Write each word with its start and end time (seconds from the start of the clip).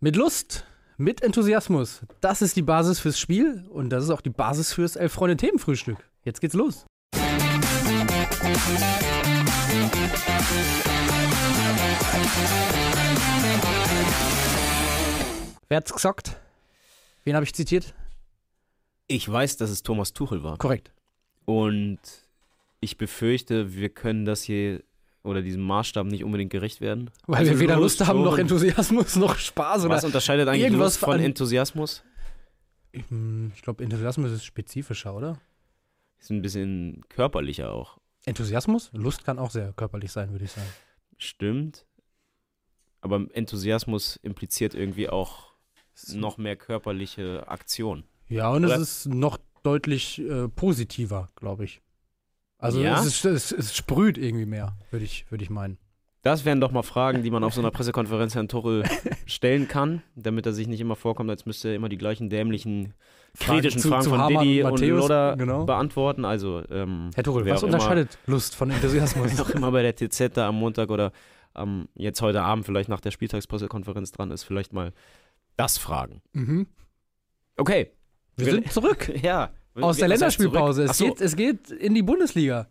Mit 0.00 0.14
Lust, 0.14 0.64
mit 0.96 1.24
Enthusiasmus. 1.24 2.02
Das 2.20 2.40
ist 2.40 2.54
die 2.54 2.62
Basis 2.62 3.00
fürs 3.00 3.18
Spiel 3.18 3.64
und 3.68 3.90
das 3.90 4.04
ist 4.04 4.10
auch 4.10 4.20
die 4.20 4.30
Basis 4.30 4.72
fürs 4.72 4.94
Elf-Freunde-Themenfrühstück. 4.94 5.98
Jetzt 6.22 6.40
geht's 6.40 6.54
los. 6.54 6.86
Wer 15.68 15.76
hat's 15.78 15.92
gesagt? 15.92 16.36
Wen 17.24 17.34
habe 17.34 17.44
ich 17.44 17.52
zitiert? 17.52 17.92
Ich 19.08 19.28
weiß, 19.28 19.56
dass 19.56 19.70
es 19.70 19.82
Thomas 19.82 20.12
Tuchel 20.12 20.44
war. 20.44 20.58
Korrekt. 20.58 20.92
Und 21.44 21.98
ich 22.78 22.98
befürchte, 22.98 23.74
wir 23.74 23.88
können 23.88 24.26
das 24.26 24.42
hier 24.42 24.80
oder 25.28 25.42
diesem 25.42 25.62
Maßstab 25.62 26.06
nicht 26.06 26.24
unbedingt 26.24 26.50
gerecht 26.50 26.80
werden. 26.80 27.10
Weil 27.26 27.38
Also 27.40 27.52
wir 27.52 27.60
weder 27.60 27.76
Lust, 27.76 28.04
haben, 28.06 28.22
noch. 28.22 28.38
Enthusiasmus, 28.38 29.16
noch 29.16 29.36
Spaß 29.36 29.84
oder. 29.84 29.94
Was 29.94 30.04
unterscheidet 30.04 30.48
eigentlich 30.48 30.62
irgendwas 30.64 30.94
Lust 30.94 30.98
von 31.00 31.20
Enthusiasmus? 31.20 32.02
Hm, 32.92 33.52
Ich 33.54 33.62
glaube, 33.62 33.84
Enthusiasmus 33.84 34.32
ist 34.32 34.44
spezifischer, 34.44 35.14
oder? 35.14 35.38
Ist 36.18 36.30
ein 36.30 36.42
bisschen 36.42 37.02
körperlicher 37.08 37.72
auch. 37.72 37.98
Enthusiasmus? 38.24 38.90
Lust 38.92 39.24
kann 39.24 39.38
auch 39.38 39.50
sehr 39.50 39.72
körperlich 39.72 40.10
sein, 40.10 40.32
würde 40.32 40.44
ich 40.46 40.52
sagen. 40.52 40.66
Stimmt. 41.16 41.86
Aber 43.00 43.24
Enthusiasmus 43.32 44.16
impliziert 44.22 44.74
irgendwie 44.74 45.08
auch 45.08 45.52
noch 46.12 46.36
mehr 46.38 46.56
körperliche 46.56 47.46
Aktion. 47.48 48.04
Ja, 48.28 48.50
und 48.50 48.64
Oder? 48.64 48.76
es 48.76 49.04
ist 49.04 49.06
noch 49.06 49.38
deutlich 49.62 50.18
äh, 50.20 50.48
positiver, 50.48 51.28
glaube 51.36 51.64
ich. 51.64 51.80
Also 52.58 52.80
Ja? 52.80 53.00
es, 53.02 53.24
es, 53.24 53.52
es 53.52 53.76
sprüht 53.76 54.18
irgendwie 54.18 54.46
mehr, 54.46 54.76
würde 54.90 55.04
ich, 55.04 55.30
würde 55.30 55.44
ich 55.44 55.50
meinen. 55.50 55.78
Das 56.22 56.44
wären 56.44 56.60
doch 56.60 56.72
mal 56.72 56.82
Fragen, 56.82 57.22
die 57.22 57.30
man 57.30 57.44
auf 57.44 57.54
so 57.54 57.60
einer 57.60 57.70
Pressekonferenz 57.70 58.34
Herrn 58.34 58.48
Tuchel 58.48 58.82
stellen 59.24 59.68
kann, 59.68 60.02
damit 60.16 60.44
er 60.46 60.52
sich 60.52 60.66
nicht 60.66 60.80
immer 60.80 60.96
vorkommt, 60.96 61.30
als 61.30 61.46
müsste 61.46 61.68
er 61.68 61.76
immer 61.76 61.88
die 61.88 61.96
gleichen 61.96 62.28
dämlichen, 62.28 62.92
Fragen 63.34 63.60
kritischen 63.60 63.80
zu- 63.80 63.88
Fragen 63.88 64.02
zu 64.02 64.10
von 64.10 64.18
Hamann 64.20 64.42
Didi 64.44 64.62
und 64.64 64.66
und 64.72 64.80
Matthäus, 64.80 65.00
Loda 65.02 65.34
genau. 65.36 65.64
beantworten. 65.64 66.24
Also, 66.24 66.62
ähm, 66.70 67.10
Herr 67.14 67.22
Tuchel, 67.22 67.44
wer 67.44 67.54
was 67.54 67.62
auch 67.62 67.68
immer- 67.68 67.76
unterscheidet 67.76 68.18
Lust 68.26 68.56
von 68.56 68.70
Enthusiasmus? 68.70 69.30
Wer 69.36 69.44
auch 69.44 69.50
immer 69.50 69.70
bei 69.70 69.82
der 69.82 69.94
TZ 69.94 70.36
da 70.36 70.48
am 70.48 70.56
Montag 70.56 70.90
oder 70.90 71.12
ähm, 71.54 71.88
jetzt 71.94 72.20
heute 72.20 72.42
Abend 72.42 72.66
vielleicht 72.66 72.88
nach 72.88 73.00
der 73.00 73.12
Spieltagspressekonferenz 73.12 74.10
dran 74.10 74.32
ist, 74.32 74.42
vielleicht 74.42 74.72
mal 74.72 74.92
das 75.56 75.78
fragen. 75.78 76.20
mhm. 76.32 76.66
Okay. 77.56 77.92
Wir 78.36 78.46
sind 78.52 78.72
zurück 78.72 79.10
Ja. 79.22 79.50
Aus 79.80 79.98
der 79.98 80.08
Länderspielpause. 80.08 80.84
Es, 80.84 80.98
so. 80.98 81.06
geht, 81.06 81.20
es 81.20 81.36
geht 81.36 81.70
in 81.70 81.94
die 81.94 82.02
Bundesliga. 82.02 82.68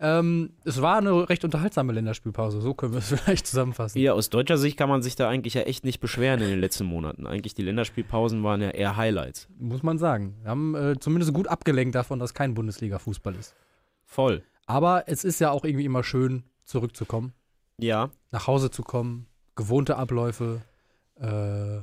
Ähm, 0.00 0.50
es 0.64 0.80
war 0.80 0.98
eine 0.98 1.28
recht 1.28 1.44
unterhaltsame 1.44 1.92
Länderspielpause, 1.92 2.60
so 2.60 2.72
können 2.72 2.92
wir 2.92 2.98
es 2.98 3.08
vielleicht 3.20 3.48
zusammenfassen. 3.48 3.98
Ja, 3.98 4.12
aus 4.12 4.30
deutscher 4.30 4.56
Sicht 4.56 4.76
kann 4.76 4.88
man 4.88 5.02
sich 5.02 5.16
da 5.16 5.28
eigentlich 5.28 5.54
ja 5.54 5.62
echt 5.62 5.84
nicht 5.84 5.98
beschweren 5.98 6.40
in 6.40 6.50
den 6.50 6.60
letzten 6.60 6.84
Monaten. 6.84 7.26
Eigentlich 7.26 7.54
die 7.54 7.62
Länderspielpausen 7.62 8.44
waren 8.44 8.60
ja 8.60 8.70
eher 8.70 8.96
Highlights. 8.96 9.48
Muss 9.58 9.82
man 9.82 9.98
sagen. 9.98 10.36
Wir 10.42 10.50
haben 10.50 10.74
äh, 10.76 10.98
zumindest 11.00 11.34
gut 11.34 11.48
abgelenkt 11.48 11.96
davon, 11.96 12.20
dass 12.20 12.32
kein 12.32 12.54
Bundesliga-Fußball 12.54 13.34
ist. 13.34 13.56
Voll. 14.04 14.44
Aber 14.66 15.04
es 15.08 15.24
ist 15.24 15.40
ja 15.40 15.50
auch 15.50 15.64
irgendwie 15.64 15.84
immer 15.84 16.04
schön, 16.04 16.44
zurückzukommen. 16.64 17.32
Ja. 17.80 18.10
nach 18.32 18.48
Hause 18.48 18.70
zu 18.70 18.82
kommen, 18.82 19.26
gewohnte 19.54 19.96
Abläufe, 19.96 20.62
äh, 21.20 21.82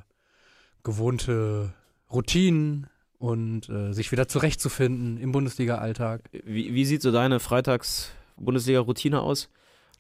gewohnte 0.83 1.73
Routinen 2.11 2.88
und 3.19 3.69
äh, 3.69 3.94
sich 3.94 4.11
wieder 4.11 4.27
zurechtzufinden 4.27 5.17
im 5.17 5.31
Bundesliga-Alltag. 5.31 6.21
Wie, 6.44 6.73
wie 6.73 6.85
sieht 6.85 7.02
so 7.02 7.11
deine 7.11 7.39
Freitags-Bundesliga-Routine 7.39 9.21
aus? 9.21 9.49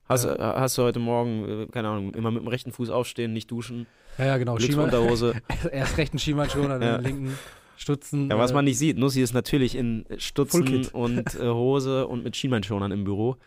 Hast, 0.07 0.25
Äh. 0.25 0.35
hast 0.39 0.77
du 0.77 0.83
heute 0.83 0.99
Morgen, 0.99 1.63
äh, 1.63 1.65
keine 1.67 1.89
Ahnung, 1.89 2.13
immer 2.13 2.29
mit 2.31 2.41
dem 2.43 2.47
rechten 2.47 2.71
Fuß 2.71 2.89
aufstehen, 2.89 3.33
nicht 3.33 3.49
duschen, 3.49 3.87
Ja, 4.17 4.25
ja, 4.25 4.37
genau. 4.37 4.55
Glücksunterhose? 4.55 5.33
erst 5.71 5.97
rechten 5.97 6.19
Schiemann 6.19 6.49
schon, 6.49 6.69
dann 6.69 6.81
Ja. 6.81 6.97
den 6.97 7.03
linken 7.05 7.39
Stutzen. 7.77 8.29
Ja, 8.29 8.37
was 8.37 8.51
äh, 8.51 8.53
man 8.53 8.65
nicht 8.65 8.77
sieht, 8.77 8.97
Nussi 8.97 9.21
ist 9.21 9.33
natürlich 9.33 9.75
in 9.75 10.05
Stutzen 10.17 10.85
und 10.93 11.33
äh, 11.39 11.47
Hose 11.49 12.07
und 12.07 12.23
mit 12.23 12.35
Schienbeinschonern 12.35 12.91
im 12.91 13.03
Büro. 13.03 13.37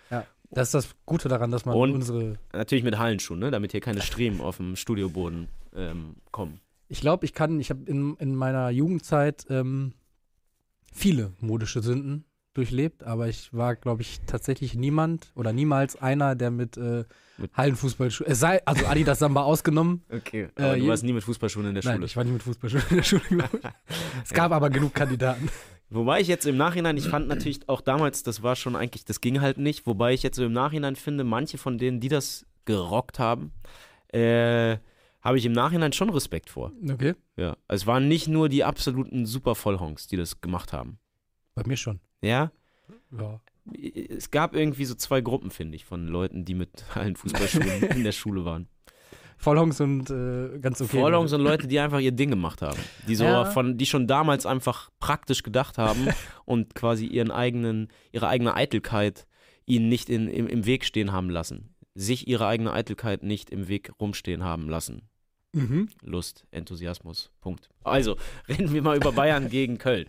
das 0.50 0.68
ist 0.68 0.74
das 0.74 0.88
Gute 1.06 1.28
daran, 1.28 1.50
dass 1.52 1.64
man 1.64 1.76
Und- 1.76 1.92
unsere. 1.94 2.38
Natürlich 2.52 2.84
mit 2.84 2.98
Hallenschuhen, 2.98 3.38
ne? 3.38 3.50
damit 3.52 3.70
hier 3.72 3.80
keine 3.80 4.02
Striemen 4.02 4.40
auf 4.40 4.56
dem 4.56 4.74
Studioboden 4.76 5.48
ähm, 5.76 6.16
kommen. 6.32 6.60
Ich 6.88 7.00
glaube, 7.00 7.24
ich 7.26 7.34
kann, 7.34 7.60
ich 7.60 7.70
habe 7.70 7.84
in, 7.90 8.16
in 8.16 8.34
meiner 8.34 8.70
Jugendzeit 8.70 9.46
ähm, 9.50 9.92
viele 10.92 11.32
modische 11.40 11.82
Sünden 11.82 12.24
durchlebt, 12.54 13.04
aber 13.04 13.28
ich 13.28 13.52
war, 13.54 13.76
glaube 13.76 14.02
ich, 14.02 14.20
tatsächlich 14.26 14.74
niemand 14.74 15.30
oder 15.36 15.52
niemals 15.52 15.96
einer, 16.00 16.34
der 16.34 16.50
mit, 16.50 16.76
äh, 16.76 17.04
Mit- 17.36 17.56
Hallenfußballschuhen, 17.56 18.28
es 18.32 18.40
sei, 18.40 18.64
also 18.66 18.86
Adidas 18.86 19.20
Samba 19.20 19.42
ausgenommen, 19.42 20.02
Okay. 20.10 20.48
Äh, 20.56 20.62
Aber 20.62 20.74
du 20.76 20.82
je- 20.82 20.88
warst 20.88 21.04
nie 21.04 21.12
mit 21.12 21.22
Fußballschuhen 21.22 21.66
in 21.66 21.74
der 21.74 21.84
Nein, 21.84 21.94
Schule. 21.96 22.06
ich 22.06 22.16
war 22.16 22.24
nicht 22.24 22.32
mit 22.32 22.42
Fußballschuhen 22.42 22.82
in 22.90 22.96
der 22.96 23.02
Schule, 23.04 23.22
glaube 23.28 23.60
ich. 23.62 23.68
Es 24.24 24.30
gab 24.32 24.50
aber 24.50 24.70
genug 24.70 24.92
Kandidaten. 24.94 25.48
Wobei 25.90 26.20
ich 26.20 26.26
jetzt 26.26 26.46
im 26.46 26.56
Nachhinein, 26.56 26.96
ich 26.96 27.08
fand 27.08 27.28
natürlich 27.28 27.68
auch 27.68 27.80
damals, 27.80 28.22
das 28.22 28.42
war 28.42 28.56
schon 28.56 28.74
eigentlich, 28.76 29.04
das 29.04 29.20
ging 29.20 29.40
halt 29.40 29.56
nicht. 29.58 29.86
Wobei 29.86 30.12
ich 30.12 30.22
jetzt 30.22 30.36
so 30.36 30.44
im 30.44 30.52
Nachhinein 30.52 30.96
finde, 30.96 31.24
manche 31.24 31.56
von 31.58 31.78
denen, 31.78 32.00
die 32.00 32.08
das 32.08 32.44
gerockt 32.66 33.18
haben, 33.18 33.52
äh, 34.12 34.78
habe 35.28 35.38
ich 35.38 35.44
im 35.46 35.52
Nachhinein 35.52 35.92
schon 35.92 36.10
Respekt 36.10 36.50
vor. 36.50 36.72
Okay. 36.90 37.14
Ja. 37.36 37.56
Es 37.68 37.86
waren 37.86 38.08
nicht 38.08 38.28
nur 38.28 38.48
die 38.48 38.64
absoluten 38.64 39.26
super 39.26 39.54
Vollhonks, 39.54 40.06
die 40.08 40.16
das 40.16 40.40
gemacht 40.40 40.72
haben. 40.72 40.98
Bei 41.54 41.62
mir 41.66 41.76
schon. 41.76 42.00
Ja. 42.22 42.50
Ja. 43.16 43.40
Es 44.16 44.30
gab 44.30 44.54
irgendwie 44.54 44.86
so 44.86 44.94
zwei 44.94 45.20
Gruppen, 45.20 45.50
finde 45.50 45.76
ich, 45.76 45.84
von 45.84 46.08
Leuten, 46.08 46.44
die 46.44 46.54
mit 46.54 46.84
allen 46.94 47.16
Fußballschuhen 47.16 47.82
in 47.94 48.04
der 48.04 48.12
Schule 48.12 48.44
waren. 48.44 48.68
Vollhongs 49.36 49.80
und 49.80 50.10
äh, 50.10 50.58
ganz 50.58 50.80
okay. 50.80 50.98
Vorlongs 50.98 51.32
und 51.32 51.42
Leute, 51.42 51.68
die 51.68 51.78
einfach 51.78 52.00
ihr 52.00 52.10
Ding 52.12 52.30
gemacht 52.30 52.60
haben. 52.60 52.78
Die 53.06 53.14
so 53.14 53.24
Ja. 53.24 53.44
von, 53.44 53.78
die 53.78 53.86
schon 53.86 54.06
damals 54.08 54.46
einfach 54.46 54.90
praktisch 54.98 55.42
gedacht 55.44 55.78
haben 55.78 56.08
und 56.44 56.74
quasi 56.74 57.06
ihren 57.06 57.30
eigenen, 57.30 57.88
ihre 58.10 58.26
eigene 58.28 58.54
Eitelkeit 58.54 59.26
ihnen 59.66 59.88
nicht 59.88 60.08
in, 60.08 60.26
im, 60.28 60.48
im 60.48 60.66
Weg 60.66 60.84
stehen 60.84 61.12
haben 61.12 61.30
lassen. 61.30 61.74
Sich 61.94 62.26
ihre 62.26 62.46
eigene 62.46 62.72
Eitelkeit 62.72 63.22
nicht 63.22 63.50
im 63.50 63.68
Weg 63.68 63.92
rumstehen 64.00 64.42
haben 64.42 64.68
lassen. 64.68 65.02
Mhm. 65.52 65.88
Lust, 66.02 66.44
Enthusiasmus. 66.50 67.30
Punkt. 67.40 67.68
Also, 67.84 68.16
reden 68.48 68.72
wir 68.72 68.82
mal 68.82 68.96
über 68.96 69.12
Bayern 69.12 69.48
gegen 69.48 69.78
Köln. 69.78 70.06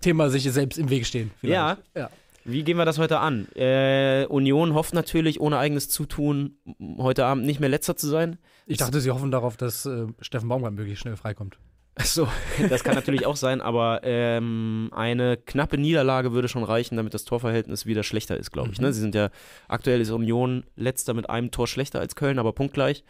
Thema 0.00 0.30
sich 0.30 0.44
selbst 0.50 0.78
im 0.78 0.90
Weg 0.90 1.06
stehen. 1.06 1.30
Ja. 1.42 1.76
vielleicht. 1.76 1.96
ja. 1.96 2.10
Wie 2.44 2.62
gehen 2.62 2.78
wir 2.78 2.84
das 2.84 2.98
heute 2.98 3.18
an? 3.18 3.48
Äh, 3.54 4.24
Union 4.26 4.72
hofft 4.74 4.94
natürlich, 4.94 5.40
ohne 5.40 5.58
eigenes 5.58 5.88
Zutun, 5.90 6.56
heute 6.98 7.26
Abend 7.26 7.44
nicht 7.44 7.60
mehr 7.60 7.68
letzter 7.68 7.96
zu 7.96 8.08
sein. 8.08 8.38
Ich 8.66 8.78
dachte, 8.78 9.00
sie 9.00 9.10
hoffen 9.10 9.30
darauf, 9.30 9.56
dass 9.56 9.84
äh, 9.84 10.06
Steffen 10.20 10.48
Baumgart 10.48 10.72
möglichst 10.72 11.02
schnell 11.02 11.16
freikommt. 11.16 11.58
So, 12.02 12.28
das 12.70 12.82
kann 12.82 12.94
natürlich 12.94 13.26
auch 13.26 13.36
sein, 13.36 13.60
aber 13.60 14.00
ähm, 14.04 14.90
eine 14.92 15.36
knappe 15.36 15.76
Niederlage 15.76 16.32
würde 16.32 16.48
schon 16.48 16.64
reichen, 16.64 16.96
damit 16.96 17.12
das 17.12 17.24
Torverhältnis 17.24 17.84
wieder 17.84 18.02
schlechter 18.02 18.36
ist, 18.36 18.52
glaube 18.52 18.70
ich. 18.72 18.78
Mhm. 18.78 18.86
Ne? 18.86 18.92
Sie 18.92 19.00
sind 19.00 19.14
ja 19.14 19.30
aktuell 19.68 20.00
ist 20.00 20.10
Union 20.10 20.64
letzter 20.76 21.14
mit 21.14 21.28
einem 21.28 21.50
Tor 21.50 21.66
schlechter 21.66 22.00
als 22.00 22.14
Köln, 22.14 22.38
aber 22.38 22.52
punktgleich. 22.52 23.04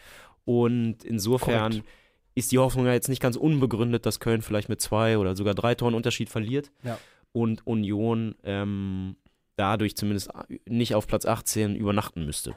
Und 0.51 1.05
insofern 1.05 1.71
Korrekt. 1.71 1.89
ist 2.35 2.51
die 2.51 2.59
Hoffnung 2.59 2.85
ja 2.87 2.93
jetzt 2.93 3.09
nicht 3.09 3.23
ganz 3.23 3.37
unbegründet, 3.37 4.05
dass 4.05 4.19
Köln 4.19 4.43
vielleicht 4.43 4.69
mit 4.69 4.81
zwei 4.81 5.17
oder 5.17 5.37
sogar 5.37 5.55
drei 5.55 5.77
Toren 5.77 5.95
Unterschied 5.95 6.29
verliert. 6.29 6.73
Ja. 6.83 6.99
Und 7.31 7.65
Union 7.69 8.35
ähm, 8.43 9.15
dadurch 9.55 9.97
zumindest 9.97 10.29
nicht 10.69 10.97
auf 10.97 11.07
Platz 11.07 11.25
18 11.25 11.77
übernachten 11.77 12.25
müsste. 12.25 12.57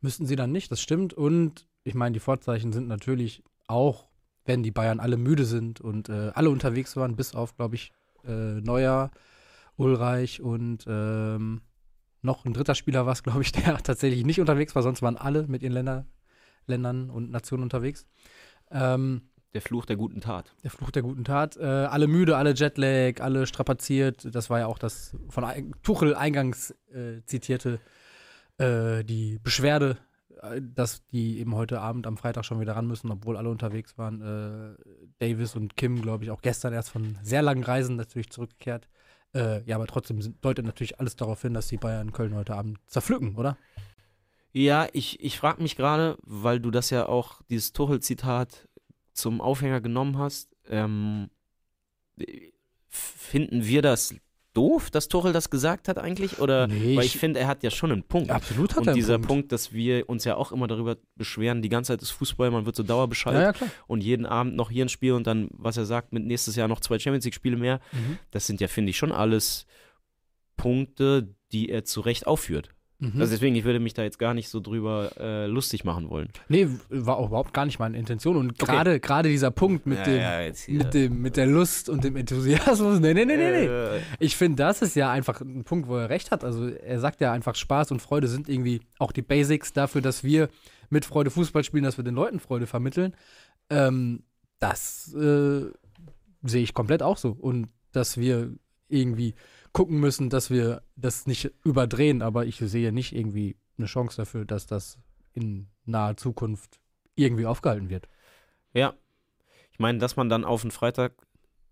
Müssten 0.00 0.26
sie 0.26 0.34
dann 0.34 0.50
nicht, 0.50 0.72
das 0.72 0.80
stimmt. 0.80 1.14
Und 1.14 1.68
ich 1.84 1.94
meine, 1.94 2.14
die 2.14 2.18
Vorzeichen 2.18 2.72
sind 2.72 2.88
natürlich 2.88 3.44
auch, 3.68 4.08
wenn 4.44 4.64
die 4.64 4.72
Bayern 4.72 4.98
alle 4.98 5.16
müde 5.16 5.44
sind 5.44 5.80
und 5.80 6.08
äh, 6.08 6.32
alle 6.34 6.50
unterwegs 6.50 6.96
waren, 6.96 7.14
bis 7.14 7.36
auf, 7.36 7.56
glaube 7.56 7.76
ich, 7.76 7.92
äh, 8.26 8.60
Neuer, 8.60 9.12
Ulreich 9.76 10.40
und 10.42 10.84
ähm, 10.88 11.60
noch 12.22 12.44
ein 12.44 12.54
dritter 12.54 12.74
Spieler 12.74 13.06
war 13.06 13.12
es, 13.12 13.22
glaube 13.22 13.42
ich, 13.42 13.52
der 13.52 13.76
tatsächlich 13.78 14.24
nicht 14.24 14.40
unterwegs 14.40 14.74
war, 14.74 14.82
sonst 14.82 15.00
waren 15.00 15.16
alle 15.16 15.46
mit 15.46 15.62
ihren 15.62 15.74
Länder, 15.74 16.06
Ländern 16.66 17.10
und 17.10 17.30
Nationen 17.30 17.62
unterwegs. 17.64 18.06
Ähm, 18.70 19.22
Der 19.52 19.62
Fluch 19.62 19.84
der 19.86 19.96
guten 19.96 20.20
Tat. 20.20 20.54
der 20.62 20.70
Fluch 20.70 20.90
der 20.90 21.02
guten 21.02 21.24
Tat. 21.24 21.56
Äh, 21.56 21.64
alle 21.64 22.06
müde, 22.06 22.36
alle 22.36 22.54
Jetlag, 22.54 23.20
alle 23.20 23.46
strapaziert. 23.46 24.34
Das 24.34 24.48
war 24.50 24.60
ja 24.60 24.66
auch 24.66 24.78
das 24.78 25.16
von 25.28 25.44
Tuchel 25.82 26.14
eingangs 26.14 26.70
äh, 26.92 27.22
zitierte, 27.26 27.80
äh, 28.58 29.02
die 29.04 29.38
Beschwerde, 29.42 29.96
äh, 30.42 30.60
dass 30.62 31.04
die 31.08 31.40
eben 31.40 31.54
heute 31.56 31.80
Abend 31.80 32.06
am 32.06 32.16
Freitag 32.16 32.44
schon 32.44 32.60
wieder 32.60 32.76
ran 32.76 32.86
müssen, 32.86 33.10
obwohl 33.10 33.36
alle 33.36 33.50
unterwegs 33.50 33.98
waren. 33.98 34.20
Äh, 34.20 34.76
Davis 35.18 35.56
und 35.56 35.76
Kim, 35.76 36.00
glaube 36.00 36.22
ich, 36.24 36.30
auch 36.30 36.42
gestern 36.42 36.72
erst 36.72 36.90
von 36.90 37.18
sehr 37.22 37.42
langen 37.42 37.64
Reisen 37.64 37.96
natürlich 37.96 38.30
zurückgekehrt. 38.30 38.88
Äh, 39.34 39.62
ja, 39.64 39.76
aber 39.76 39.86
trotzdem 39.86 40.20
deutet 40.40 40.64
natürlich 40.64 40.98
alles 41.00 41.14
darauf 41.16 41.42
hin, 41.42 41.54
dass 41.54 41.68
die 41.68 41.76
Bayern 41.76 42.12
Köln 42.12 42.34
heute 42.34 42.54
Abend 42.54 42.78
zerpflücken, 42.86 43.36
oder? 43.36 43.56
Ja, 44.52 44.88
ich, 44.92 45.20
ich 45.22 45.38
frage 45.38 45.62
mich 45.62 45.76
gerade, 45.76 46.16
weil 46.22 46.58
du 46.60 46.70
das 46.70 46.90
ja 46.90 47.06
auch, 47.08 47.40
dieses 47.50 47.72
Tuchel-Zitat 47.72 48.68
zum 49.12 49.40
Aufhänger 49.40 49.80
genommen 49.80 50.18
hast, 50.18 50.48
ähm, 50.68 51.30
finden 52.88 53.64
wir 53.64 53.82
das 53.82 54.14
doof, 54.52 54.90
dass 54.90 55.06
Tuchel 55.06 55.32
das 55.32 55.48
gesagt 55.50 55.86
hat 55.86 55.98
eigentlich? 55.98 56.40
Oder 56.40 56.66
Nee, 56.66 56.96
weil 56.96 57.04
ich- 57.04 57.14
ich 57.14 57.20
finde, 57.20 57.38
er 57.38 57.46
hat 57.46 57.62
ja 57.62 57.70
schon 57.70 57.92
einen 57.92 58.02
Punkt. 58.02 58.30
Absolut 58.32 58.72
hat 58.72 58.78
und 58.78 58.86
er 58.88 58.90
einen 58.92 58.96
dieser 58.96 59.14
Punkt. 59.14 59.28
Punkt. 59.28 59.52
dass 59.52 59.72
wir 59.72 60.08
uns 60.08 60.24
ja 60.24 60.34
auch 60.34 60.50
immer 60.50 60.66
darüber 60.66 60.96
beschweren, 61.14 61.62
die 61.62 61.68
ganze 61.68 61.92
Zeit 61.92 62.02
ist 62.02 62.10
Fußball, 62.10 62.50
man 62.50 62.66
wird 62.66 62.74
so 62.74 62.82
dauerbeschallt 62.82 63.56
Ja, 63.56 63.64
ja, 63.66 63.72
und 63.86 64.02
jeden 64.02 64.26
Abend 64.26 64.56
noch 64.56 64.70
hier 64.70 64.84
ein 64.84 64.88
Spiel 64.88 65.12
und 65.12 65.26
dann, 65.28 65.48
was 65.52 65.76
er 65.76 65.86
sagt, 65.86 66.12
mit 66.12 66.24
nächstes 66.24 66.56
Jahr 66.56 66.66
noch 66.66 66.80
zwei 66.80 66.98
Champions 66.98 67.24
League-Spiele 67.26 67.56
mehr. 67.56 67.78
Mhm. 67.92 68.18
Das 68.32 68.48
sind 68.48 68.60
ja, 68.60 68.66
finde 68.66 68.90
ich, 68.90 68.96
schon 68.98 69.12
alles 69.12 69.66
Punkte, 70.56 71.32
die 71.52 71.68
er 71.68 71.84
zu 71.84 72.00
Recht 72.00 72.26
aufführt. 72.26 72.70
Mhm. 73.00 73.18
Also 73.20 73.32
deswegen, 73.32 73.56
ich 73.56 73.64
würde 73.64 73.80
mich 73.80 73.94
da 73.94 74.02
jetzt 74.02 74.18
gar 74.18 74.34
nicht 74.34 74.48
so 74.50 74.60
drüber 74.60 75.10
äh, 75.18 75.46
lustig 75.46 75.84
machen 75.84 76.10
wollen. 76.10 76.28
Nee, 76.48 76.68
war 76.90 77.16
auch 77.16 77.28
überhaupt 77.28 77.54
gar 77.54 77.64
nicht 77.64 77.78
meine 77.78 77.96
Intention. 77.98 78.36
Und 78.36 78.58
gerade 78.58 79.00
gerade 79.00 79.30
dieser 79.30 79.50
Punkt 79.50 79.86
mit, 79.86 80.06
dem, 80.06 80.20
jetzt 80.20 80.68
mit 80.68 80.92
dem 80.92 81.22
mit 81.22 81.36
der 81.38 81.46
Lust 81.46 81.88
und 81.88 82.04
dem 82.04 82.16
Enthusiasmus. 82.16 83.00
Nee, 83.00 83.14
nee, 83.14 83.24
nee, 83.24 83.36
nee, 83.36 83.50
nee. 83.50 83.66
Äh, 83.66 84.00
Ich 84.18 84.36
finde, 84.36 84.56
das 84.56 84.82
ist 84.82 84.94
ja 84.96 85.10
einfach 85.10 85.40
ein 85.40 85.64
Punkt, 85.64 85.88
wo 85.88 85.96
er 85.96 86.10
recht 86.10 86.30
hat. 86.30 86.44
Also 86.44 86.68
er 86.68 87.00
sagt 87.00 87.20
ja 87.22 87.32
einfach, 87.32 87.54
Spaß 87.54 87.90
und 87.90 88.00
Freude 88.00 88.28
sind 88.28 88.48
irgendwie 88.48 88.82
auch 88.98 89.12
die 89.12 89.22
Basics 89.22 89.72
dafür, 89.72 90.02
dass 90.02 90.22
wir 90.22 90.50
mit 90.90 91.06
Freude 91.06 91.30
Fußball 91.30 91.64
spielen, 91.64 91.84
dass 91.84 91.96
wir 91.96 92.04
den 92.04 92.14
Leuten 92.14 92.38
Freude 92.38 92.66
vermitteln. 92.66 93.14
Ähm, 93.70 94.24
das 94.58 95.14
äh, 95.14 95.70
sehe 96.42 96.62
ich 96.62 96.74
komplett 96.74 97.02
auch 97.02 97.16
so. 97.16 97.30
Und 97.30 97.68
dass 97.92 98.18
wir 98.18 98.52
irgendwie 98.88 99.34
gucken 99.72 100.00
müssen, 100.00 100.30
dass 100.30 100.50
wir 100.50 100.82
das 100.96 101.26
nicht 101.26 101.52
überdrehen. 101.64 102.22
Aber 102.22 102.46
ich 102.46 102.56
sehe 102.58 102.92
nicht 102.92 103.14
irgendwie 103.14 103.56
eine 103.78 103.86
Chance 103.86 104.16
dafür, 104.16 104.44
dass 104.44 104.66
das 104.66 104.98
in 105.32 105.68
naher 105.84 106.16
Zukunft 106.16 106.80
irgendwie 107.14 107.46
aufgehalten 107.46 107.90
wird. 107.90 108.08
Ja. 108.72 108.94
Ich 109.72 109.78
meine, 109.78 109.98
dass 109.98 110.16
man 110.16 110.28
dann 110.28 110.44
auf 110.44 110.62
den 110.62 110.70
Freitag 110.70 111.14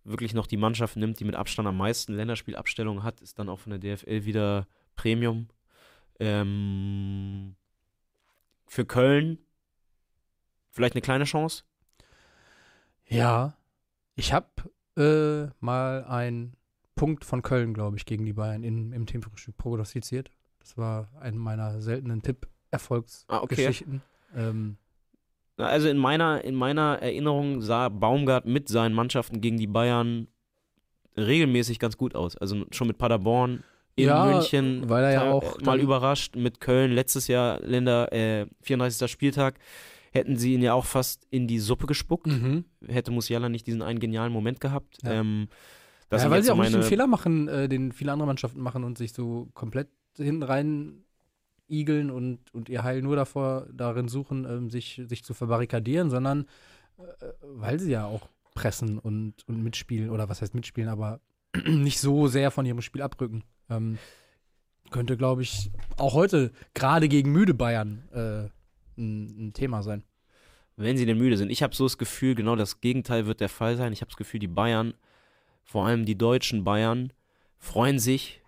wirklich 0.05 0.33
noch 0.33 0.47
die 0.47 0.57
Mannschaft 0.57 0.97
nimmt, 0.97 1.21
die 1.21 1.25
mit 1.25 1.35
Abstand 1.35 1.69
am 1.69 1.77
meisten 1.77 2.15
Länderspielabstellungen 2.15 3.03
hat, 3.03 3.21
ist 3.21 3.39
dann 3.39 3.49
auch 3.49 3.59
von 3.61 3.71
der 3.71 3.79
DFL 3.79 4.25
wieder 4.25 4.67
Premium. 4.97 5.49
Ähm, 6.19 7.55
für 8.67 8.85
Köln 8.85 9.39
vielleicht 10.71 10.95
eine 10.95 11.03
kleine 11.03 11.25
Chance. 11.25 11.65
Ja, 13.07 13.57
ich 14.15 14.33
habe 14.33 14.47
äh, 14.97 15.51
mal 15.61 16.05
einen 16.05 16.57
Punkt 16.99 17.25
von 17.25 17.43
Köln, 17.43 17.73
glaube 17.75 17.97
ich, 17.97 18.05
gegen 18.07 18.25
die 18.27 18.33
Bayern 18.35 18.63
in, 18.63 18.93
im 18.93 19.07
Teamfrühstück 19.07 19.57
prognostiziert. 19.57 20.31
Das 20.61 20.77
war 20.77 21.09
eine 21.21 21.39
meiner 21.39 21.81
seltenen 21.81 22.21
Tipp-Erfolgsgeschichten. 22.23 24.03
Ähm, 24.37 24.77
Na, 25.57 25.67
Also 25.67 25.89
in 25.89 25.97
meiner, 25.99 26.45
in 26.45 26.55
meiner 26.55 26.99
Erinnerung 27.01 27.63
sah 27.63 27.89
Baumgart 27.89 28.47
mit 28.47 28.69
seinen 28.69 28.95
Mannschaften 28.95 29.41
gegen 29.41 29.57
die 29.57 29.67
Bayern 29.67 30.29
regelmäßig 31.17 31.79
ganz 31.79 31.97
gut 31.97 32.15
aus. 32.15 32.37
Also 32.37 32.65
schon 32.71 32.87
mit 32.89 32.99
Paderborn 32.99 33.65
in 33.97 34.07
Ja, 34.07 34.27
München 34.27 34.89
weil 34.89 35.05
er 35.05 35.13
ja 35.13 35.21
ta- 35.25 35.33
auch 35.33 35.59
äh, 35.59 35.65
mal 35.65 35.81
überrascht. 35.81 36.37
Mit 36.37 36.61
Köln 36.61 36.93
letztes 36.93 37.27
Jahr 37.29 37.61
Länder, 37.61 38.13
äh, 38.13 38.47
34. 38.63 39.11
Spieltag, 39.11 39.59
hätten 40.13 40.37
sie 40.37 40.55
ihn 40.55 40.63
ja 40.63 40.75
auch 40.75 40.85
fast 40.85 41.27
in 41.31 41.47
die 41.49 41.59
Suppe 41.59 41.87
gespuckt. 41.87 42.27
mhm. 42.29 42.65
Hätte 42.87 43.11
Musiala 43.11 43.49
nicht 43.49 43.67
diesen 43.67 43.83
einen 43.83 43.99
genialen 43.99 44.33
Moment 44.33 44.61
gehabt. 44.61 44.99
Ja. 45.03 45.13
Ähm, 45.13 45.49
das 46.09 46.23
ja, 46.23 46.31
weil 46.31 46.43
sie 46.43 46.51
auch 46.51 46.57
nicht 46.57 46.71
meine, 46.73 46.83
den 46.83 46.89
Fehler 46.89 47.07
machen, 47.07 47.49
äh, 47.49 47.69
den 47.69 47.93
viele 47.93 48.13
andere 48.13 48.27
Mannschaften 48.27 48.61
machen 48.61 48.85
und 48.85 48.99
sich 48.99 49.13
so 49.13 49.49
komplett 49.55 49.89
hinten 50.17 50.43
rein 50.43 51.05
igeln 51.69 52.11
und, 52.11 52.53
und 52.55 52.69
ihr 52.69 52.83
Heil 52.83 53.03
nur 53.03 53.17
davor 53.17 53.67
darin 53.73 54.09
suchen, 54.09 54.47
ähm, 54.49 54.71
sich, 54.71 55.03
sich 55.07 55.23
zu 55.23 55.35
verbarrikadieren, 55.35 56.11
sondern 56.11 56.47
äh, 56.99 57.03
weil 57.43 57.79
sie 57.79 57.91
ja 57.91 58.07
auch 58.07 58.29
pressen 58.55 58.99
und, 58.99 59.47
und 59.47 59.63
mitspielen, 59.63 60.11
oder 60.11 60.29
was 60.29 60.43
heißt 60.43 60.55
mitspielen, 60.55 60.89
aber 60.89 61.21
nicht 61.67 62.01
so 62.01 62.27
sehr 62.27 62.51
von 62.51 62.67
ihrem 62.67 62.81
Spiel 62.81 63.03
abrücken. 63.03 63.45
Ähm, 63.71 63.99
könnte, 64.91 65.17
glaube 65.17 65.43
ich, 65.43 65.71
auch 65.99 66.15
heute 66.15 66.51
gerade 66.75 67.09
gegen 67.09 67.31
müde 67.31 67.55
Bayern 67.55 68.09
äh, 68.13 69.01
ein, 69.01 69.49
ein 69.49 69.53
Thema 69.53 69.83
sein. 69.83 70.03
wenn 70.77 70.97
sie 70.97 71.07
denn 71.07 71.19
müde 71.19 71.37
sind. 71.37 71.51
Ich 71.51 71.63
habe 71.63 71.75
so 71.75 71.85
das 71.85 71.99
Gefühl, 71.99 72.35
genau 72.35 72.57
das 72.57 72.81
Gegenteil 72.81 73.27
wird 73.27 73.41
der 73.41 73.51
Fall 73.51 73.77
sein. 73.77 73.93
Ich 73.93 74.01
habe 74.01 74.11
das 74.11 74.17
Gefühl, 74.17 74.41
die 74.41 74.49
Bayern, 74.49 74.95
vor 75.69 75.87
allem 75.87 76.07
die 76.07 76.17
deutschen 76.17 76.65
Bayern, 76.65 77.13
freuen 77.59 77.99
sich, 77.99 78.41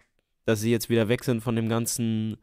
dass 0.47 0.63
sie 0.63 0.71
jetzt 0.71 0.89
wieder 0.89 1.09
weg 1.09 1.23
sind 1.23 1.43
von 1.43 1.55
dem 1.55 1.69
ganzen 1.69 2.39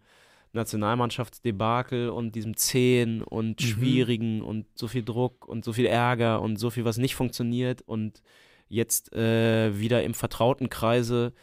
Nationalmannschaftsdebakel 0.54 2.10
und 2.10 2.36
diesem 2.36 2.56
zähen 2.56 3.24
und 3.24 3.60
Mhm. 3.62 3.66
schwierigen 3.66 4.42
und 4.44 4.66
so 4.76 4.88
viel 4.88 5.04
Druck 5.04 5.48
und 5.48 5.66
so 5.66 5.74
viel 5.74 5.88
Ärger 5.88 6.42
und 6.42 6.58
so 6.58 6.70
viel, 6.70 6.86
was 6.86 6.98
nicht 6.98 7.16
funktioniert 7.16 7.82
und 7.82 8.22
jetzt 8.70 9.14
äh, 9.14 9.80
wieder 9.80 10.04
im 10.04 10.14
vertrauten 10.14 10.70
Kreise 10.70 11.34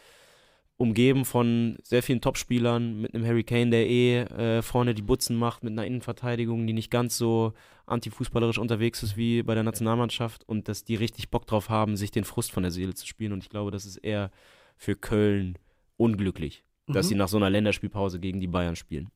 umgeben 0.77 1.25
von 1.25 1.79
sehr 1.83 2.03
vielen 2.03 2.21
Topspielern, 2.21 3.01
mit 3.01 3.15
einem 3.15 3.27
Harry 3.27 3.45
Kane, 3.45 3.71
der 3.71 3.89
eh 3.89 4.21
äh, 4.21 4.63
vorne 4.63 4.95
die 4.95 5.03
Butzen 5.03 5.37
macht, 5.37 5.65
mit 5.65 5.73
einer 5.73 5.87
Innenverteidigung, 5.87 6.67
die 6.67 6.73
nicht 6.73 6.91
ganz 6.91 7.17
so 7.19 7.53
antifußballerisch 7.87 8.59
unterwegs 8.59 9.03
ist 9.03 9.17
wie 9.17 9.43
bei 9.43 9.55
der 9.55 9.63
Nationalmannschaft 9.63 10.49
und 10.49 10.69
dass 10.69 10.85
die 10.85 10.95
richtig 10.97 11.31
Bock 11.31 11.47
drauf 11.47 11.69
haben, 11.69 11.97
sich 11.97 12.11
den 12.11 12.25
Frust 12.25 12.53
von 12.53 12.63
der 12.63 12.73
Seele 12.73 12.95
zu 12.95 13.07
spielen. 13.07 13.33
Und 13.33 13.43
ich 13.43 13.51
glaube, 13.51 13.71
das 13.71 13.85
ist 13.85 13.97
eher 13.99 14.31
für 14.77 14.97
Köln 14.97 15.59
unglücklich, 15.97 16.65
dass 16.87 17.07
Mhm. 17.07 17.09
sie 17.11 17.15
nach 17.17 17.29
so 17.29 17.37
einer 17.37 17.51
Länderspielpause 17.51 18.19
gegen 18.21 18.41
die 18.41 18.47
Bayern 18.49 18.77
spielen. 18.77 19.09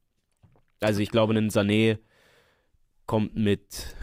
Also 0.80 1.00
ich 1.00 1.10
glaube, 1.10 1.34
ein 1.34 1.50
Sané 1.50 1.98
kommt 3.06 3.34
mit 3.36 3.94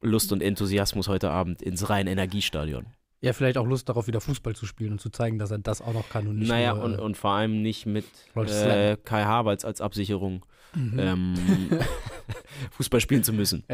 Lust 0.00 0.32
und 0.32 0.42
Enthusiasmus 0.42 1.08
heute 1.08 1.30
Abend 1.30 1.60
ins 1.62 1.88
rein 1.90 2.06
Energiestadion. 2.06 2.86
Ja, 3.20 3.32
vielleicht 3.32 3.56
auch 3.56 3.66
Lust 3.66 3.88
darauf, 3.88 4.06
wieder 4.06 4.20
Fußball 4.20 4.54
zu 4.54 4.66
spielen 4.66 4.92
und 4.92 5.00
zu 5.00 5.08
zeigen, 5.10 5.38
dass 5.38 5.50
er 5.50 5.58
das 5.58 5.80
auch 5.80 5.94
noch 5.94 6.08
kann 6.10 6.26
und 6.28 6.38
nicht 6.40 6.48
naja, 6.48 6.74
nur, 6.74 6.84
und, 6.84 6.94
äh, 6.94 7.00
und 7.00 7.16
vor 7.16 7.30
allem 7.30 7.62
nicht 7.62 7.86
mit 7.86 8.04
äh. 8.36 8.96
Kai 9.02 9.24
Havertz 9.24 9.64
als 9.64 9.80
Absicherung 9.80 10.44
Mhm. 10.74 10.98
ähm, 10.98 11.34
Fußball 12.72 13.00
spielen 13.00 13.22
zu 13.24 13.32
müssen. 13.32 13.64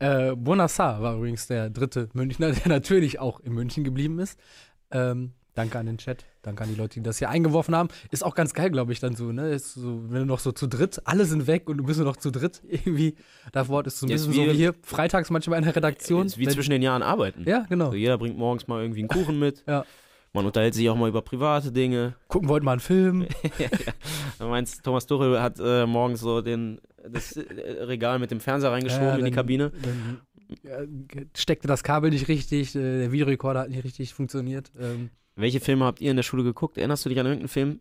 Äh, 0.00 0.34
Bonassar 0.34 1.02
war 1.02 1.16
übrigens 1.16 1.46
der 1.46 1.70
dritte 1.70 2.08
Münchner, 2.14 2.50
der 2.52 2.68
natürlich 2.68 3.20
auch 3.20 3.38
in 3.40 3.52
München 3.52 3.84
geblieben 3.84 4.18
ist. 4.18 4.38
Ähm, 4.90 5.32
danke 5.54 5.78
an 5.78 5.86
den 5.86 5.98
Chat, 5.98 6.24
danke 6.42 6.64
an 6.64 6.70
die 6.70 6.74
Leute, 6.74 6.94
die 6.94 7.02
das 7.02 7.18
hier 7.18 7.28
eingeworfen 7.28 7.76
haben. 7.76 7.90
Ist 8.10 8.24
auch 8.24 8.34
ganz 8.34 8.54
geil, 8.54 8.70
glaube 8.70 8.92
ich, 8.92 9.00
dann 9.00 9.14
so, 9.14 9.30
ne? 9.30 9.50
Ist 9.50 9.74
so, 9.74 10.02
wenn 10.10 10.20
du 10.20 10.24
noch 10.26 10.38
so 10.38 10.52
zu 10.52 10.66
dritt, 10.66 11.02
alle 11.04 11.26
sind 11.26 11.46
weg 11.46 11.68
und 11.68 11.76
du 11.76 11.84
bist 11.84 11.98
nur 11.98 12.08
noch 12.08 12.16
zu 12.16 12.30
dritt 12.30 12.62
irgendwie. 12.68 13.14
Davor 13.52 13.86
ist 13.86 13.98
so 13.98 14.06
ein 14.06 14.10
Jetzt 14.10 14.26
bisschen 14.26 14.32
so 14.46 14.50
wie- 14.50 14.54
wie 14.54 14.56
hier, 14.56 14.74
freitags 14.82 15.30
manchmal 15.30 15.58
in 15.58 15.64
der 15.66 15.76
Redaktion. 15.76 16.26
Ist 16.26 16.38
wie 16.38 16.46
wenn- 16.46 16.54
zwischen 16.54 16.70
den 16.70 16.82
Jahren 16.82 17.02
arbeiten. 17.02 17.44
Ja, 17.46 17.66
genau. 17.68 17.86
Also 17.86 17.96
jeder 17.96 18.16
bringt 18.18 18.38
morgens 18.38 18.66
mal 18.68 18.80
irgendwie 18.80 19.00
einen 19.00 19.08
Kuchen 19.08 19.38
mit. 19.38 19.62
Ja. 19.68 19.84
Man 20.32 20.46
unterhält 20.46 20.74
sich 20.74 20.88
auch 20.88 20.96
mal 20.96 21.08
über 21.08 21.22
private 21.22 21.72
Dinge. 21.72 22.14
Gucken 22.28 22.48
wir 22.48 22.52
heute 22.54 22.64
mal 22.64 22.72
einen 22.72 22.80
Film. 22.80 23.26
Du 24.38 24.46
meinst, 24.46 24.82
Thomas 24.84 25.06
Tuchel 25.06 25.40
hat 25.40 25.58
äh, 25.60 25.84
morgens 25.86 26.20
so 26.20 26.40
den, 26.40 26.80
das 27.08 27.36
äh, 27.36 27.42
Regal 27.82 28.18
mit 28.18 28.30
dem 28.30 28.40
Fernseher 28.40 28.70
reingeschoben 28.72 29.06
Ja, 29.06 29.12
in 29.16 29.18
die 29.18 29.30
dann- 29.30 29.34
Kabine. 29.34 29.70
Dann 29.82 30.20
ja, 30.62 30.78
steckte 31.36 31.68
das 31.68 31.82
Kabel 31.82 32.10
nicht 32.10 32.28
richtig, 32.28 32.74
äh, 32.74 33.00
der 33.00 33.12
Videorekorder 33.12 33.60
hat 33.60 33.68
nicht 33.70 33.84
richtig 33.84 34.14
funktioniert. 34.14 34.72
Ähm, 34.80 35.10
Welche 35.36 35.60
Filme 35.60 35.84
habt 35.84 36.00
ihr 36.00 36.10
in 36.10 36.16
der 36.16 36.22
Schule 36.22 36.42
geguckt? 36.42 36.78
Erinnerst 36.78 37.04
du 37.04 37.08
dich 37.10 37.20
an 37.20 37.26
irgendeinen 37.26 37.48
Film? 37.48 37.80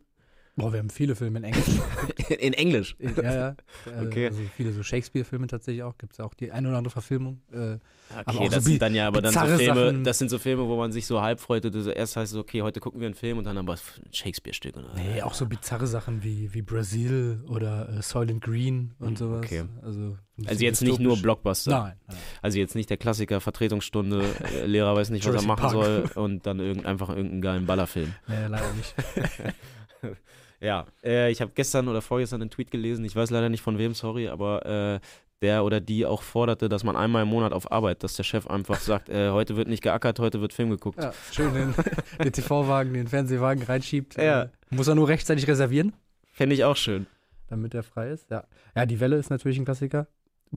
Boah, 0.60 0.72
wir 0.72 0.80
haben 0.80 0.90
viele 0.92 1.16
Filme 1.16 1.40
in 1.40 1.46
Englisch. 1.46 1.66
In 2.40 2.54
Englisch. 2.54 2.96
ja, 3.00 3.34
ja. 3.34 3.50
Äh, 3.50 4.06
Okay. 4.06 4.28
Also 4.28 4.40
viele 4.56 4.72
so 4.72 4.84
Shakespeare-Filme 4.84 5.48
tatsächlich 5.48 5.82
auch. 5.84 5.98
Gibt 5.98 6.14
es 6.14 6.20
auch 6.20 6.34
die 6.36 6.52
eine 6.52 6.68
oder 6.70 6.78
andere 6.78 6.92
Verfilmung. 6.92 7.42
Äh, 7.52 7.58
Aber 7.58 7.80
Okay, 8.28 8.38
auch 8.38 8.50
das 8.50 8.64
so 8.64 8.70
sind 8.70 8.82
dann 8.82 8.94
ja 8.94 9.08
aber 9.08 9.22
dann 9.22 9.34
so 9.34 9.40
Filme, 9.58 9.86
Sachen. 9.86 10.04
das 10.04 10.20
sind 10.20 10.30
so 10.30 10.38
Filme, 10.38 10.68
wo 10.68 10.78
man 10.78 10.92
sich 10.92 11.06
so 11.08 11.22
halb 11.22 11.40
freut. 11.40 11.66
und 11.66 11.74
so 11.74 11.90
Erst 11.90 12.16
heißt 12.18 12.32
es, 12.34 12.38
okay, 12.38 12.62
heute 12.62 12.80
gucken 12.80 13.00
wir 13.02 13.08
einen 13.08 13.16
Film 13.16 13.40
und 13.40 13.46
dann 13.46 13.58
aber 13.58 13.74
ein 13.74 13.80
Shakespeare-Stück. 14.14 14.76
nee, 14.96 15.22
auch 15.24 15.34
so 15.34 15.48
bizarre 15.48 15.88
Sachen 15.88 16.24
wie, 16.24 16.54
wie 16.54 16.62
Brazil 16.62 17.44
oder 17.48 17.90
äh, 17.90 18.02
Soylent 18.04 18.42
Green 18.42 18.94
und 19.00 19.10
Hm, 19.10 19.16
sowas. 19.16 19.46
okay. 19.46 19.64
Also, 19.82 20.18
Also 20.46 20.64
jetzt 20.64 20.82
nicht 20.84 21.00
nur. 21.00 21.18
Blockbuster. 21.20 21.72
Nein. 21.72 21.94
nein. 22.08 22.18
Also 22.44 22.60
jetzt 22.60 22.76
nicht 22.76 22.90
der 22.90 22.98
Klassiker 22.98 23.42
Vertretungsstunde, 23.42 24.24
äh, 24.62 24.66
Lehrer 24.66 24.96
weiß 24.96 25.10
nicht, 25.10 25.26
was 25.28 25.36
er 25.36 25.48
machen 25.48 25.60
Park. 25.62 25.72
soll 25.72 26.04
und 26.16 26.46
dann 26.46 26.60
irgend, 26.60 26.86
einfach 26.86 27.10
irgendeinen 27.10 27.42
geilen 27.42 27.66
Ballerfilm. 27.66 28.14
Nee, 28.28 28.46
leider 28.48 28.72
nicht. 28.74 28.94
Ja, 30.62 30.88
äh, 31.06 31.32
ich 31.32 31.40
habe 31.40 31.52
gestern 31.56 31.88
oder 31.88 32.02
vorgestern 32.02 32.42
einen 32.42 32.50
Tweet 32.50 32.70
gelesen, 32.70 33.06
ich 33.06 33.16
weiß 33.16 33.30
leider 33.30 33.48
nicht 33.48 33.62
von 33.62 33.78
wem, 33.78 33.94
sorry, 33.94 34.28
aber 34.28 34.66
äh, 34.66 35.00
der 35.42 35.64
oder 35.64 35.80
die 35.80 36.06
auch 36.06 36.22
forderte, 36.22 36.68
dass 36.68 36.84
man 36.84 36.98
einmal 36.98 37.24
im 37.24 37.30
Monat 37.30 37.54
auf 37.54 37.72
Arbeit, 37.72 38.04
dass 38.04 38.16
der 38.16 38.24
Chef 38.24 38.46
einfach 38.46 38.80
sagt, 38.80 39.08
äh, 39.08 39.30
heute 39.30 39.56
wird 39.56 39.70
nicht 39.70 39.82
geackert, 39.82 40.20
heute 40.20 40.42
wird 40.42 40.52
Film 40.52 40.70
geguckt. 40.70 41.02
Ja, 41.02 41.14
schön 41.32 41.54
den, 41.54 41.74
den 42.24 42.34
TV-Wagen, 42.34 42.94
den 42.94 43.08
Fernsehwagen 43.08 43.64
reinschiebt. 43.64 44.18
Ja. 44.18 44.44
Äh, 44.44 44.50
muss 44.70 44.90
er 44.90 44.96
nur 44.96 45.08
rechtzeitig 45.08 45.48
reservieren, 45.48 45.94
Fände 46.34 46.56
ich 46.56 46.64
auch 46.64 46.76
schön. 46.76 47.08
damit 47.48 47.74
er 47.74 47.84
frei 47.84 48.10
ist. 48.10 48.30
Ja, 48.30 48.44
ja 48.76 48.86
die 48.86 49.00
Welle 49.00 49.16
ist 49.16 49.30
natürlich 49.30 49.58
ein 49.58 49.66
Klassiker. 49.66 50.08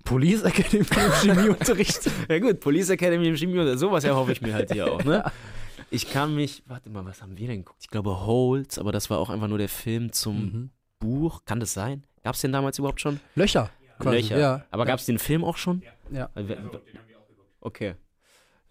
Police 0.05 0.43
Academy 0.43 0.85
im 0.85 1.13
Chemieunterricht. 1.13 2.11
Ja 2.29 2.39
gut, 2.39 2.61
Police 2.61 2.91
Academy 2.91 3.29
im 3.29 3.37
Chemie 3.37 3.59
oder 3.59 3.77
sowas 3.77 4.05
erhoffe 4.05 4.33
ich 4.33 4.41
mir 4.41 4.55
halt 4.55 4.73
hier 4.73 4.91
auch, 4.91 5.05
ne? 5.05 5.25
Ich 5.93 6.11
kann 6.11 6.35
mich, 6.35 6.63
warte 6.67 6.89
mal, 6.91 7.05
was 7.05 7.21
haben 7.23 7.37
wir 7.37 7.47
denn 7.47 7.59
geguckt? 7.59 7.81
Ich 7.83 7.89
glaube 7.89 8.25
Holz, 8.27 8.79
aber 8.79 8.93
das 8.93 9.11
war 9.11 9.19
auch 9.19 9.29
einfach 9.31 9.49
nur 9.49 9.59
der 9.59 9.69
Film 9.69 10.13
zum 10.13 10.37
Mhm. 10.43 10.71
Buch. 10.99 11.45
Kann 11.45 11.61
das 11.61 11.75
sein? 11.75 12.05
Gab 12.23 12.35
es 12.35 12.41
den 12.41 12.53
damals 12.53 12.79
überhaupt 12.79 13.01
schon? 13.01 13.21
Löcher. 13.35 13.71
Quasi, 13.99 14.17
Löcher. 14.17 14.39
Ja. 14.39 14.65
Aber 14.71 14.87
gab 14.87 14.99
es 15.01 15.07
den 15.07 15.19
Film 15.19 15.45
auch 15.45 15.57
schon? 15.57 15.83
Ja. 16.11 16.31
Wer- 16.35 16.59
Okay. 17.61 17.95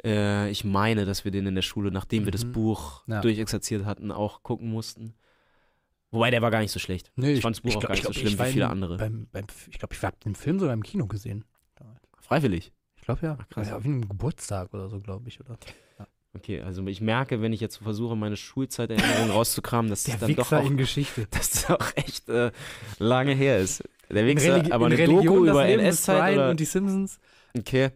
Äh, 0.03 0.49
ich 0.49 0.63
meine, 0.63 1.05
dass 1.05 1.23
wir 1.23 1.31
den 1.31 1.45
in 1.45 1.55
der 1.55 1.61
Schule, 1.61 1.91
nachdem 1.91 2.25
wir 2.25 2.31
das 2.31 2.43
Mhm. 2.43 2.51
Buch 2.53 3.03
Ja. 3.07 3.21
durchexerziert 3.21 3.85
hatten, 3.85 4.11
auch 4.11 4.41
gucken 4.43 4.69
mussten. 4.69 5.13
Wobei 6.09 6.31
der 6.31 6.41
war 6.41 6.49
gar 6.51 6.59
nicht 6.59 6.71
so 6.71 6.79
schlecht. 6.79 7.11
Nee, 7.15 7.33
ich 7.33 7.41
fand 7.41 7.55
das 7.55 7.61
Buch 7.61 7.69
auch 7.75 7.79
glaub- 7.81 7.89
gar 7.89 7.95
nicht 7.95 8.05
so 8.07 8.11
schlimm 8.13 8.37
wie 8.37 8.51
viele 8.51 8.67
andere. 8.67 8.97
Beim, 8.97 9.27
beim, 9.31 9.45
ich 9.69 9.77
glaube, 9.79 9.93
ich 9.93 10.03
habe 10.03 10.17
den 10.25 10.35
Film 10.35 10.59
sogar 10.59 10.73
im 10.73 10.83
Kino 10.83 11.05
gesehen. 11.07 11.45
Freiwillig. 12.19 12.73
Ich 12.95 13.03
glaube 13.03 13.25
ja. 13.25 13.37
Ach, 13.39 13.47
krass. 13.49 13.69
Ja, 13.69 13.81
wie 13.83 13.87
einem 13.89 14.07
Geburtstag 14.09 14.73
oder 14.73 14.89
so, 14.89 14.99
glaube 14.99 15.27
ich, 15.29 15.39
oder? 15.39 15.57
Okay, 16.33 16.61
also 16.61 16.85
ich 16.87 17.01
merke, 17.01 17.41
wenn 17.41 17.51
ich 17.51 17.59
jetzt 17.59 17.77
versuche, 17.77 18.15
meine 18.15 18.37
Schulzeiterinnerungen 18.37 19.31
rauszukramen, 19.31 19.89
dass 19.89 20.03
das 20.03 20.17
dann 20.19 20.33
doch 20.35 20.45
Wichser 20.45 20.59
auch, 20.61 20.65
in 20.65 20.77
Geschichte. 20.77 21.27
dass 21.31 21.51
das 21.51 21.69
auch 21.69 21.91
echt 21.95 22.29
äh, 22.29 22.51
lange 22.99 23.33
her 23.33 23.59
ist. 23.59 23.83
Der 24.09 24.25
Wichser, 24.25 24.57
Religi- 24.57 24.71
aber 24.71 24.87
in 24.87 24.93
eine 24.93 25.01
Religion 25.01 25.25
Doku 25.25 25.45
über 25.47 25.65
NS-Zeit 25.65 26.35
oder? 26.35 26.49
und 26.51 26.59
die 26.59 26.65
Simpsons. 26.65 27.19
Okay. 27.57 27.91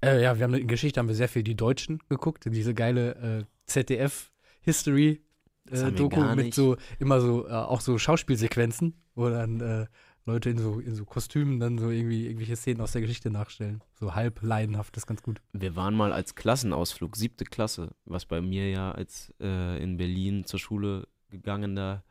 Äh, 0.00 0.22
ja, 0.22 0.36
wir 0.38 0.44
haben 0.44 0.54
in 0.54 0.66
Geschichte 0.68 1.00
haben 1.00 1.08
wir 1.08 1.14
sehr 1.14 1.28
viel 1.28 1.42
die 1.42 1.56
Deutschen 1.56 2.00
geguckt, 2.08 2.44
diese 2.46 2.74
geile 2.74 3.40
äh, 3.40 3.44
ZDF 3.66 4.30
History 4.60 5.22
Das 5.64 5.82
äh, 5.82 6.34
mit 6.34 6.54
so 6.54 6.76
immer 6.98 7.20
so 7.20 7.46
äh, 7.46 7.50
auch 7.52 7.80
so 7.80 7.98
Schauspielsequenzen, 7.98 8.94
wo 9.14 9.28
dann 9.28 9.60
äh, 9.60 9.86
Leute 10.28 10.50
in 10.50 10.58
so 10.58 10.78
in 10.78 10.94
so 10.94 11.04
Kostümen 11.04 11.58
dann 11.58 11.78
so 11.78 11.90
irgendwie 11.90 12.26
irgendwelche 12.26 12.56
Szenen 12.56 12.80
aus 12.80 12.92
der 12.92 13.00
Geschichte 13.00 13.30
nachstellen. 13.30 13.82
So 13.98 14.14
halb 14.14 14.42
leidenhaft, 14.42 14.96
das 14.96 15.02
ist 15.02 15.06
ganz 15.06 15.22
gut. 15.22 15.40
Wir 15.52 15.74
waren 15.74 15.94
mal 15.94 16.12
als 16.12 16.34
Klassenausflug, 16.34 17.16
siebte 17.16 17.44
Klasse, 17.44 17.90
was 18.04 18.26
bei 18.26 18.40
mir 18.40 18.70
ja 18.70 18.92
als 18.92 19.34
äh, 19.40 19.82
in 19.82 19.96
Berlin 19.96 20.44
zur 20.44 20.60
Schule 20.60 21.08
gegangen 21.30 21.74
da 21.74 22.02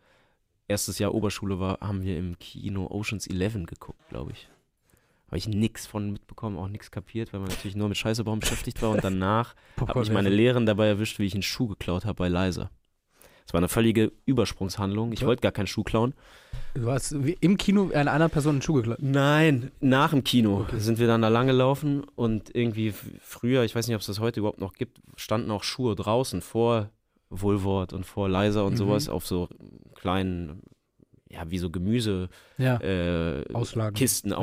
erstes 0.68 1.00
Jahr 1.00 1.14
Oberschule 1.14 1.60
war, 1.60 1.80
haben 1.80 2.04
wir 2.04 2.18
im 2.18 2.38
Kino 2.40 2.88
Oceans 2.88 3.28
11 3.28 3.66
geguckt, 3.66 4.10
glaube 4.10 4.34
ich. 4.34 4.50
Habe 5.28 5.38
ich 5.38 5.48
nichts 5.48 5.86
von 5.86 6.12
mitbekommen, 6.12 6.58
auch 6.58 6.70
nichts 6.70 6.92
kapiert, 6.92 7.34
weil 7.34 7.42
man 7.42 7.50
natürlich 7.50 7.76
nur 7.76 7.90
mit 7.90 7.98
Scheißebaum 7.98 8.40
beschäftigt 8.40 8.82
war 8.82 8.92
und 8.92 9.04
danach 9.04 9.56
habe 9.78 10.04
ich 10.04 10.12
meine 10.12 10.30
Lehrerin 10.30 10.66
dabei 10.66 10.88
erwischt, 10.88 11.20
wie 11.20 11.26
ich 11.26 11.34
einen 11.34 11.44
Schuh 11.44 11.68
geklaut 11.68 12.06
habe 12.06 12.16
bei 12.16 12.28
Leiser. 12.30 12.70
Das 13.48 13.54
war 13.54 13.60
eine 13.60 13.70
völlige 13.70 14.12
Übersprungshandlung. 14.26 15.14
Ich 15.14 15.26
wollte 15.26 15.42
gar 15.42 15.54
keinen 15.54 15.68
Schuh 15.68 15.84
klauen. 15.84 16.14
Du 16.74 16.92
hast 16.92 17.14
im 17.14 17.56
Kino 17.58 17.90
einer 17.94 18.12
anderen 18.12 18.30
Person 18.30 18.56
einen 18.56 18.62
Schuh 18.62 18.74
geklaut. 18.74 18.98
Nein, 19.00 19.72
nach 19.80 20.10
dem 20.10 20.26
Kino 20.26 20.66
sind 20.76 21.00
wir 21.00 21.08
dann 21.08 21.22
da 21.22 21.30
lang 21.30 21.48
gelaufen 21.48 22.04
und 22.16 22.54
irgendwie 22.54 22.94
früher, 23.22 23.64
ich 23.64 23.74
weiß 23.74 23.88
nicht, 23.88 23.96
ob 23.96 24.02
es 24.02 24.08
das 24.08 24.20
heute 24.20 24.42
überhaupt 24.42 24.60
noch 24.60 24.74
gibt, 24.74 24.98
standen 25.16 25.50
auch 25.52 25.64
Schuhe 25.64 25.96
draußen 25.96 26.42
vor 26.42 26.90
Wohlwort 27.30 27.94
und 27.94 28.06
vor 28.06 28.28
Leiser 28.28 28.66
und 28.66 28.74
Mhm. 28.74 28.78
sowas 28.78 29.08
auf 29.08 29.26
so 29.26 29.48
kleinen, 29.96 30.62
ja, 31.30 31.50
wie 31.50 31.58
so 31.58 31.70
Gemüse 31.70 32.28
Ja. 32.58 32.82
äh, 32.82 33.46
Auslagen. 33.54 33.96
Kisten, 33.96 34.32
Ja. 34.32 34.38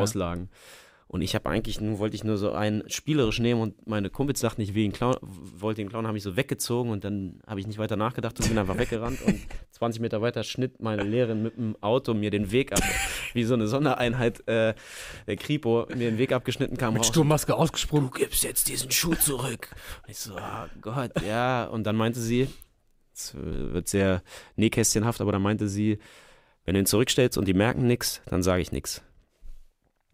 Und 1.15 1.23
ich 1.23 1.37
habe 1.37 1.49
eigentlich, 1.49 1.81
nur 1.81 2.01
wollte 2.01 2.17
ich 2.17 2.25
nur 2.25 2.37
so 2.37 2.51
einen 2.51 2.91
spielerisch 2.91 3.39
nehmen 3.39 3.61
und 3.61 3.87
meine 3.87 4.11
Kumpels 4.11 4.41
dachten, 4.41 4.61
ich 4.63 4.75
will 4.75 4.83
ihn 4.83 4.93
klauen, 4.93 5.17
wollte 5.21 5.81
ihn 5.81 5.89
klauen, 5.89 6.09
habe 6.09 6.19
ich 6.19 6.25
so 6.25 6.35
weggezogen 6.35 6.91
und 6.91 7.05
dann 7.05 7.39
habe 7.47 7.61
ich 7.61 7.69
nicht 7.69 7.79
weiter 7.79 7.95
nachgedacht 7.95 8.41
und 8.41 8.49
bin 8.49 8.59
einfach 8.59 8.77
weggerannt 8.77 9.23
und 9.23 9.39
20 9.71 10.03
Meter 10.03 10.23
weiter 10.23 10.43
schnitt 10.43 10.83
meine 10.83 11.05
Lehrerin 11.05 11.45
mit 11.45 11.57
dem 11.57 11.77
Auto 11.81 12.15
mir 12.15 12.33
den 12.33 12.51
Weg 12.51 12.73
ab, 12.73 12.83
wie 13.33 13.45
so 13.45 13.55
eine 13.55 13.69
Sondereinheit 13.69 14.41
äh, 14.49 14.75
der 15.29 15.37
Kripo 15.37 15.87
mir 15.91 16.11
den 16.11 16.19
Weg 16.19 16.33
abgeschnitten 16.33 16.77
kam 16.77 16.95
Mit 16.95 17.03
raus. 17.03 17.07
Sturmmaske 17.11 17.55
ausgesprungen. 17.55 18.11
Du 18.11 18.19
gibst 18.19 18.43
jetzt 18.43 18.67
diesen 18.67 18.91
Schuh 18.91 19.15
zurück. 19.15 19.69
Und 20.03 20.11
ich 20.11 20.19
so, 20.19 20.35
oh 20.35 20.67
Gott, 20.81 21.13
ja. 21.25 21.67
Und 21.67 21.85
dann 21.85 21.95
meinte 21.95 22.19
sie, 22.19 22.49
es 23.15 23.37
wird 23.37 23.87
sehr 23.87 24.21
nähkästchenhaft, 24.57 25.21
aber 25.21 25.31
dann 25.31 25.43
meinte 25.43 25.69
sie, 25.69 25.99
wenn 26.65 26.75
du 26.75 26.81
ihn 26.81 26.87
zurückstellst 26.87 27.39
und 27.39 27.47
die 27.47 27.55
merken 27.55 27.87
nichts, 27.87 28.21
dann 28.27 28.43
sage 28.43 28.63
ich 28.63 28.73
nichts. 28.73 29.01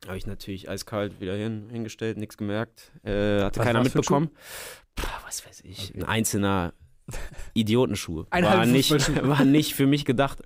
Habe 0.07 0.17
ich 0.17 0.27
natürlich 0.27 0.69
eiskalt 0.69 1.21
wieder 1.21 1.35
hin, 1.35 1.69
hingestellt, 1.71 2.17
nichts 2.17 2.37
gemerkt. 2.37 2.91
Äh, 3.05 3.43
hatte 3.43 3.61
Was 3.61 3.67
keiner 3.67 3.83
mitbekommen. 3.83 4.31
Puh, 4.97 5.07
was 5.27 5.47
weiß 5.47 5.61
ich, 5.65 5.95
ein 5.95 6.05
einzelner 6.05 6.73
Idiotenschuh. 7.55 8.25
Ein 8.31 8.45
war, 8.45 8.65
nicht, 8.67 8.91
war 9.27 9.45
nicht 9.45 9.75
für 9.75 9.87
mich 9.87 10.05
gedacht, 10.05 10.39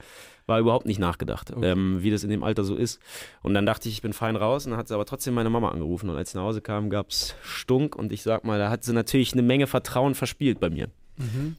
war 0.47 0.59
überhaupt 0.59 0.87
nicht 0.87 0.99
nachgedacht, 0.99 1.53
Okay. 1.53 1.71
ähm, 1.71 2.03
wie 2.03 2.11
das 2.11 2.25
in 2.25 2.31
dem 2.31 2.43
Alter 2.43 2.65
so 2.65 2.75
ist. 2.77 3.01
Und 3.43 3.55
dann 3.55 3.65
dachte 3.65 3.89
ich, 3.89 3.95
ich 3.95 4.03
bin 4.03 4.13
fein 4.13 4.37
raus 4.37 4.67
und 4.67 4.73
dann 4.73 4.79
hat 4.79 4.89
sie 4.89 4.95
aber 4.95 5.07
trotzdem 5.07 5.35
meine 5.35 5.51
Mama 5.51 5.71
angerufen. 5.71 6.11
Und 6.11 6.17
als 6.17 6.31
ich 6.31 6.35
nach 6.35 6.43
Hause 6.43 6.61
kam, 6.61 6.91
gab 6.91 7.11
es 7.11 7.35
Stunk 7.43 7.97
und 7.97 8.13
ich 8.13 8.23
sag 8.23 8.45
mal, 8.45 8.59
da 8.59 8.71
hat 8.71 8.85
sie 8.85 8.93
natürlich 8.93 9.33
eine 9.33 9.43
Menge 9.43 9.67
Vertrauen 9.67 10.15
verspielt 10.15 10.61
bei 10.61 10.69
mir. 10.69 10.89
Mhm. 11.17 11.57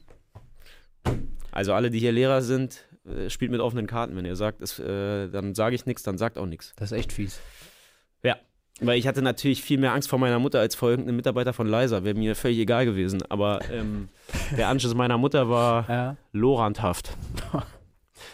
Also 1.50 1.72
alle, 1.72 1.90
die 1.90 1.98
hier 1.98 2.12
Lehrer 2.12 2.42
sind, 2.42 2.84
äh, 3.06 3.30
spielt 3.30 3.50
mit 3.50 3.60
offenen 3.60 3.86
Karten. 3.86 4.14
Wenn 4.16 4.24
ihr 4.26 4.36
sagt, 4.36 4.60
es, 4.60 4.78
äh, 4.78 5.28
dann 5.28 5.54
sage 5.54 5.74
ich 5.74 5.86
nichts, 5.86 6.02
dann 6.02 6.18
sagt 6.18 6.36
auch 6.38 6.46
nichts. 6.46 6.74
Das 6.76 6.92
ist 6.92 6.98
echt 6.98 7.12
fies. 7.12 7.40
Weil 8.80 8.98
ich 8.98 9.06
hatte 9.06 9.22
natürlich 9.22 9.62
viel 9.62 9.78
mehr 9.78 9.92
Angst 9.94 10.08
vor 10.10 10.18
meiner 10.18 10.38
Mutter 10.38 10.60
als 10.60 10.74
vor 10.74 10.90
irgendeinem 10.90 11.16
Mitarbeiter 11.16 11.52
von 11.54 11.66
Leiser. 11.66 12.04
Wäre 12.04 12.14
mir 12.14 12.34
völlig 12.36 12.58
egal 12.58 12.84
gewesen. 12.84 13.22
Aber 13.30 13.60
ähm, 13.72 14.08
der 14.56 14.68
Anschluss 14.68 14.94
meiner 14.94 15.16
Mutter 15.16 15.48
war 15.48 15.88
Ja. 15.88 16.16
lorandhaft. 16.32 17.16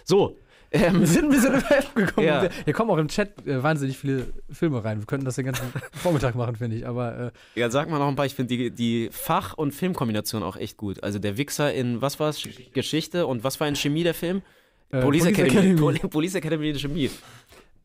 So, 0.05 0.37
ähm, 0.71 1.01
Wir 1.01 1.07
sind 1.07 1.25
ein 1.25 1.31
bisschen 1.31 1.55
überheft 1.55 1.95
gekommen. 1.95 2.27
Ja. 2.27 2.49
Hier 2.65 2.73
kommen 2.73 2.91
auch 2.91 2.97
im 2.99 3.09
Chat 3.09 3.47
äh, 3.47 3.63
wahnsinnig 3.63 3.99
viele 3.99 4.33
Filme 4.51 4.83
rein. 4.83 5.01
Wir 5.01 5.07
könnten 5.07 5.25
das 5.27 5.35
den 5.37 5.45
ganzen 5.47 5.67
Vormittag 5.93 6.35
machen, 6.35 6.57
finde 6.57 6.77
ich. 6.77 6.87
Aber 6.87 7.33
äh, 7.57 7.61
ja, 7.61 7.69
sag 7.71 7.91
mal 7.91 7.99
noch 7.99 8.09
ein 8.09 8.17
paar. 8.17 8.27
Ich 8.27 8.35
finde 8.35 8.57
die, 8.57 8.71
die 8.71 9.09
Fach- 9.13 9.55
und 9.55 9.73
Filmkombination 9.73 10.43
auch 10.43 10.57
echt 10.57 10.77
gut. 10.77 11.03
Also 11.03 11.19
der 11.19 11.37
Wichser 11.37 11.73
in, 11.75 12.01
was 12.01 12.19
war 12.21 12.31
es? 12.31 12.43
Geschichte. 12.73 13.27
Und 13.27 13.45
was 13.45 13.61
war 13.61 13.69
in 13.69 13.77
Chemie 13.77 14.03
der 14.05 14.15
Film? 14.15 14.43
äh, 14.91 15.01
Police, 15.01 15.27
Academy. 15.27 15.51
Academy. 15.51 15.81
Poli 15.81 15.99
Police 15.99 16.35
Academy 16.37 16.71
in 16.71 16.79
Chemie. 16.79 17.11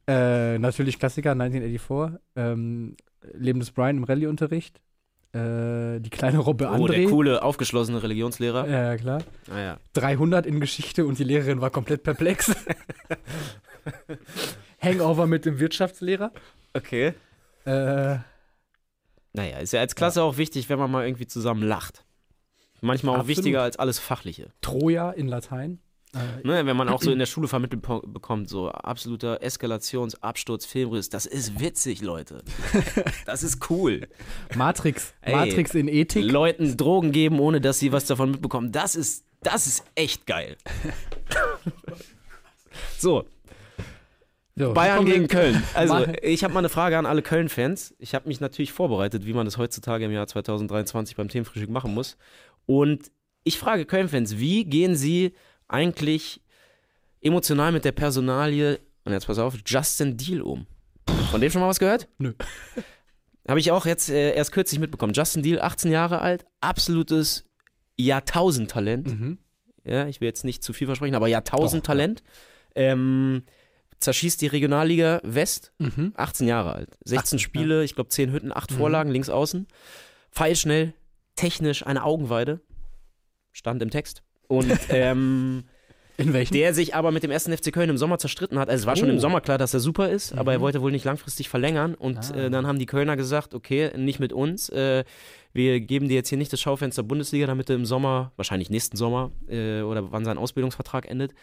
Äh, 0.08 0.58
natürlich 0.60 1.00
Klassiker 1.00 1.32
1984. 1.32 2.20
Ähm, 2.36 2.96
Leben 3.34 3.60
des 3.60 3.72
Brian 3.72 3.98
im 3.98 4.04
Rallye-Unterricht. 4.06 4.80
Äh, 5.34 6.00
die 6.00 6.10
kleine 6.10 6.38
Robbe 6.38 6.70
Oh, 6.72 6.88
der 6.88 7.00
André. 7.00 7.10
coole, 7.10 7.44
aufgeschlossene 7.44 8.02
Religionslehrer. 8.02 8.68
ja, 8.70 8.96
klar. 8.98 9.22
Ah, 9.52 9.60
ja. 9.60 9.78
300 9.94 10.46
in 10.46 10.62
Geschichte 10.62 11.06
und 11.06 11.20
die 11.20 11.26
Lehrerin 11.26 11.60
war 11.60 11.70
komplett 11.70 12.04
perplex. 12.04 12.56
Hangover 14.82 15.28
mit 15.28 15.46
dem 15.46 15.60
Wirtschaftslehrer. 15.60 16.32
Okay. 16.74 17.14
Äh, 17.66 18.18
Naja, 19.34 19.58
ist 19.60 19.74
ja 19.74 19.82
als 19.82 19.96
Klasse 19.96 20.24
auch 20.24 20.38
wichtig, 20.38 20.70
wenn 20.70 20.80
man 20.80 20.92
mal 20.92 21.06
irgendwie 21.06 21.28
zusammen 21.28 21.64
lacht. 21.64 22.04
Manchmal 22.82 23.16
auch 23.16 23.20
Absolut. 23.20 23.38
wichtiger 23.38 23.64
als 23.64 23.78
alles 23.78 24.00
Fachliche. 24.00 24.50
Troja 24.62 25.12
in 25.12 25.28
Latein. 25.28 25.80
Äh, 26.44 26.48
Ne, 26.48 26.66
wenn 26.66 26.78
man 26.78 26.90
auch 26.90 27.02
so 27.02 27.12
in 27.12 27.20
der 27.20 27.26
Schule 27.28 27.48
vermittelt 27.48 27.82
bekommt, 27.82 28.50
so 28.50 28.70
absoluter 28.70 29.42
Eskalations-, 29.42 30.16
Absturz, 30.22 30.66
Filmriss, 30.66 31.10
das 31.10 31.26
ist 31.26 31.60
witzig, 31.60 32.02
Leute. 32.02 32.44
Das 33.26 33.44
ist 33.44 33.70
cool. 33.70 34.08
Matrix. 34.56 35.14
Ey, 35.22 35.36
Matrix 35.36 35.76
in 35.76 35.88
Ethik. 35.88 36.24
Leuten 36.32 36.78
Drogen 36.78 37.12
geben, 37.12 37.40
ohne 37.40 37.62
dass 37.62 37.80
sie 37.80 37.92
was 37.92 38.06
davon 38.06 38.32
mitbekommen, 38.32 38.72
das 38.72 38.96
ist, 38.96 39.26
das 39.42 39.68
ist 39.68 39.84
echt 39.96 40.26
geil. 40.26 40.58
So, 43.00 43.26
So, 44.56 44.74
Bayern 44.74 45.06
gegen 45.06 45.28
Köln. 45.28 45.62
Also, 45.74 46.08
ich 46.24 46.44
habe 46.44 46.54
mal 46.54 46.60
eine 46.60 46.70
Frage 46.70 46.98
an 46.98 47.06
alle 47.06 47.22
Köln-Fans. 47.22 47.96
Ich 48.00 48.16
habe 48.16 48.28
mich 48.28 48.40
natürlich 48.40 48.72
vorbereitet, 48.72 49.26
wie 49.26 49.34
man 49.34 49.46
das 49.46 49.58
heutzutage 49.58 50.06
im 50.06 50.12
Jahr 50.12 50.28
2023 50.28 51.16
beim 51.16 51.28
Themenfrühstück 51.30 51.70
machen 51.70 51.94
muss. 51.94 52.18
Und 52.66 53.12
ich 53.44 53.60
frage 53.60 53.86
Köln-Fans, 53.86 54.40
wie 54.40 54.66
gehen 54.66 54.96
sie 54.96 55.34
eigentlich 55.68 56.42
emotional 57.22 57.72
mit 57.72 57.86
der 57.86 57.92
Personalie, 57.92 58.80
und 59.04 59.12
jetzt 59.14 59.28
pass 59.28 59.40
auf, 59.40 59.56
Justin 59.66 60.18
Deal 60.18 60.42
um? 60.42 60.68
Von 61.32 61.42
dem 61.42 61.50
schon 61.52 61.62
mal 61.62 61.68
was 61.68 61.80
gehört? 61.80 62.08
Nö. 62.18 62.34
Habe 63.48 63.60
ich 63.60 63.72
auch 63.72 63.86
jetzt 63.86 64.10
äh, 64.10 64.34
erst 64.36 64.52
kürzlich 64.52 64.80
mitbekommen. 64.80 65.14
Justin 65.14 65.42
Deal, 65.44 65.62
18 65.62 65.90
Jahre 65.92 66.20
alt, 66.22 66.46
absolutes 66.60 67.46
Jahrtausendtalent. 67.98 69.08
Mhm. 69.08 69.38
Ja, 69.86 70.08
ich 70.08 70.20
will 70.20 70.28
jetzt 70.28 70.44
nicht 70.44 70.64
zu 70.64 70.74
viel 70.74 70.88
versprechen, 70.88 71.16
aber 71.16 71.28
Jahrtausendtalent. 71.28 72.24
Ähm, 72.76 73.44
zerschießt 74.00 74.42
die 74.42 74.48
Regionalliga 74.48 75.22
West, 75.24 75.72
Mhm. 75.80 76.14
18 76.16 76.48
Jahre 76.48 76.74
alt. 76.74 76.98
16 77.06 77.18
18, 77.38 77.40
Spiele, 77.40 77.84
ich 77.84 77.96
glaube 77.96 78.10
10 78.10 78.32
Hütten, 78.32 78.52
8 78.56 78.72
Mhm. 78.72 78.76
Vorlagen, 78.76 79.12
links 79.12 79.30
außen. 79.30 79.68
Pfeilschnell, 80.32 80.94
technisch 81.36 81.86
eine 81.86 82.04
Augenweide. 82.04 82.60
Stand 83.54 83.82
im 83.82 83.90
Text. 83.90 84.22
Und 84.48 84.72
ähm, 84.90 85.64
In 86.18 86.34
welchen? 86.34 86.54
der 86.54 86.74
sich 86.74 86.96
aber 86.96 87.12
mit 87.12 87.24
dem 87.24 87.32
ersten 87.32 87.56
FC 87.56 87.72
Köln 87.72 87.90
im 87.90 87.98
Sommer 87.98 88.18
zerstritten 88.18 88.58
hat. 88.60 88.70
Also 88.70 88.84
es 88.84 88.88
war 88.88 88.96
schon 88.96 89.10
Oh. 89.10 89.14
im 89.14 89.20
Sommer 89.20 89.42
klar, 89.42 89.58
dass 89.58 89.74
er 89.74 89.80
super 89.80 90.10
ist, 90.10 90.34
aber 90.38 90.52
er 90.54 90.58
Mhm. 90.60 90.64
wollte 90.64 90.82
wohl 90.82 90.92
nicht 90.92 91.06
langfristig 91.06 91.50
verlängern. 91.50 91.94
Und 91.96 92.32
Ah. 92.34 92.46
äh, 92.46 92.50
dann 92.50 92.66
haben 92.66 92.80
die 92.80 92.86
Kölner 92.88 93.16
gesagt, 93.18 93.54
okay, 93.54 93.92
nicht 93.98 94.20
mit 94.20 94.34
uns. 94.34 94.70
Äh, 94.70 95.04
wir 95.54 95.80
geben 95.80 96.08
dir 96.08 96.16
jetzt 96.16 96.30
hier 96.30 96.38
nicht 96.38 96.52
das 96.54 96.62
Schaufenster 96.62 97.04
Bundesliga, 97.04 97.46
damit 97.48 97.70
du 97.70 97.74
im 97.74 97.86
Sommer, 97.86 98.32
wahrscheinlich 98.36 98.70
nächsten 98.70 98.98
Sommer 98.98 99.32
äh, 99.50 99.82
oder 99.82 100.12
wann 100.12 100.26
sein 100.26 100.38
Ausbildungsvertrag 100.38 101.08
endet, 101.10 101.34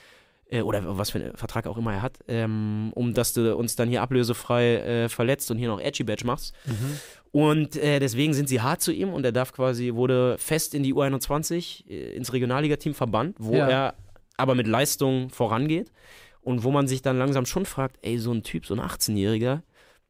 äh, 0.51 0.63
oder 0.63 0.99
was 0.99 1.11
für 1.11 1.19
einen 1.19 1.37
Vertrag 1.37 1.67
auch 1.67 1.77
immer 1.77 1.93
er 1.95 2.03
hat, 2.03 2.19
ähm, 2.29 2.91
um 2.95 3.15
dass 3.15 3.33
du 3.33 3.57
uns 3.57 3.77
dann 3.77 3.89
hier 3.89 4.03
ablösefrei 4.03 4.75
äh, 4.77 5.09
verletzt 5.09 5.51
und 5.51 5.59
hier 5.59 5.69
noch 5.69 5.81
Edgy 5.81 6.05
Badge 6.05 6.27
machst. 6.27 6.55
Mhm. 6.67 6.99
Und 7.33 7.77
äh, 7.77 7.99
deswegen 7.99 8.33
sind 8.35 8.49
sie 8.49 8.61
hart 8.61 8.81
zu 8.81 8.93
ihm 8.93 9.09
und 9.13 9.25
er 9.25 9.33
darf 9.33 9.53
quasi, 9.53 9.95
wurde 9.95 10.37
fest 10.39 10.75
in 10.75 10.83
die 10.85 10.95
U21, 10.95 11.89
äh, 11.89 12.15
ins 12.15 12.33
Regionalligateam 12.33 12.95
verbannt, 12.95 13.37
wo 13.41 13.55
Ja. 13.57 13.69
er 13.69 13.95
aber 14.37 14.55
mit 14.55 14.67
Leistung 14.67 15.31
vorangeht 15.31 15.91
und 16.43 16.63
wo 16.63 16.71
man 16.71 16.87
sich 16.87 17.03
dann 17.03 17.19
langsam 17.19 17.47
schon 17.47 17.67
fragt, 17.67 17.99
ey, 18.03 18.19
so 18.19 18.33
ein 18.33 18.43
Typ, 18.43 18.67
so 18.67 18.75
ein 18.75 18.81
18-Jähriger, 18.81 19.63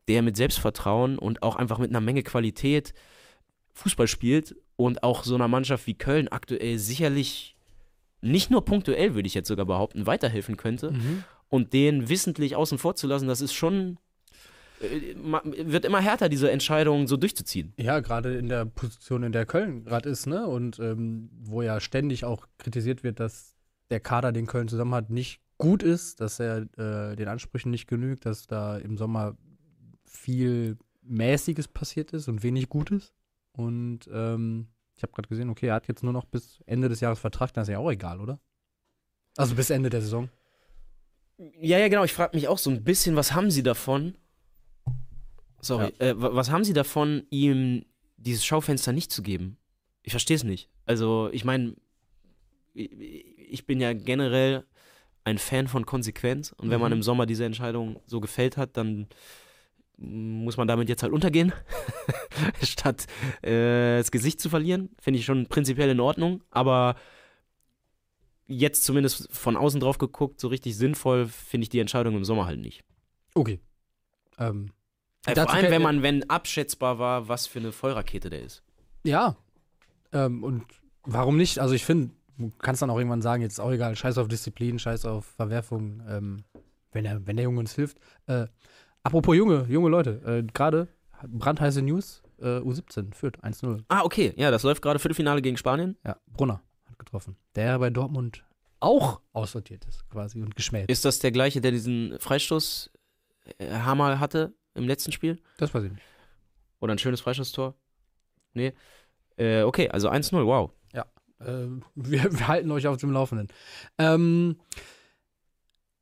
der 0.09 0.23
mit 0.23 0.37
Selbstvertrauen 0.37 1.19
und 1.19 1.43
auch 1.43 1.57
einfach 1.57 1.79
mit 1.79 1.91
einer 1.91 2.00
Menge 2.03 2.23
Qualität 2.23 2.93
Fußball 3.75 4.07
spielt 4.07 4.55
und 4.76 5.03
auch 5.03 5.25
so 5.25 5.35
einer 5.35 5.49
Mannschaft 5.49 5.87
wie 5.87 5.95
Köln 5.95 6.29
aktuell 6.29 6.79
sicherlich 6.79 7.54
nicht 8.25 8.50
nur 8.50 8.64
punktuell, 8.64 9.14
würde 9.14 9.26
ich 9.26 9.35
jetzt 9.35 9.49
sogar 9.49 9.66
behaupten, 9.66 10.07
weiterhelfen 10.07 10.57
könnte. 10.57 10.93
Mhm. 10.93 11.25
Und 11.49 11.73
den 11.73 12.09
wissentlich 12.09 12.57
außen 12.57 12.78
vor 12.78 12.97
zu 12.97 13.07
lassen, 13.07 13.28
das 13.28 13.40
ist 13.40 13.52
schon, 13.52 13.99
äh, 14.81 15.14
wird 15.71 15.85
immer 15.85 16.00
härter, 16.00 16.28
diese 16.28 16.50
Entscheidung 16.50 17.07
so 17.07 17.16
durchzuziehen. 17.16 17.73
Ja, 17.76 18.00
gerade 18.00 18.37
in 18.37 18.49
der 18.49 18.64
Position, 18.64 19.23
in 19.23 19.33
der 19.33 19.47
Köln 19.47 19.85
gerade 19.85 20.09
ist, 20.09 20.26
ne? 20.26 20.47
Und 20.47 20.78
ähm, 20.78 21.31
wo 21.43 21.62
ja 21.62 21.81
ständig 21.81 22.25
auch 22.25 22.47
kritisiert 22.59 23.04
wird, 23.04 23.21
dass 23.21 23.54
der 23.90 24.00
Kader, 24.00 24.33
den 24.33 24.47
Köln 24.47 24.69
zusammen 24.69 24.95
hat, 24.95 25.11
nicht 25.11 25.40
gut 25.59 25.83
ist, 25.83 26.21
dass 26.21 26.40
er 26.40 26.66
äh, 26.78 27.14
den 27.16 27.28
Ansprüchen 27.28 27.71
nicht 27.71 27.87
genügt, 27.87 28.26
dass 28.26 28.47
da 28.47 28.76
im 28.78 28.97
Sommer 28.97 29.37
viel 30.04 30.78
Mäßiges 31.02 31.69
passiert 31.69 32.12
ist 32.12 32.28
und 32.28 32.43
wenig 32.43 32.69
Gutes. 32.69 33.12
Und 33.52 34.09
ähm, 34.12 34.69
ich 34.97 35.03
habe 35.03 35.13
gerade 35.13 35.29
gesehen, 35.29 35.51
okay, 35.51 35.67
er 35.69 35.75
hat 35.75 35.89
jetzt 35.89 36.03
nur 36.03 36.13
noch 36.13 36.25
bis 36.25 36.61
Ende 36.67 36.89
des 36.89 37.01
Jahres 37.01 37.19
Vertrag, 37.19 37.53
dann 37.53 37.63
ist 37.63 37.69
ja 37.69 37.79
auch 37.79 37.91
egal, 37.91 38.21
oder? 38.21 38.39
Also 39.37 39.55
bis 39.55 39.71
Ende 39.71 39.91
der 39.91 40.01
Saison. 40.01 40.29
Ja, 41.61 41.79
ja, 41.79 41.89
genau. 41.89 42.05
Ich 42.05 42.13
frage 42.13 42.37
mich 42.37 42.47
auch 42.47 42.59
so 42.59 42.71
ein 42.71 42.85
bisschen, 42.85 43.17
was 43.17 43.33
haben 43.33 43.51
sie 43.51 43.65
davon? 43.65 44.17
Sorry, 45.61 45.93
äh, 45.99 46.15
wa- 46.17 46.35
was 46.35 46.51
haben 46.51 46.63
sie 46.65 46.73
davon, 46.75 47.27
ihm 47.31 47.85
dieses 48.17 48.45
Schaufenster 48.45 48.93
nicht 48.93 49.11
zu 49.11 49.23
geben? 49.23 49.57
Ich 50.03 50.13
verstehe 50.13 50.37
es 50.37 50.45
nicht. 50.45 50.71
Also, 50.87 51.29
ich 51.33 51.45
meine, 51.45 51.75
ich 52.75 53.67
bin 53.67 53.81
ja 53.81 53.93
generell 53.93 54.65
ein 55.25 55.39
Fan 55.39 55.69
von 55.69 55.87
Konsequenz 55.87 56.53
und 56.53 56.71
wenn 56.71 56.81
man 56.81 56.91
Mhm. 56.93 56.99
im 56.99 57.03
Sommer 57.03 57.25
diese 57.27 57.45
Entscheidung 57.45 58.01
so 58.07 58.21
gefällt 58.21 58.57
hat, 58.57 58.77
dann 58.77 59.09
muss 59.97 60.57
man 60.57 60.69
damit 60.69 60.89
jetzt 60.89 61.03
halt 61.03 61.13
untergehen, 61.13 61.53
statt 62.63 63.07
äh, 63.43 63.99
das 63.99 64.11
Gesicht 64.11 64.41
zu 64.41 64.49
verlieren. 64.51 64.91
Finde 65.01 65.21
ich 65.21 65.25
schon 65.25 65.47
prinzipiell 65.47 65.89
in 65.91 66.01
Ordnung, 66.01 66.43
aber 66.51 66.97
jetzt 68.47 68.85
zumindest 68.85 69.33
von 69.33 69.57
außen 69.57 69.81
drauf 69.81 69.99
geguckt, 69.99 70.41
so 70.41 70.49
richtig 70.49 70.77
sinnvoll 70.77 71.27
finde 71.27 71.65
ich 71.65 71.69
die 71.71 71.79
Entscheidung 71.79 72.15
im 72.17 72.25
Sommer 72.25 72.47
halt 72.47 72.61
nicht. 72.61 72.83
Okay. 73.35 73.61
Ähm, 74.39 74.71
Äh, 75.27 75.35
vor 75.35 75.51
allem, 75.51 75.71
wenn 75.71 75.83
man, 75.83 76.03
wenn 76.03 76.29
abschätzbar 76.29 76.99
war, 76.99 77.29
was 77.29 77.47
für 77.47 77.59
eine 77.59 77.73
Vollrakete 77.73 78.29
der 78.29 78.43
ist. 78.43 78.63
Ja. 79.05 79.37
Ähm, 80.13 80.45
und 80.45 80.65
warum 81.05 81.39
nicht? 81.39 81.59
Also 81.61 81.75
ich 81.75 81.85
finde, 81.85 82.11
du 82.37 82.53
kannst 82.59 82.83
dann 82.83 82.91
auch 82.91 82.99
irgendwann 82.99 83.23
sagen, 83.23 83.43
jetzt 83.43 83.55
ist 83.55 83.61
auch 83.61 83.71
egal, 83.73 83.97
scheiß 83.97 84.19
auf 84.19 84.29
Disziplin, 84.29 84.79
scheiß 84.79 85.07
auf 85.07 85.25
Verwerfung, 85.25 86.03
ähm, 86.09 86.45
wenn, 86.93 87.05
der, 87.05 87.27
wenn 87.27 87.37
der 87.37 87.45
Junge 87.45 87.61
uns 87.61 87.75
hilft. 87.75 87.97
Äh, 88.27 88.47
apropos 89.05 89.37
junge, 89.37 89.67
junge 89.69 89.89
Leute, 89.89 90.21
äh, 90.27 90.43
gerade 90.53 90.89
brandheiße 91.27 91.83
News, 91.83 92.23
äh, 92.41 92.59
U17 92.59 93.15
führt 93.15 93.43
1-0. 93.45 93.85
Ah, 93.89 94.03
okay. 94.03 94.35
Ja, 94.37 94.51
das 94.51 94.65
läuft 94.65 94.83
gerade 94.83 94.99
Viertelfinale 94.99 95.41
gegen 95.41 95.57
Spanien. 95.57 95.97
Ja, 96.05 96.17
Brunner 96.27 96.61
hat 96.87 96.99
getroffen. 96.99 97.37
Der 97.55 97.79
bei 97.79 97.91
Dortmund 97.91 98.45
auch 98.81 99.21
aussortiert 99.33 99.85
ist, 99.87 100.09
quasi, 100.11 100.43
und 100.43 100.57
geschmäht. 100.57 100.91
Ist 100.91 101.05
das 101.05 101.21
der 101.21 101.31
gleiche, 101.31 101.61
der 101.61 101.71
diesen 101.71 102.19
Freistoß 102.19 102.91
äh, 103.59 103.71
Hammer 103.71 104.19
hatte 104.19 104.53
im 104.75 104.89
letzten 104.89 105.13
Spiel? 105.13 105.41
Das 105.59 105.73
weiß 105.73 105.85
ich 105.85 105.93
nicht. 105.93 106.03
Oder 106.81 106.93
ein 106.93 106.99
schönes 106.99 107.21
Freistoßtor? 107.21 107.75
Nee. 108.53 108.73
Äh, 109.37 109.63
okay, 109.63 109.89
also 109.89 110.11
1-0, 110.11 110.45
wow. 110.45 110.71
Äh, 111.41 111.67
wir, 111.95 112.33
wir 112.33 112.49
halten 112.49 112.71
euch 112.71 112.87
auf 112.87 112.97
dem 112.97 113.13
Laufenden. 113.13 113.49
Ähm, 113.99 114.57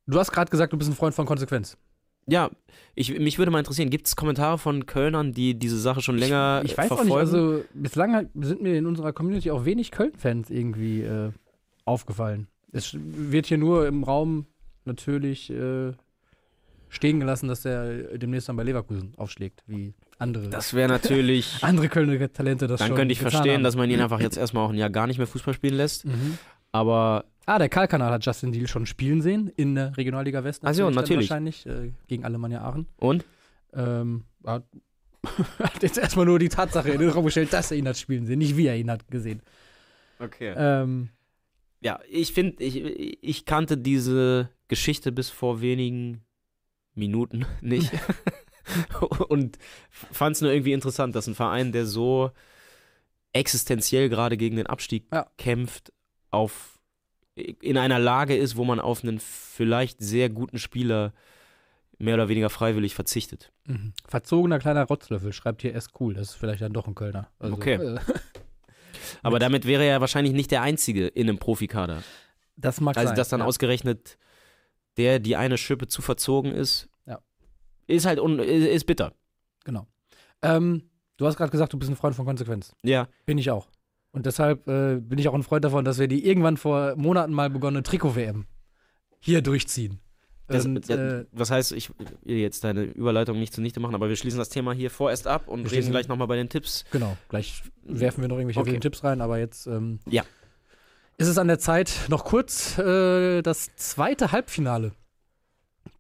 du 0.07 0.19
hast 0.19 0.33
gerade 0.33 0.51
gesagt, 0.51 0.73
du 0.73 0.79
bist 0.79 0.91
ein 0.91 0.97
Freund 0.97 1.15
von 1.15 1.27
Konsequenz. 1.27 1.77
Ja, 2.27 2.51
ich, 2.95 3.19
mich 3.19 3.39
würde 3.39 3.51
mal 3.51 3.59
interessieren, 3.59 3.91
gibt 3.91 4.07
es 4.07 4.17
Kommentare 4.17 4.59
von 4.59 4.87
Kölnern, 4.87 5.33
die 5.33 5.55
diese 5.55 5.79
Sache 5.79 6.03
schon 6.03 6.19
länger 6.19 6.63
Ich 6.65 6.75
äh, 6.75 6.79
weiß 6.79 6.89
verfolgen? 6.89 7.13
auch 7.13 7.17
nicht, 7.17 7.35
also 7.35 7.65
bislang 7.75 8.29
sind 8.41 8.63
mir 8.63 8.77
in 8.77 8.87
unserer 8.87 9.13
Community 9.13 9.51
auch 9.51 9.65
wenig 9.65 9.91
Köln-Fans 9.91 10.51
irgendwie 10.51 11.03
äh, 11.03 11.31
aufgefallen. 11.85 12.49
Es 12.71 12.97
wird 12.99 13.47
hier 13.47 13.59
nur 13.59 13.87
im 13.87 14.05
Raum 14.05 14.47
natürlich 14.85 15.51
äh, 15.51 15.93
stehen 16.89 17.21
gelassen, 17.21 17.49
dass 17.49 17.63
der 17.63 18.19
demnächst 18.19 18.49
dann 18.49 18.57
bei 18.57 18.63
Leverkusen 18.63 19.15
aufschlägt, 19.17 19.63
wie 19.67 19.95
andere, 20.19 20.49
das 20.49 20.75
wäre 20.75 20.89
natürlich. 20.89 21.59
andere 21.63 21.89
Kölner 21.89 22.33
Talente 22.33 22.67
das 22.67 22.79
Dann 22.79 22.89
schon 22.89 22.97
könnte 22.97 23.13
ich 23.13 23.21
verstehen, 23.21 23.55
haben. 23.57 23.65
dass 23.65 23.77
man 23.77 23.91
ihn 23.91 24.01
einfach 24.01 24.21
jetzt 24.21 24.37
erstmal 24.37 24.65
auch 24.67 24.71
ein 24.71 24.79
Jahr 24.79 24.91
gar 24.91 25.07
nicht 25.07 25.19
mehr 25.19 25.27
Fußball 25.27 25.55
spielen 25.55 25.75
lässt. 25.75 26.05
Mhm. 26.05 26.39
Aber 26.73 27.25
Ah, 27.45 27.59
der 27.59 27.69
Karl-Kanal 27.69 28.13
hat 28.13 28.25
Justin 28.25 28.53
Deal 28.53 28.69
schon 28.69 28.87
spielen 28.87 29.21
sehen 29.21 29.49
in 29.57 29.75
der 29.75 29.97
Regionalliga 29.97 30.45
West. 30.45 30.63
Ach 30.65 30.73
so, 30.75 30.89
natürlich. 30.91 31.29
Wahrscheinlich 31.29 31.67
äh, 31.67 31.93
gegen 32.07 32.25
Alemannia 32.25 32.63
Aachen. 32.63 32.87
und? 32.99 33.25
Ähm, 33.75 34.25
hat, 34.47 34.65
hat 35.59 35.83
jetzt 35.83 35.99
erstmal 35.99 36.25
nur 36.27 36.39
die 36.39 36.49
Tatsache 36.49 36.91
in 36.91 37.01
den 37.01 37.09
Raum 37.11 37.25
gestellt, 37.25 37.53
dass 37.53 37.71
er 37.73 37.79
ihn 37.79 37.89
hat 37.89 37.97
spielen 37.99 38.27
sehen, 38.27 38.39
nicht 38.39 38.57
wie 38.57 38.67
er 38.67 38.77
ihn 38.77 38.91
hat 38.91 39.09
gesehen. 39.11 39.43
Okay. 40.21 40.55
Ähm, 40.57 41.09
Ja, 41.81 41.99
ich 42.09 42.33
finde, 42.33 42.63
ich, 42.63 42.77
ich 43.23 43.45
kannte 43.45 43.77
diese 43.77 44.49
Geschichte 44.69 45.11
bis 45.11 45.29
vor 45.31 45.61
wenigen 45.61 46.23
Minuten 46.95 47.45
nicht. 47.61 47.91
und 49.29 49.59
fand 49.91 50.37
es 50.37 50.43
nur 50.43 50.53
irgendwie 50.53 50.73
interessant, 50.75 51.17
dass 51.17 51.27
ein 51.27 51.35
Verein, 51.35 51.73
der 51.73 51.87
so 51.87 52.31
existenziell 53.33 54.09
gerade 54.09 54.37
gegen 54.37 54.57
den 54.57 54.67
Abstieg 54.69 55.07
Ja. 55.13 55.27
kämpft, 55.39 55.93
auf 56.33 56.79
in 57.35 57.79
einer 57.79 57.99
Lage 57.99 58.37
ist, 58.37 58.57
wo 58.57 58.65
man 58.65 58.79
auf 58.81 59.03
einen 59.05 59.19
vielleicht 59.21 60.01
sehr 60.03 60.29
guten 60.29 60.59
Spieler 60.59 61.15
mehr 61.99 62.15
oder 62.15 62.29
weniger 62.29 62.51
freiwillig 62.51 62.95
verzichtet. 62.95 63.53
Mhm. 63.67 63.95
Verzogener 64.07 64.59
kleiner 64.59 64.85
Rotzlöffel, 64.85 65.33
schreibt 65.33 65.63
hier 65.63 65.73
erst 65.73 65.93
cool. 66.01 66.13
Das 66.15 66.31
ist 66.31 66.35
vielleicht 66.35 66.61
dann 66.61 66.73
doch 66.75 66.87
ein 66.89 66.95
Kölner. 66.95 67.29
Also, 67.39 67.55
Okay. 67.55 67.75
Äh, 67.75 67.99
Aber 69.23 69.39
damit 69.39 69.67
wäre 69.67 69.85
er 69.85 70.01
wahrscheinlich 70.01 70.33
nicht 70.35 70.51
der 70.51 70.63
Einzige 70.63 71.07
in 71.07 71.29
einem 71.29 71.39
Profikader. 71.39 72.03
das 72.57 72.81
mag 72.81 72.97
Also, 72.97 73.09
sein. 73.09 73.17
dass 73.17 73.29
dann 73.29 73.41
ja. 73.41 73.47
ausgerechnet 73.47 74.19
der, 74.97 75.19
die 75.19 75.37
eine 75.37 75.57
Schippe 75.59 75.87
zu 75.87 76.03
verzogen 76.03 76.53
ist, 76.53 76.89
Ja. 77.07 77.19
ist 77.87 78.05
halt 78.05 78.19
un 78.21 78.39
ist 78.41 78.85
bitter. 78.87 79.13
Genau. 79.65 79.87
Ähm, 80.43 80.91
du 81.17 81.27
hast 81.27 81.37
gerade 81.37 81.51
gesagt, 81.51 81.73
du 81.73 81.79
bist 81.79 81.91
ein 81.91 81.97
Freund 81.97 82.15
von 82.15 82.27
Konsequenz. 82.27 82.75
Ja, 82.83 83.09
Bin 83.27 83.39
ich 83.39 83.51
auch. 83.51 83.69
Und 84.13 84.27
deshalb 84.27 84.69
äh, 84.69 84.97
bin 85.01 85.19
ich 85.19 85.29
auch 85.29 85.35
ein 85.35 85.43
Freund 85.43 85.65
davon, 85.65 85.85
dass 85.85 85.99
wir 85.99 86.07
die 86.09 86.27
irgendwann 86.27 86.57
vor 86.59 86.95
Monaten 86.97 87.33
mal 87.33 87.49
begonnene 87.51 87.83
Trikot-WM 87.83 88.45
hier 89.21 89.41
durchziehen. 89.41 90.01
das, 90.49 90.67
Und, 90.67 90.91
äh, 90.91 91.25
was 91.33 91.51
heißt, 91.51 91.73
ich 91.73 91.91
will 92.25 92.37
jetzt 92.37 92.63
deine 92.65 92.83
Überleitung 92.83 93.39
nicht 93.39 93.55
zunichte 93.55 93.81
machen, 93.81 93.95
aber 93.95 94.09
wir 94.11 94.17
schließen 94.17 94.39
das 94.39 94.51
Thema 94.51 94.73
hier 94.75 94.91
vorerst 94.91 95.27
ab 95.27 95.49
und 95.49 95.71
reden 95.71 95.91
gleich 95.91 96.09
nochmal 96.09 96.27
bei 96.27 96.37
den 96.37 96.51
Tipps. 96.51 96.85
Genau, 96.93 97.17
gleich 97.29 97.63
werfen 97.85 98.21
wir 98.21 98.29
noch 98.29 98.37
irgendwelche 98.37 98.61
Okay. 98.61 98.79
Tipps 98.81 99.03
rein, 99.03 99.21
aber 99.23 99.39
jetzt 99.39 99.67
ähm, 99.67 99.99
Ja. 100.11 100.25
ist 101.17 101.29
es 101.29 101.39
an 101.39 101.49
der 101.49 101.59
Zeit, 101.59 101.93
noch 102.09 102.25
kurz 102.25 102.77
äh, 102.79 103.41
das 103.41 103.75
zweite 103.77 104.31
Halbfinale 104.33 104.93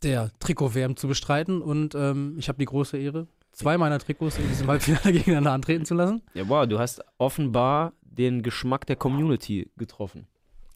der 0.03 0.31
Trikot-WM 0.39 0.97
zu 0.97 1.09
bestreiten. 1.09 1.63
Und 1.63 1.95
ähm, 1.95 2.35
ich 2.39 2.49
habe 2.49 2.59
die 2.59 2.65
große 2.67 2.99
Ehre, 2.99 3.27
zwei 3.53 3.79
meiner 3.79 3.99
Trikots 3.99 4.39
in 4.39 4.49
diesem 4.49 4.67
Halbfinale 4.69 5.13
gegeneinander 5.13 5.53
antreten 5.53 5.85
zu 5.85 5.95
lassen. 5.95 6.23
Ja, 6.35 6.49
wow, 6.49 6.67
du 6.67 6.79
hast 6.79 7.03
offenbar 7.19 7.93
den 8.03 8.43
Geschmack 8.43 8.87
der 8.87 8.97
Community 8.97 9.71
getroffen. 9.77 10.27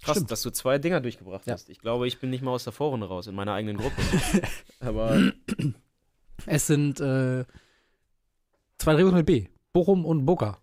Krass, 0.03 0.17
Stimmt. 0.19 0.31
dass 0.31 0.43
du 0.43 0.51
zwei 0.51 0.79
Dinger 0.79 1.01
durchgebracht 1.01 1.47
Ja. 1.47 1.55
hast. 1.55 1.69
Ich 1.71 1.79
glaube, 1.81 2.07
ich 2.07 2.19
bin 2.21 2.31
nicht 2.31 2.43
mal 2.43 2.51
aus 2.53 2.65
der 2.65 2.73
Vorrunde 2.73 3.09
raus, 3.09 3.27
in 3.27 3.35
meiner 3.35 3.53
eigenen 3.55 3.77
Gruppe. 3.79 4.01
aber 4.81 5.33
Es 6.47 6.67
sind 6.67 7.01
äh, 7.01 7.45
zwei 8.79 8.95
Trikots 8.95 9.15
mit 9.15 9.27
B. 9.27 9.47
Bochum 9.73 10.05
und 10.05 10.25
Boca. 10.27 10.59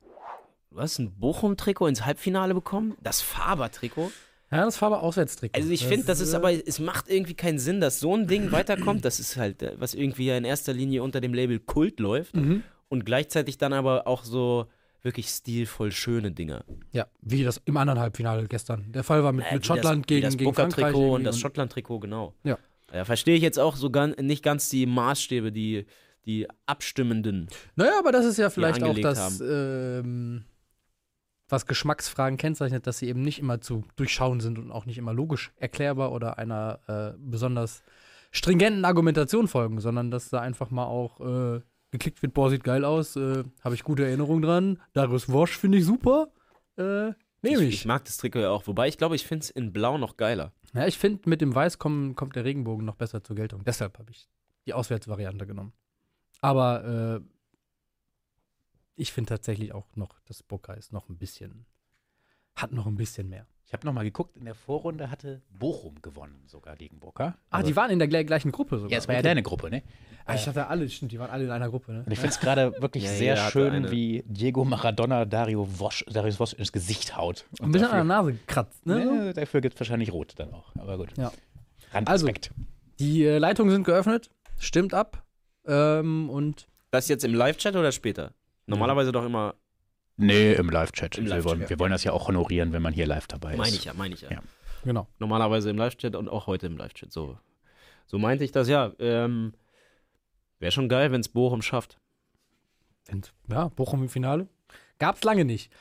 du 0.71 0.80
hast 0.80 0.99
ein 0.99 1.12
Bochum-Trikot 1.19 1.88
ins 1.88 2.06
Halbfinale 2.06 2.54
bekommen? 2.54 2.95
Das 3.02 3.21
Faber-Trikot? 3.21 4.12
Ja, 4.53 4.65
das 4.65 4.77
Farbe 4.77 4.99
Auswärtstrikot. 4.99 5.57
Also 5.59 5.71
ich 5.71 5.85
finde, 5.85 6.05
das 6.05 6.19
ist 6.19 6.33
äh, 6.33 6.37
aber, 6.37 6.51
es 6.51 6.79
macht 6.79 7.09
irgendwie 7.09 7.33
keinen 7.33 7.59
Sinn, 7.59 7.81
dass 7.81 7.99
so 7.99 8.15
ein 8.15 8.27
Ding 8.27 8.51
weiterkommt. 8.51 9.03
Das 9.05 9.19
ist 9.19 9.37
halt, 9.37 9.61
äh, 9.63 9.73
was 9.77 9.93
irgendwie 9.93 10.25
ja 10.27 10.37
in 10.37 10.45
erster 10.45 10.73
Linie 10.73 11.03
unter 11.03 11.21
dem 11.21 11.33
Label 11.33 11.59
Kult 11.59 11.99
läuft 11.99 12.35
Mhm. 12.35 12.63
und 12.89 13.05
gleichzeitig 13.05 13.57
dann 13.57 13.73
aber 13.73 14.07
auch 14.07 14.23
so 14.23 14.67
wirklich 15.01 15.27
stilvoll 15.27 15.91
schöne 15.91 16.31
Dinger. 16.31 16.63
Ja, 16.91 17.07
wie 17.21 17.43
das 17.43 17.61
im 17.65 17.75
anderen 17.77 17.99
Halbfinale 17.99 18.47
gestern. 18.47 18.91
Der 18.93 19.03
Fall 19.03 19.23
war 19.23 19.33
mit, 19.33 19.45
Äh, 19.49 19.55
mit 19.55 19.65
Schottland 19.65 20.03
das, 20.05 20.07
gegen, 20.07 20.21
das 20.25 20.37
gegen 20.37 20.53
Frankreich. 20.53 20.85
Booker-Trikot 20.93 21.15
und 21.15 21.23
das 21.25 21.39
Schottland-Trikot, 21.39 21.99
genau. 21.99 22.33
Ja. 22.43 22.57
Da 22.91 23.03
verstehe 23.05 23.35
ich 23.35 23.41
jetzt 23.41 23.59
auch 23.59 23.75
so 23.75 23.89
gan 23.89 24.11
nicht 24.21 24.43
ganz 24.43 24.69
die 24.69 24.85
Maßstäbe, 24.85 25.51
die 25.51 25.85
die 26.25 26.47
Abstimmenden. 26.67 27.47
Naja, 27.75 27.99
aber 27.99 28.13
das 28.13 28.25
ist 28.25 28.37
ja 28.37 28.49
vielleicht 28.49 28.81
auch 28.81 28.97
das, 28.97 29.41
ähm, 29.41 30.45
was 31.53 31.65
Geschmacksfragen 31.67 32.37
kennzeichnet, 32.37 32.85
dass 32.87 32.97
sie 32.97 33.07
eben 33.07 33.21
nicht 33.21 33.39
immer 33.39 33.61
zu 33.61 33.85
durchschauen 33.95 34.41
sind 34.41 34.59
und 34.59 34.71
auch 34.71 34.85
nicht 34.85 34.97
immer 34.97 35.13
logisch 35.13 35.53
erklärbar 35.55 36.11
oder 36.11 36.37
einer 36.37 36.79
äh, 36.87 37.17
besonders 37.17 37.83
stringenten 38.31 38.83
Argumentation 38.83 39.47
folgen, 39.47 39.79
sondern 39.79 40.11
dass 40.11 40.29
da 40.29 40.41
einfach 40.41 40.71
mal 40.71 40.85
auch 40.85 41.21
äh, 41.21 41.61
geklickt 41.91 42.21
wird, 42.23 42.33
boah, 42.33 42.49
sieht 42.49 42.63
geil 42.63 42.83
aus, 42.83 43.15
äh, 43.15 43.43
habe 43.63 43.75
ich 43.75 43.83
gute 43.83 44.03
Erinnerungen 44.05 44.41
dran. 44.41 44.81
Darius 44.93 45.31
Wosch 45.31 45.57
finde 45.57 45.77
ich 45.77 45.85
super. 45.85 46.29
Äh, 46.75 47.13
nehme 47.43 47.61
Ich, 47.61 47.61
ich. 47.61 47.73
ich 47.75 47.85
mag 47.85 48.03
das 48.05 48.17
Trikot 48.17 48.39
ja 48.39 48.49
auch, 48.49 48.65
wobei 48.65 48.87
ich 48.87 48.97
glaube, 48.97 49.15
ich 49.15 49.25
finde 49.25 49.43
es 49.43 49.49
in 49.51 49.71
Blau 49.71 49.97
noch 49.99 50.17
geiler. 50.17 50.51
Ja, 50.73 50.87
ich 50.87 50.97
finde, 50.97 51.29
mit 51.29 51.39
dem 51.39 51.53
Weiß 51.53 51.77
kommen, 51.77 52.15
kommt 52.15 52.35
der 52.35 52.45
Regenbogen 52.45 52.83
noch 52.83 52.95
besser 52.95 53.23
zur 53.23 53.35
Geltung. 53.35 53.63
Deshalb 53.63 53.99
habe 53.99 54.09
ich 54.09 54.27
die 54.65 54.73
Auswärtsvariante 54.73 55.45
genommen. 55.45 55.73
Aber 56.41 57.21
äh, 57.21 57.42
ich 58.95 59.12
finde 59.12 59.29
tatsächlich 59.29 59.73
auch 59.73 59.88
noch, 59.95 60.19
dass 60.25 60.43
Boca 60.43 60.73
ist 60.73 60.91
noch 60.93 61.10
ein 61.10 61.17
bisschen, 61.17 61.65
hat 62.56 62.71
noch 62.71 62.86
ein 62.86 62.95
bisschen 62.95 63.29
mehr. 63.29 63.45
Ich 63.65 63.73
habe 63.73 63.88
nochmal 63.88 64.03
geguckt, 64.03 64.38
in 64.38 64.45
der 64.45 64.53
Vorrunde 64.53 65.10
hatte 65.10 65.41
Bochum 65.58 66.01
gewonnen, 66.01 66.43
sogar 66.45 66.75
gegen 66.75 66.99
Boca. 66.99 67.36
Ah, 67.49 67.58
Also- 67.58 67.67
die 67.69 67.75
waren 67.75 67.89
in 67.89 67.97
der 67.99 68.08
gle- 68.10 68.23
gleichen 68.25 68.51
Gruppe 68.51 68.77
sogar. 68.77 68.91
Ja, 68.91 68.97
es 68.99 69.08
war 69.08 69.15
ja 69.15 69.19
Okay. 69.19 69.29
deine 69.29 69.41
Gruppe, 69.41 69.69
ne? 69.71 69.82
Ah, 70.25 70.36
ich 70.36 70.47
hatte 70.47 70.67
alle, 70.67 70.88
stimmt, 70.89 71.12
die 71.12 71.19
waren 71.19 71.32
alle 71.32 71.45
in 71.45 71.49
einer 71.49 71.69
Gruppe, 71.69 71.91
ne? 71.91 72.03
Und 72.06 72.12
ich 72.12 72.19
finde 72.19 72.34
es 72.36 72.39
gerade 72.39 72.79
wirklich 72.82 73.03
Ja, 73.03 73.10
sehr 73.10 73.38
schön, 73.38 73.73
eine. 73.73 73.91
wie 73.91 74.23
Diego 74.27 74.63
Maradona 74.63 75.25
Dario 75.25 75.67
Wosch, 75.79 76.06
Darius 76.08 76.39
Wosch 76.39 76.53
ins 76.53 76.71
Gesicht 76.71 77.17
haut. 77.17 77.45
Ein 77.62 77.71
bisschen 77.71 77.88
an 77.89 77.95
der 77.95 78.03
Nase 78.03 78.34
gekratzt, 78.34 78.86
ne? 78.86 79.03
ne, 79.06 79.34
dafür 79.34 79.60
gibt 79.62 79.73
es 79.75 79.82
wahrscheinlich 79.82 80.13
Rot 80.13 80.34
dann 80.38 80.53
auch. 80.53 80.73
Aber 80.75 80.97
gut. 80.97 81.17
Ja. 81.17 81.32
Also. 82.06 82.29
Die 82.99 83.23
äh, 83.25 83.38
Leitungen 83.39 83.71
sind 83.71 83.84
geöffnet, 83.86 84.29
stimmt 84.60 84.93
ab. 84.93 85.23
Ähm, 85.65 86.29
und 86.29 86.67
Das 86.91 87.08
jetzt 87.08 87.25
im 87.25 87.34
Live-Chat 87.34 87.75
oder 87.75 87.91
später? 87.91 88.34
Normalerweise 88.65 89.12
doch 89.12 89.26
immer, 89.26 89.56
Nee, 90.15 90.54
im 90.54 90.69
Live-Chat. 90.69 91.17
Im 91.17 91.26
wir, 91.26 91.43
wollen, 91.43 91.62
ja. 91.62 91.69
wir 91.69 91.80
wollen 91.80 91.91
das 91.91 92.04
ja 92.04 92.12
auch 92.12 92.28
honorieren, 92.28 92.71
wenn 92.71 92.82
man 92.82 92.93
hier 92.93 93.08
live 93.08 93.28
dabei 93.28 93.54
ist. 93.54 93.58
meine 93.58 93.76
ich 93.76 93.86
ja, 93.86 93.93
meine 93.93 94.13
ich 94.13 94.21
ja. 94.21 94.32
Ja. 94.32 94.41
genau. 94.84 95.08
Normalerweise 95.19 95.69
im 95.69 95.78
Live-Chat 95.78 96.15
und 96.15 96.30
auch 96.30 96.47
heute 96.47 96.67
im 96.67 96.78
Live-Chat. 96.78 97.12
So, 97.12 97.38
so 98.06 98.19
meinte 98.19 98.43
ich 98.43 98.52
das, 98.52 98.67
ja. 98.67 98.91
Ähm, 98.99 99.54
Wäre 100.60 100.71
schon 100.71 100.88
geil, 100.88 101.12
wenn 101.12 101.21
es 101.21 101.30
Bochum 101.30 101.62
schafft. 101.62 101.97
Und, 103.12 103.34
ja, 103.49 103.67
Bochum 103.69 104.04
im 104.04 104.10
Finale. 104.10 104.47
Gab's 104.99 105.23
lange 105.23 105.45
nicht. 105.45 105.71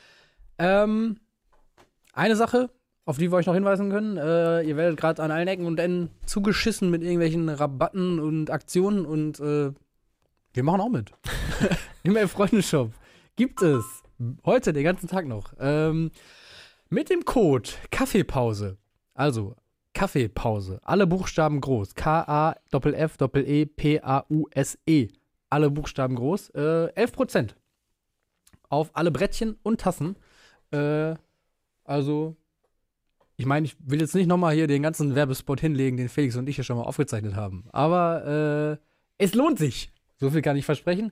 Ähm, 0.58 1.20
eine 2.14 2.36
Sache, 2.36 2.70
auf 3.04 3.18
die 3.18 3.30
wir 3.30 3.36
euch 3.36 3.46
noch 3.46 3.54
hinweisen 3.54 3.90
können. 3.90 4.16
Äh, 4.16 4.62
ihr 4.62 4.76
werdet 4.76 4.98
gerade 4.98 5.22
an 5.22 5.30
allen 5.30 5.46
Ecken 5.46 5.66
und 5.66 5.78
Enden 5.78 6.10
zugeschissen 6.26 6.90
mit 6.90 7.02
irgendwelchen 7.02 7.48
Rabatten 7.48 8.18
und 8.18 8.50
Aktionen 8.50 9.04
und 9.04 9.38
äh, 9.40 9.72
wir 10.54 10.62
machen 10.62 10.80
auch 10.80 10.88
mit. 10.88 11.12
Im 12.02 12.16
Elf-Freunde-Shop 12.16 12.92
gibt 13.36 13.62
es 13.62 13.84
heute 14.44 14.72
den 14.72 14.84
ganzen 14.84 15.08
Tag 15.08 15.26
noch 15.26 15.52
ähm, 15.58 16.10
mit 16.88 17.10
dem 17.10 17.24
Code 17.24 17.68
Kaffeepause, 17.90 18.78
also 19.14 19.56
Kaffeepause, 19.94 20.80
alle 20.82 21.06
Buchstaben 21.06 21.60
groß, 21.60 21.94
K-A-F-F-E-P-A-U-S-E, 21.94 22.68
alle 25.50 25.70
Buchstaben 25.70 26.14
groß, 26.16 26.50
äh, 26.50 26.92
11% 26.96 27.54
auf 28.68 28.90
alle 28.94 29.10
Brettchen 29.10 29.56
und 29.62 29.80
Tassen. 29.80 30.16
Äh, 30.70 31.14
also, 31.84 32.36
ich 33.36 33.44
meine, 33.46 33.66
ich 33.66 33.76
will 33.80 34.00
jetzt 34.00 34.14
nicht 34.14 34.26
nochmal 34.26 34.54
hier 34.54 34.66
den 34.66 34.82
ganzen 34.82 35.14
Werbespot 35.14 35.60
hinlegen, 35.60 35.98
den 35.98 36.08
Felix 36.08 36.36
und 36.36 36.48
ich 36.48 36.56
hier 36.56 36.64
schon 36.64 36.78
mal 36.78 36.84
aufgezeichnet 36.84 37.34
haben. 37.36 37.64
Aber 37.70 38.78
äh, 38.78 38.78
es 39.18 39.34
lohnt 39.34 39.58
sich. 39.58 39.92
So 40.22 40.30
viel 40.30 40.40
kann 40.40 40.56
ich 40.56 40.64
versprechen. 40.64 41.10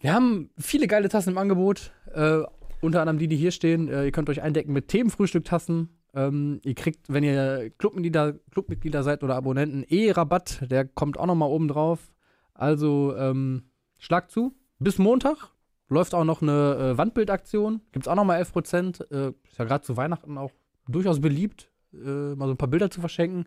Wir 0.00 0.12
haben 0.12 0.50
viele 0.58 0.88
geile 0.88 1.08
Tassen 1.08 1.30
im 1.30 1.38
Angebot. 1.38 1.92
Äh, 2.12 2.40
unter 2.80 3.00
anderem 3.00 3.20
die, 3.20 3.28
die 3.28 3.36
hier 3.36 3.52
stehen. 3.52 3.88
Äh, 3.88 4.06
ihr 4.06 4.10
könnt 4.10 4.28
euch 4.28 4.42
eindecken 4.42 4.72
mit 4.72 4.88
Themenfrühstücktassen. 4.88 5.88
Ähm, 6.14 6.60
ihr 6.64 6.74
kriegt, 6.74 7.04
wenn 7.06 7.22
ihr 7.22 7.70
Clubmitglieder, 7.78 8.34
Clubmitglieder 8.50 9.04
seid 9.04 9.22
oder 9.22 9.36
Abonnenten, 9.36 9.84
eh 9.88 10.10
Rabatt. 10.10 10.68
Der 10.68 10.84
kommt 10.84 11.16
auch 11.16 11.26
nochmal 11.26 11.48
oben 11.48 11.68
drauf. 11.68 12.10
Also 12.54 13.14
ähm, 13.16 13.70
schlag 14.00 14.32
zu. 14.32 14.56
Bis 14.80 14.98
Montag 14.98 15.52
läuft 15.88 16.14
auch 16.14 16.24
noch 16.24 16.42
eine 16.42 16.94
äh, 16.94 16.98
Wandbildaktion. 16.98 17.82
Gibt 17.92 18.06
es 18.06 18.08
auch 18.08 18.16
nochmal 18.16 18.42
11%. 18.42 19.12
Äh, 19.12 19.32
ist 19.48 19.58
ja 19.58 19.64
gerade 19.64 19.84
zu 19.84 19.96
Weihnachten 19.96 20.38
auch 20.38 20.50
durchaus 20.88 21.20
beliebt, 21.20 21.70
äh, 21.92 22.34
mal 22.34 22.46
so 22.46 22.54
ein 22.54 22.58
paar 22.58 22.66
Bilder 22.66 22.90
zu 22.90 22.98
verschenken. 22.98 23.44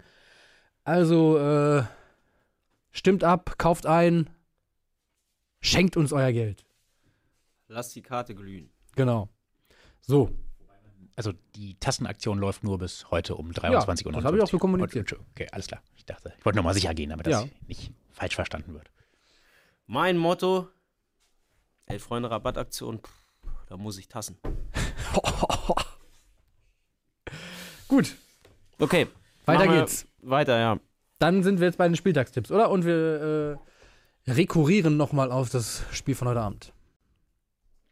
Also 0.86 1.38
äh, 1.38 1.84
stimmt 2.92 3.24
ab, 3.24 3.56
kauft 3.58 3.86
ein, 3.86 4.30
schenkt 5.62 5.98
uns 5.98 6.14
euer 6.14 6.32
Geld. 6.32 6.66
Lass 7.68 7.90
die 7.94 8.02
Karte 8.02 8.36
glühen. 8.36 8.70
Genau. 8.96 9.30
So, 10.02 10.32
Also 11.16 11.34
die 11.56 11.76
Tassenaktion 11.80 12.40
läuft 12.40 12.64
nur 12.64 12.78
bis 12.80 13.10
heute 13.12 13.36
um 13.36 13.54
23 13.54 14.06
Uhr. 14.06 14.12
das 14.14 14.24
habe 14.24 14.38
ich 14.38 14.44
auch 14.44 14.48
so 14.48 14.58
kommuniziert. 14.58 15.14
Okay, 15.32 15.48
alles 15.52 15.68
klar. 15.68 15.82
Ich 15.96 16.06
dachte, 16.06 16.34
ich 16.38 16.46
wollte 16.46 16.58
nochmal 16.58 16.74
sicher 16.74 16.94
gehen, 16.94 17.10
damit 17.12 17.28
das 17.28 17.44
Ja. 17.44 17.50
nicht 17.68 17.92
falsch 18.12 18.36
verstanden 18.36 18.74
wird. 18.74 18.90
Mein 19.88 20.18
Motto: 20.18 20.68
Elf 21.86 22.04
Freunde 22.04 22.32
Rabattaktion, 22.32 23.00
pff, 23.00 23.12
da 23.68 23.78
muss 23.78 23.98
ich 23.98 24.08
tassen. 24.08 24.38
gut, 27.88 28.16
Okay. 28.80 29.08
weiter 29.46 29.68
geht's. 29.68 30.08
Weiter, 30.22 30.58
ja. 30.60 30.80
Dann 31.22 31.44
sind 31.44 31.60
wir 31.60 31.68
jetzt 31.68 31.78
bei 31.78 31.88
den 31.88 31.96
Spieltagstipps, 31.96 32.52
oder? 32.52 32.72
Und 32.72 32.84
wir 32.84 33.58
äh, 34.28 34.32
rekurrieren 34.32 34.98
nochmal 34.98 35.32
auf 35.32 35.50
das 35.50 35.84
Spiel 35.92 36.16
von 36.16 36.28
heute 36.28 36.42
Abend. 36.42 36.74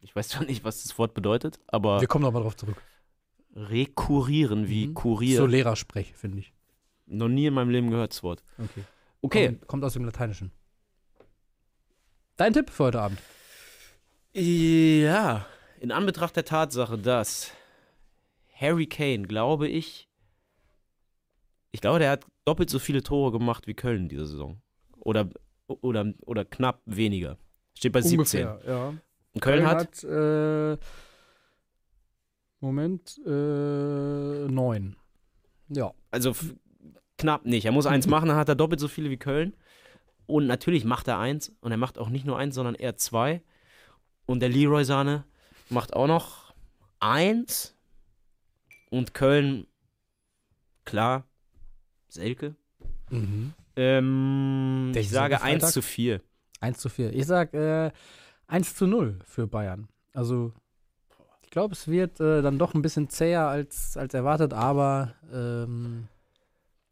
Ich 0.00 0.16
weiß 0.16 0.28
zwar 0.30 0.44
nicht, 0.44 0.64
was 0.64 0.82
das 0.82 0.98
Wort 0.98 1.14
bedeutet, 1.14 1.60
aber 1.68 2.00
Wir 2.00 2.08
kommen 2.08 2.24
nochmal 2.24 2.42
drauf 2.42 2.56
zurück. 2.56 2.82
rekurrieren 3.54 4.68
wie 4.68 4.88
Mhm. 4.88 4.94
Kurier. 4.94 5.36
So 5.38 5.46
Lehrersprech, 5.46 6.12
finde 6.16 6.38
ich. 6.40 6.52
Noch 7.06 7.28
nie 7.28 7.46
in 7.46 7.54
meinem 7.54 7.70
Leben 7.70 7.90
gehört 7.90 8.12
das 8.12 8.22
Wort. 8.22 8.42
Okay. 8.58 8.84
Okay. 9.22 9.46
Kommt, 9.48 9.66
kommt 9.68 9.84
aus 9.84 9.92
dem 9.92 10.04
Lateinischen. 10.04 10.50
Dein 12.36 12.52
Tipp 12.52 12.70
für 12.70 12.84
heute 12.84 13.00
Abend? 13.00 13.20
Ja, 14.32 15.46
in 15.80 15.92
Anbetracht 15.92 16.34
der 16.36 16.44
Tatsache, 16.44 16.96
dass 16.98 17.52
Harry 18.54 18.86
Kane, 18.86 19.22
glaube 19.22 19.68
ich, 19.68 20.08
ich 21.72 21.80
glaube, 21.80 21.98
der 21.98 22.10
hat 22.10 22.24
doppelt 22.50 22.68
so 22.68 22.80
viele 22.80 23.02
Tore 23.04 23.30
gemacht 23.30 23.68
wie 23.68 23.74
Köln 23.74 24.08
diese 24.08 24.26
Saison. 24.26 24.60
Oder, 24.98 25.30
oder, 25.68 26.12
oder 26.26 26.44
knapp 26.44 26.82
weniger. 26.84 27.38
Steht 27.74 27.92
bei 27.92 28.02
17. 28.02 28.40
ja. 28.66 28.94
Und 29.32 29.40
Köln, 29.40 29.64
hat, 29.64 30.02
äh, 30.02 30.76
Moment, 32.58 33.20
äh, 33.24 34.48
neun. 34.48 34.96
Ja. 35.68 35.94
also 36.10 36.34
knapp 37.16 37.46
nicht. 37.46 37.66
Er 37.66 37.72
muss 37.72 37.86
eins 37.86 38.06
machen, 38.14 38.28
dann 38.28 38.36
hat 38.36 38.48
er 38.48 38.56
doppelt 38.56 38.80
so 38.80 38.88
viele 38.88 39.10
wie 39.10 39.16
Köln. 39.16 39.54
Und 40.26 40.48
natürlich 40.48 40.84
macht 40.84 41.06
er 41.06 41.20
eins. 41.20 41.54
Und 41.60 41.70
er 41.70 41.76
macht 41.76 41.98
auch 41.98 42.08
nicht 42.08 42.26
nur 42.26 42.36
eins, 42.36 42.56
sondern 42.56 42.74
eher 42.74 42.96
zwei. 42.96 43.42
Und 44.26 44.40
der 44.40 44.48
Leroy 44.48 44.84
Sahne 44.84 45.24
macht 45.68 45.94
auch 45.94 46.08
noch 46.08 46.52
eins. 46.98 47.76
Und 48.90 49.14
Köln, 49.14 49.68
klar, 50.84 51.29
Selke. 52.12 52.54
Mhm. 53.10 53.52
Ähm, 53.76 54.92
ich 54.94 55.10
sage 55.10 55.36
am 55.36 55.42
1 55.42 55.60
Freitag? 55.62 55.72
zu 55.72 55.82
4. 55.82 56.20
1 56.60 56.78
zu 56.78 56.88
4. 56.88 57.12
Ich 57.14 57.26
sag 57.26 57.54
äh, 57.54 57.90
1 58.46 58.74
zu 58.74 58.86
0 58.86 59.18
für 59.24 59.46
Bayern. 59.46 59.88
Also, 60.12 60.52
ich 61.42 61.50
glaube, 61.50 61.74
es 61.74 61.88
wird 61.88 62.20
äh, 62.20 62.42
dann 62.42 62.58
doch 62.58 62.74
ein 62.74 62.82
bisschen 62.82 63.08
zäher 63.08 63.46
als, 63.48 63.96
als 63.96 64.14
erwartet, 64.14 64.52
aber 64.52 65.14
ähm, 65.32 66.08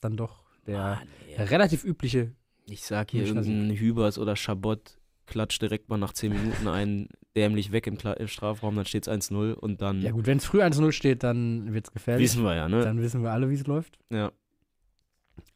dann 0.00 0.16
doch 0.16 0.42
der 0.66 0.80
Ah, 0.80 1.02
nee. 1.26 1.42
relativ 1.42 1.84
übliche. 1.84 2.32
Ich 2.66 2.82
sag 2.84 3.10
hier 3.10 3.24
irgendein 3.26 3.76
Hübers 3.76 4.18
oder 4.18 4.36
Schabott 4.36 4.98
klatscht 5.26 5.60
direkt 5.62 5.88
mal 5.88 5.96
nach 5.98 6.12
10 6.12 6.32
Minuten 6.32 6.68
ein, 6.68 7.08
dämlich 7.36 7.70
weg 7.72 7.86
im, 7.86 7.98
im 7.98 8.28
Strafraum, 8.28 8.76
dann 8.76 8.86
steht 8.86 9.06
es 9.06 9.12
1-0 9.12 9.52
und 9.52 9.80
dann 9.82 10.00
Ja, 10.02 10.10
gut, 10.10 10.26
wenn 10.26 10.38
es 10.38 10.44
früh 10.46 10.62
1-0 10.62 10.92
steht, 10.92 11.22
dann 11.22 11.72
wird 11.74 11.86
es 11.88 11.92
gefährlich. 11.92 12.24
wissen 12.24 12.44
wir 12.44 12.54
ja, 12.54 12.68
ne? 12.68 12.82
Dann 12.82 13.00
wissen 13.00 13.22
wir 13.22 13.32
alle, 13.32 13.50
wie 13.50 13.54
es 13.54 13.66
läuft. 13.66 13.98
Ja. 14.10 14.32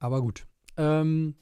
Aber 0.03 0.21
gut. 0.21 0.47
Ähm, 0.77 1.37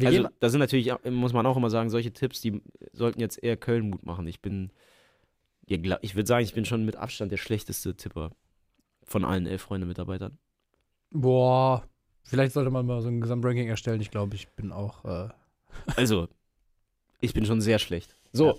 Also, 0.00 0.28
da 0.40 0.48
sind 0.48 0.58
natürlich, 0.60 0.92
muss 1.08 1.32
man 1.32 1.46
auch 1.46 1.56
immer 1.56 1.70
sagen, 1.70 1.88
solche 1.88 2.12
Tipps, 2.12 2.40
die 2.40 2.60
sollten 2.92 3.20
jetzt 3.20 3.42
eher 3.42 3.56
Köln 3.56 3.90
Mut 3.90 4.04
machen. 4.04 4.26
Ich 4.26 4.40
bin, 4.42 4.72
ja, 5.66 5.98
ich 6.02 6.16
würde 6.16 6.26
sagen, 6.26 6.44
ich 6.44 6.54
bin 6.54 6.64
schon 6.64 6.84
mit 6.84 6.96
Abstand 6.96 7.30
der 7.30 7.36
schlechteste 7.36 7.96
Tipper 7.96 8.32
von 9.04 9.24
allen 9.24 9.46
elf 9.46 9.62
Freunde-Mitarbeitern. 9.62 10.36
boah, 11.10 11.84
vielleicht 12.24 12.52
sollte 12.52 12.70
man 12.70 12.86
mal 12.86 13.00
so 13.02 13.08
ein 13.08 13.20
Gesamtranking 13.20 13.68
erstellen. 13.68 14.00
Ich 14.00 14.10
glaube, 14.10 14.34
ich 14.34 14.48
bin 14.50 14.72
auch. 14.72 15.04
Äh, 15.04 15.28
Also, 15.96 16.28
ich 17.20 17.34
bin 17.34 17.44
schon 17.46 17.60
sehr 17.60 17.78
schlecht. 17.78 18.16
So. 18.32 18.58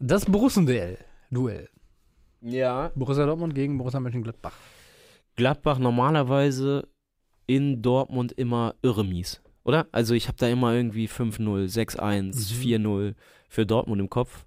das 0.00 0.24
Borussen-Duell. 0.24 0.98
Duell. 1.30 1.68
Ja. 2.40 2.90
Borussia 2.96 3.26
Dortmund 3.26 3.54
gegen 3.54 3.78
Borussia 3.78 4.00
Mönchengladbach. 4.00 4.56
Gladbach 5.36 5.78
normalerweise 5.78 6.88
in 7.54 7.82
Dortmund 7.82 8.32
immer 8.32 8.74
irre 8.82 9.04
mies, 9.04 9.42
oder? 9.64 9.86
Also 9.92 10.14
ich 10.14 10.28
habe 10.28 10.38
da 10.38 10.48
immer 10.48 10.72
irgendwie 10.74 11.06
5-0, 11.08 11.68
6-1, 11.68 12.22
Mhm. 12.54 12.60
4-0 12.62 13.14
für 13.48 13.66
Dortmund 13.66 14.00
im 14.00 14.10
Kopf. 14.10 14.46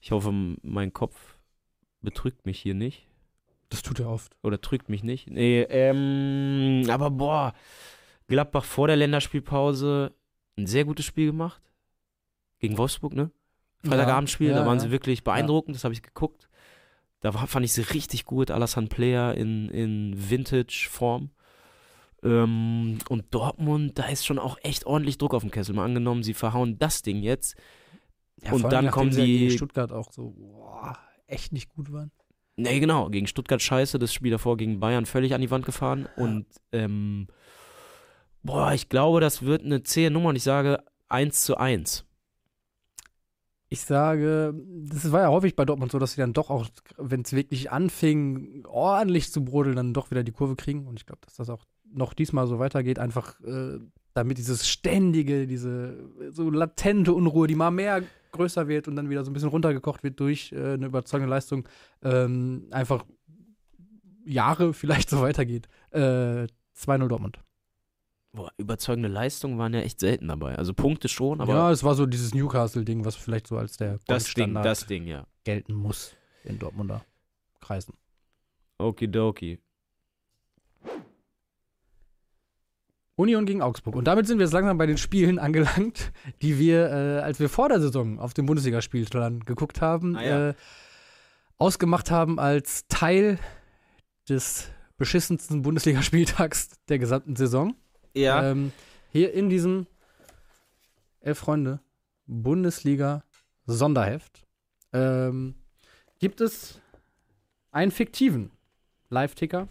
Ich 0.00 0.10
hoffe, 0.10 0.32
mein 0.62 0.92
Kopf 0.92 1.36
betrügt 2.00 2.46
mich 2.46 2.58
hier 2.60 2.74
nicht. 2.74 3.06
Das 3.68 3.82
tut 3.82 4.00
er 4.00 4.08
oft. 4.10 4.32
Oder 4.42 4.60
trügt 4.60 4.88
mich 4.88 5.02
nicht. 5.02 5.30
Nee, 5.30 5.62
ähm, 5.62 6.84
aber 6.90 7.10
boah, 7.10 7.54
Gladbach 8.28 8.64
vor 8.64 8.86
der 8.88 8.96
Länderspielpause 8.96 10.12
ein 10.58 10.66
sehr 10.66 10.84
gutes 10.84 11.04
Spiel 11.06 11.26
gemacht. 11.26 11.62
Gegen 12.58 12.76
Wolfsburg, 12.78 13.14
ne? 13.14 13.30
Freitagabendspiel, 13.84 14.48
Ja, 14.48 14.54
da 14.54 14.60
ja, 14.60 14.66
waren 14.66 14.78
ja. 14.78 14.84
sie 14.84 14.90
wirklich 14.90 15.24
beeindruckend, 15.24 15.74
das 15.74 15.84
habe 15.84 15.94
ich 15.94 16.02
geguckt. 16.02 16.48
Da 17.20 17.34
war, 17.34 17.46
fand 17.46 17.64
ich 17.64 17.72
sie 17.72 17.82
richtig 17.82 18.24
gut, 18.24 18.50
Alassane 18.50 18.88
Player 18.88 19.34
in, 19.34 19.68
in 19.70 20.14
Vintage-Form. 20.30 21.30
Ähm, 22.24 22.98
und 23.08 23.24
Dortmund, 23.34 23.98
da 23.98 24.04
ist 24.06 24.24
schon 24.24 24.38
auch 24.38 24.58
echt 24.62 24.86
ordentlich 24.86 25.18
Druck 25.18 25.34
auf 25.34 25.42
dem 25.42 25.50
Kessel. 25.50 25.74
Mal 25.74 25.84
angenommen, 25.84 26.22
sie 26.22 26.34
verhauen 26.34 26.78
das 26.78 27.02
Ding 27.02 27.22
jetzt. 27.22 27.56
Ja, 28.42 28.52
Und 28.52 28.64
dann 28.72 28.90
kommen 28.90 29.12
sie 29.12 29.24
gegen 29.26 29.48
die- 29.48 29.56
Stuttgart 29.56 29.92
auch 29.92 30.12
so 30.12 30.30
boah, 30.36 30.98
echt 31.26 31.52
nicht 31.52 31.68
gut 31.68 31.92
waren. 31.92 32.10
Nee, 32.56 32.80
genau, 32.80 33.08
gegen 33.08 33.26
Stuttgart 33.26 33.62
scheiße, 33.62 33.98
das 33.98 34.12
Spiel 34.12 34.30
davor 34.30 34.56
gegen 34.56 34.78
Bayern 34.78 35.06
völlig 35.06 35.34
an 35.34 35.40
die 35.40 35.50
Wand 35.50 35.64
gefahren. 35.64 36.06
Und 36.16 36.46
ähm, 36.70 37.26
boah, 38.42 38.72
ich 38.72 38.88
glaube, 38.88 39.20
das 39.20 39.42
wird 39.42 39.64
eine 39.64 39.82
zähe 39.82 40.10
Nummer 40.10 40.28
und 40.30 40.36
ich 40.36 40.42
sage 40.42 40.82
1 41.08 41.44
zu 41.44 41.56
1. 41.56 42.04
Ich 43.70 43.80
sage, 43.80 44.52
das 44.84 45.10
war 45.12 45.22
ja 45.22 45.28
häufig 45.30 45.56
bei 45.56 45.64
Dortmund 45.64 45.90
so, 45.92 45.98
dass 45.98 46.12
sie 46.12 46.20
dann 46.20 46.34
doch 46.34 46.50
auch, 46.50 46.68
wenn 46.98 47.22
es 47.22 47.32
wirklich 47.32 47.70
anfing, 47.72 48.66
ordentlich 48.66 49.32
zu 49.32 49.42
brodeln, 49.44 49.76
dann 49.76 49.94
doch 49.94 50.10
wieder 50.10 50.22
die 50.22 50.32
Kurve 50.32 50.56
kriegen. 50.56 50.86
Und 50.86 50.98
ich 51.00 51.06
glaube, 51.06 51.22
dass 51.24 51.36
das 51.36 51.48
auch 51.48 51.64
noch 51.94 52.14
diesmal 52.14 52.46
so 52.46 52.58
weitergeht, 52.58 52.98
einfach 52.98 53.40
äh, 53.40 53.78
damit 54.14 54.38
dieses 54.38 54.68
ständige, 54.68 55.46
diese 55.46 55.96
so 56.30 56.50
latente 56.50 57.12
Unruhe, 57.12 57.46
die 57.46 57.54
mal 57.54 57.70
mehr 57.70 58.02
größer 58.32 58.68
wird 58.68 58.88
und 58.88 58.96
dann 58.96 59.10
wieder 59.10 59.24
so 59.24 59.30
ein 59.30 59.34
bisschen 59.34 59.50
runtergekocht 59.50 60.02
wird 60.02 60.18
durch 60.20 60.52
äh, 60.52 60.74
eine 60.74 60.86
überzeugende 60.86 61.30
Leistung, 61.30 61.68
ähm, 62.02 62.66
einfach 62.70 63.04
Jahre 64.24 64.72
vielleicht 64.72 65.10
so 65.10 65.20
weitergeht. 65.20 65.68
Äh, 65.90 66.46
2-0 66.76 67.08
Dortmund. 67.08 67.38
Boah, 68.34 68.50
überzeugende 68.56 69.10
Leistungen 69.10 69.58
waren 69.58 69.74
ja 69.74 69.80
echt 69.80 70.00
selten 70.00 70.28
dabei. 70.28 70.56
Also 70.56 70.72
Punkte 70.72 71.08
schon, 71.08 71.42
aber 71.42 71.52
ja, 71.52 71.70
es 71.70 71.84
war 71.84 71.94
so 71.94 72.06
dieses 72.06 72.34
Newcastle-Ding, 72.34 73.04
was 73.04 73.14
vielleicht 73.14 73.46
so 73.46 73.58
als 73.58 73.76
der 73.76 73.98
das 74.06 74.32
Ding, 74.32 74.54
das 74.54 74.86
Ding, 74.86 75.06
ja. 75.06 75.26
gelten 75.44 75.74
muss 75.74 76.16
in 76.44 76.58
Dortmunder 76.58 77.04
Kreisen. 77.60 77.94
Okidoki. 78.78 79.60
Union 83.16 83.44
gegen 83.46 83.60
Augsburg. 83.62 83.94
Und 83.94 84.04
damit 84.06 84.26
sind 84.26 84.38
wir 84.38 84.44
jetzt 84.46 84.52
langsam 84.54 84.78
bei 84.78 84.86
den 84.86 84.96
Spielen 84.96 85.38
angelangt, 85.38 86.12
die 86.40 86.58
wir, 86.58 86.90
äh, 86.90 87.20
als 87.20 87.38
wir 87.40 87.48
vor 87.48 87.68
der 87.68 87.80
Saison 87.80 88.18
auf 88.18 88.34
dem 88.34 88.46
Bundesligaspielplan 88.46 89.40
geguckt 89.40 89.80
haben, 89.80 90.16
Ah, 90.16 90.22
ja. 90.24 90.48
äh, 90.50 90.54
ausgemacht 91.58 92.10
haben 92.10 92.38
als 92.40 92.86
Teil 92.88 93.38
des 94.28 94.70
beschissensten 94.96 95.62
Bundesligaspieltags 95.62 96.70
der 96.88 96.98
gesamten 96.98 97.36
Saison. 97.36 97.74
Ja, 98.14 98.50
Ähm, 98.50 98.72
hier 99.10 99.32
in 99.34 99.48
diesem 99.50 99.86
Elf 101.20 101.38
Freunde 101.38 101.80
Bundesliga 102.26 103.24
Sonderheft 103.66 104.44
ähm, 104.92 105.54
gibt 106.18 106.40
es 106.40 106.80
einen 107.70 107.90
fiktiven 107.90 108.50
Live-Ticker, 109.10 109.68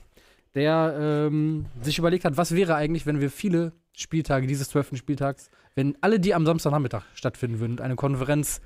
der 0.56 1.28
ähm, 1.30 1.66
sich 1.82 1.98
überlegt 1.98 2.26
hat, 2.26 2.38
was 2.38 2.56
wäre 2.56 2.76
eigentlich, 2.76 3.06
wenn 3.06 3.22
wir 3.22 3.30
viele 3.30 3.74
Spieltage 3.96 4.48
dieses 4.48 4.70
zwölften 4.70 4.98
Spieltags, 4.98 5.50
wenn 5.76 5.98
alle 6.02 6.20
die 6.20 6.34
am 6.34 6.46
Samstagnachmittag 6.46 7.04
stattfinden 7.14 7.60
würden 7.60 7.74
und 7.74 7.82
eine 7.82 7.96
Konferenz 7.96 8.62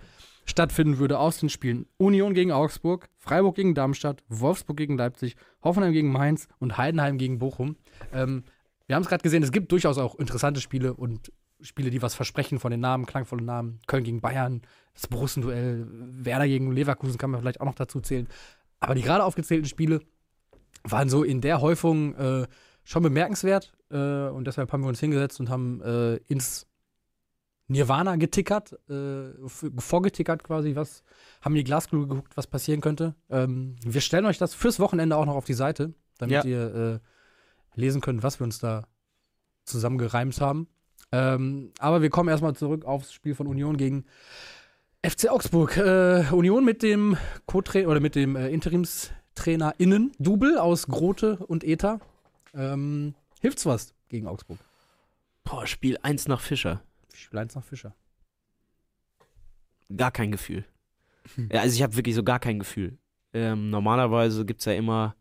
stattfinden 0.46 1.00
würde 1.00 1.20
aus 1.20 1.40
den 1.40 1.50
Spielen 1.50 1.88
Union 1.98 2.34
gegen 2.34 2.52
Augsburg, 2.52 3.10
Freiburg 3.18 3.56
gegen 3.56 3.74
Darmstadt, 3.74 4.24
Wolfsburg 4.30 4.78
gegen 4.78 4.98
Leipzig, 4.98 5.36
Hoffenheim 5.64 5.94
gegen 5.94 6.12
Mainz 6.12 6.48
und 6.60 6.78
Heidenheim 6.78 7.18
gegen 7.18 7.40
Bochum. 7.40 7.78
Ähm, 8.14 8.44
wir 8.88 8.96
haben 8.96 9.04
es 9.04 9.10
gerade 9.10 9.24
gesehen, 9.24 9.42
es 9.42 9.52
gibt 9.52 9.72
durchaus 9.72 9.98
auch 9.98 10.16
interessante 10.16 10.62
Spiele 10.62 10.94
und 10.94 11.32
Spiele, 11.62 11.90
die 11.90 12.02
was 12.02 12.14
versprechen 12.14 12.60
von 12.60 12.70
den 12.70 12.82
Namen, 12.82 13.06
klangvolle 13.06 13.44
Namen. 13.44 13.80
Köln 13.88 14.04
gegen 14.04 14.22
Bayern, 14.22 14.62
das 14.94 15.08
Borussen-Duell, 15.08 15.88
Werder 15.90 16.48
gegen 16.48 16.72
Leverkusen 16.72 17.18
kann 17.18 17.32
man 17.32 17.40
vielleicht 17.40 17.62
auch 17.62 17.66
noch 17.66 17.76
dazu 17.76 18.02
zählen. 18.02 18.28
Aber 18.80 18.94
die 18.94 19.02
gerade 19.02 19.24
aufgezählten 19.24 19.68
Spiele 19.68 20.02
waren 20.86 21.10
so 21.10 21.24
in 21.24 21.42
der 21.42 21.62
Häufung 21.62 22.16
äh, 22.16 22.48
schon 22.84 23.04
bemerkenswert. 23.04 23.74
Äh, 23.92 24.28
und 24.30 24.46
deshalb 24.46 24.72
haben 24.72 24.84
wir 24.84 24.88
uns 24.90 25.00
hingesetzt 25.00 25.40
und 25.40 25.50
haben 25.50 25.82
äh, 25.82 26.16
ins 26.28 26.68
Nirvana 27.68 28.16
getickert, 28.16 28.78
äh, 28.90 29.32
vorgetickert 29.78 30.44
quasi, 30.44 30.76
was, 30.76 31.04
haben 31.42 31.54
in 31.54 31.60
die 31.60 31.64
Glaskugel 31.64 32.08
geguckt, 32.08 32.38
was 32.38 32.46
passieren 32.48 32.80
könnte. 32.82 33.16
Ähm, 33.30 33.76
wir 33.84 34.02
stellen 34.02 34.26
euch 34.26 34.38
das 34.38 34.54
fürs 34.54 34.80
Wochenende 34.80 35.18
auch 35.18 35.26
noch 35.26 35.36
auf 35.36 35.46
die 35.46 35.56
Seite, 35.56 35.94
damit 36.20 36.44
Ja. 36.44 36.46
ihr 36.46 37.02
äh, 37.76 37.80
lesen 37.80 38.02
könnt, 38.02 38.22
was 38.22 38.40
wir 38.40 38.44
uns 38.46 38.60
da 38.60 38.84
zusammengereimt 39.64 40.40
haben. 40.40 40.68
Ähm, 41.12 41.72
aber 41.80 42.04
wir 42.04 42.10
kommen 42.12 42.30
erstmal 42.30 42.56
zurück 42.56 42.86
aufs 42.86 43.14
Spiel 43.14 43.34
von 43.34 43.48
Union 43.48 43.78
gegen 43.78 44.06
FC 45.04 45.30
Augsburg. 45.30 45.76
Äh, 45.78 46.26
Union 46.32 46.66
mit 46.66 46.84
dem 46.84 47.18
Co-Trainer 47.48 47.90
oder 47.90 48.00
mit 48.00 48.16
dem 48.16 48.36
äh, 48.36 48.50
Interimstrainer 49.36 49.76
innen 49.78 50.12
Double 50.18 50.58
aus 50.58 50.88
Grote 50.88 51.38
und 51.38 51.64
Eta. 51.64 52.00
Ähm, 52.54 53.16
hilft's 53.42 53.66
was 53.66 53.94
gegen 54.08 54.28
Augsburg? 54.28 54.60
boah, 55.44 55.68
Spiel 55.68 55.98
1 56.02 56.28
nach 56.28 56.42
Fischer. 56.42 56.82
Spiel 57.14 57.40
1 57.40 57.54
nach 57.56 57.64
Fischer. 57.64 57.94
Gar 59.96 60.12
kein 60.12 60.32
Gefühl. 60.32 60.66
Ja, 61.52 61.62
also 61.62 61.76
ich 61.76 61.84
habe 61.84 61.96
wirklich 61.96 62.16
so 62.16 62.24
gar 62.24 62.40
kein 62.40 62.60
Gefühl. 62.60 62.98
Ähm, 63.34 63.70
normalerweise 63.70 64.46
gibt 64.46 64.62
es 64.62 64.66
ja 64.66 64.74
immer 64.74 65.16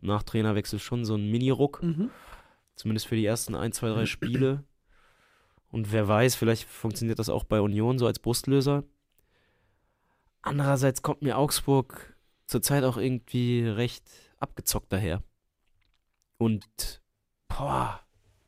nach 0.00 0.22
Trainerwechsel 0.22 0.78
schon 0.78 1.04
so 1.04 1.14
einen 1.14 1.30
Mini-Ruck. 1.30 1.82
Mhm. 1.82 2.10
Zumindest 2.74 3.06
für 3.06 3.16
die 3.16 3.24
ersten 3.24 3.54
ein, 3.54 3.72
zwei, 3.72 3.88
drei 3.88 4.06
Spiele. 4.06 4.64
Und 5.70 5.92
wer 5.92 6.08
weiß, 6.08 6.34
vielleicht 6.34 6.68
funktioniert 6.68 7.18
das 7.18 7.28
auch 7.28 7.44
bei 7.44 7.60
Union 7.60 7.98
so 7.98 8.06
als 8.06 8.18
Brustlöser. 8.18 8.84
Andererseits 10.42 11.02
kommt 11.02 11.22
mir 11.22 11.38
Augsburg 11.38 12.09
zurzeit 12.50 12.84
auch 12.84 12.96
irgendwie 12.96 13.62
recht 13.66 14.04
abgezockt 14.38 14.92
daher. 14.92 15.22
Und, 16.38 17.00
boah, 17.48 18.00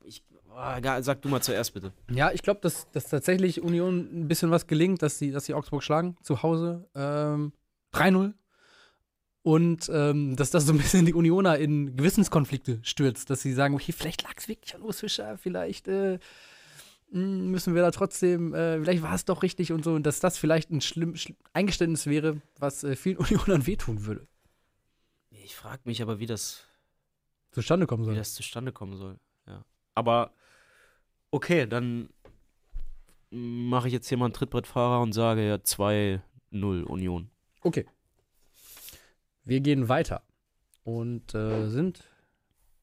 ich, 0.04 0.22
boah, 0.46 0.80
sag 1.02 1.22
du 1.22 1.28
mal 1.28 1.42
zuerst 1.42 1.74
bitte. 1.74 1.92
Ja, 2.10 2.32
ich 2.32 2.42
glaube, 2.42 2.60
dass, 2.60 2.90
dass 2.90 3.08
tatsächlich 3.08 3.62
Union 3.62 4.08
ein 4.12 4.28
bisschen 4.28 4.50
was 4.50 4.66
gelingt, 4.66 5.02
dass 5.02 5.18
sie, 5.18 5.30
dass 5.30 5.46
sie 5.46 5.54
Augsburg 5.54 5.82
schlagen 5.82 6.16
zu 6.22 6.42
Hause. 6.42 6.88
Ähm, 6.94 7.52
3-0. 7.92 8.34
Und 9.44 9.90
ähm, 9.92 10.36
dass 10.36 10.50
das 10.50 10.66
so 10.66 10.72
ein 10.72 10.78
bisschen 10.78 11.04
die 11.04 11.14
Unioner 11.14 11.58
in 11.58 11.96
Gewissenskonflikte 11.96 12.78
stürzt, 12.82 13.28
dass 13.28 13.42
sie 13.42 13.52
sagen, 13.52 13.74
okay, 13.74 13.92
vielleicht 13.92 14.22
lag 14.22 14.34
es 14.36 14.46
wirklich 14.46 14.74
an 14.74 14.82
Urs 14.82 15.00
Fischer, 15.00 15.36
vielleicht 15.36 15.88
äh, 15.88 16.20
müssen 17.12 17.74
wir 17.74 17.82
da 17.82 17.90
trotzdem, 17.90 18.54
äh, 18.54 18.80
vielleicht 18.80 19.02
war 19.02 19.14
es 19.14 19.24
doch 19.24 19.42
richtig 19.42 19.72
und 19.72 19.84
so, 19.84 19.92
und 19.92 20.04
dass 20.04 20.20
das 20.20 20.38
vielleicht 20.38 20.70
ein 20.70 20.80
schlimm, 20.80 21.16
schl 21.16 21.34
Eingeständnis 21.52 22.06
wäre, 22.06 22.40
was 22.58 22.84
äh, 22.84 22.96
vielen 22.96 23.16
Unionern 23.18 23.66
wehtun 23.66 24.06
würde, 24.06 24.26
Ich 25.30 25.54
frage 25.54 25.82
mich 25.84 26.00
aber, 26.00 26.18
wie 26.18 26.26
das, 26.26 26.66
zustande 27.50 27.86
kommen 27.86 28.02
wie 28.02 28.06
soll. 28.06 28.14
das 28.14 28.34
zustande 28.34 28.72
kommen 28.72 28.96
soll. 28.96 29.18
Ja. 29.46 29.64
Aber, 29.94 30.32
okay, 31.30 31.66
dann 31.66 32.08
mache 33.30 33.88
ich 33.88 33.94
jetzt 33.94 34.08
hier 34.08 34.18
mal 34.18 34.26
einen 34.26 34.34
Trittbrettfahrer 34.34 35.02
und 35.02 35.12
sage 35.12 35.46
ja 35.46 35.56
2-0 35.56 36.20
Union. 36.84 37.30
Okay. 37.60 37.86
Wir 39.44 39.60
gehen 39.60 39.88
weiter 39.88 40.22
und 40.84 41.34
äh, 41.34 41.68
sind 41.68 42.04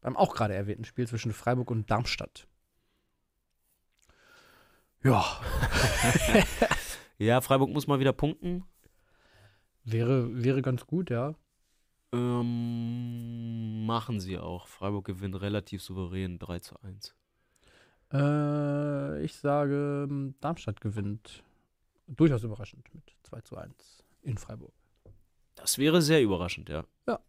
beim 0.01 0.15
auch 0.17 0.35
gerade 0.35 0.53
erwähnten 0.53 0.85
Spiel 0.85 1.07
zwischen 1.07 1.33
Freiburg 1.33 1.71
und 1.71 1.89
Darmstadt. 1.89 2.48
Ja, 5.03 5.23
Ja, 7.17 7.41
Freiburg 7.41 7.69
muss 7.69 7.87
mal 7.87 7.99
wieder 7.99 8.13
punkten. 8.13 8.63
wäre, 9.83 10.43
wäre 10.43 10.61
ganz 10.61 10.85
gut, 10.87 11.09
ja. 11.09 11.35
Ähm, 12.13 13.85
machen 13.85 14.19
sie 14.19 14.37
auch. 14.37 14.67
Freiburg 14.67 15.05
gewinnt 15.05 15.39
relativ 15.41 15.83
souverän 15.83 16.39
3 16.39 16.59
zu 16.59 16.75
1. 16.81 17.15
Äh, 18.13 19.23
ich 19.23 19.35
sage, 19.35 20.07
ähm, 20.09 20.35
Darmstadt 20.39 20.79
gewinnt 20.81 21.43
durchaus 22.07 22.43
überraschend 22.43 22.93
mit 22.95 23.03
2 23.23 23.41
zu 23.41 23.57
1 23.57 24.03
in 24.23 24.37
Freiburg. 24.37 24.73
Das 25.55 25.77
wäre 25.77 26.01
sehr 26.01 26.21
überraschend, 26.21 26.69
ja. 26.69 26.85
Ja. 27.07 27.19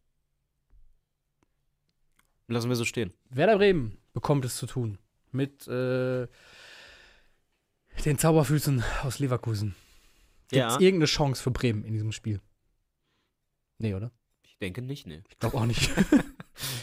Lassen 2.47 2.69
wir 2.69 2.77
so 2.77 2.85
stehen. 2.85 3.13
Werder 3.29 3.57
Bremen 3.57 3.99
bekommt 4.13 4.45
es 4.45 4.57
zu 4.57 4.67
tun 4.67 4.99
mit 5.33 5.67
äh, 5.69 6.27
den 8.05 8.19
Zauberfüßen 8.19 8.83
aus 9.03 9.19
Leverkusen. 9.19 9.75
Gibt 10.49 10.53
es 10.53 10.75
Ja. 10.75 10.81
irgendeine 10.81 11.07
Chance 11.07 11.43
für 11.43 11.51
Bremen 11.51 11.85
in 11.85 11.93
diesem 11.93 12.13
Spiel? 12.13 12.41
Nee, 13.79 13.95
oder? 13.95 14.11
Ich 14.43 14.57
denke 14.59 14.83
nicht, 14.83 15.07
ne. 15.07 15.23
Ich 15.31 15.39
glaube 15.39 15.57
auch 15.59 15.67
nicht. 15.67 15.91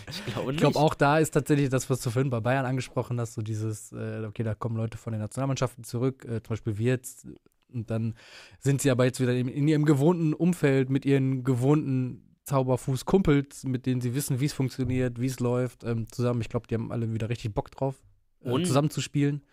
Ich 0.09 0.33
glaube 0.33 0.51
Ich 0.53 0.57
glaube, 0.57 0.79
auch 0.79 0.95
da 0.95 1.19
ist 1.19 1.31
tatsächlich 1.31 1.69
das, 1.69 1.89
was 1.89 2.01
du 2.01 2.09
vorhin 2.09 2.29
bei 2.31 2.39
Bayern 2.39 2.65
angesprochen 2.65 3.19
hast, 3.19 3.33
so 3.33 3.41
dieses, 3.43 3.91
äh, 3.91 4.23
okay, 4.25 4.41
da 4.41 4.55
kommen 4.55 4.75
Leute 4.77 4.97
von 4.97 5.11
den 5.13 5.19
Nationalmannschaften 5.21 5.83
zurück, 5.83 6.23
äh, 6.25 6.41
zum 6.41 6.49
Beispiel 6.53 6.77
wir 6.77 6.87
jetzt, 6.93 7.27
und 7.71 7.89
dann 7.91 8.15
sind 8.59 8.81
sie 8.81 8.89
aber 8.89 9.05
jetzt 9.05 9.19
wieder 9.19 9.35
in, 9.35 9.47
in 9.49 9.67
ihrem 9.67 9.85
gewohnten 9.85 10.33
Umfeld 10.33 10.89
mit 10.89 11.05
ihren 11.05 11.43
gewohnten 11.43 12.35
Zauberfuß-Kumpels, 12.45 13.65
mit 13.65 13.85
denen 13.85 14.01
sie 14.01 14.15
wissen, 14.15 14.39
wie 14.39 14.45
es 14.45 14.53
funktioniert, 14.53 15.19
wie 15.19 15.27
es 15.27 15.39
läuft, 15.39 15.83
ähm, 15.83 16.07
zusammen. 16.11 16.41
Ich 16.41 16.49
glaube, 16.49 16.65
die 16.67 16.75
haben 16.75 16.91
alle 16.91 17.13
wieder 17.13 17.29
richtig 17.29 17.53
Bock 17.53 17.69
drauf, 17.69 17.95
äh, 18.43 18.49
Und- 18.49 18.65
zusammen 18.65 18.89
zu 18.89 19.01
spielen. 19.01 19.43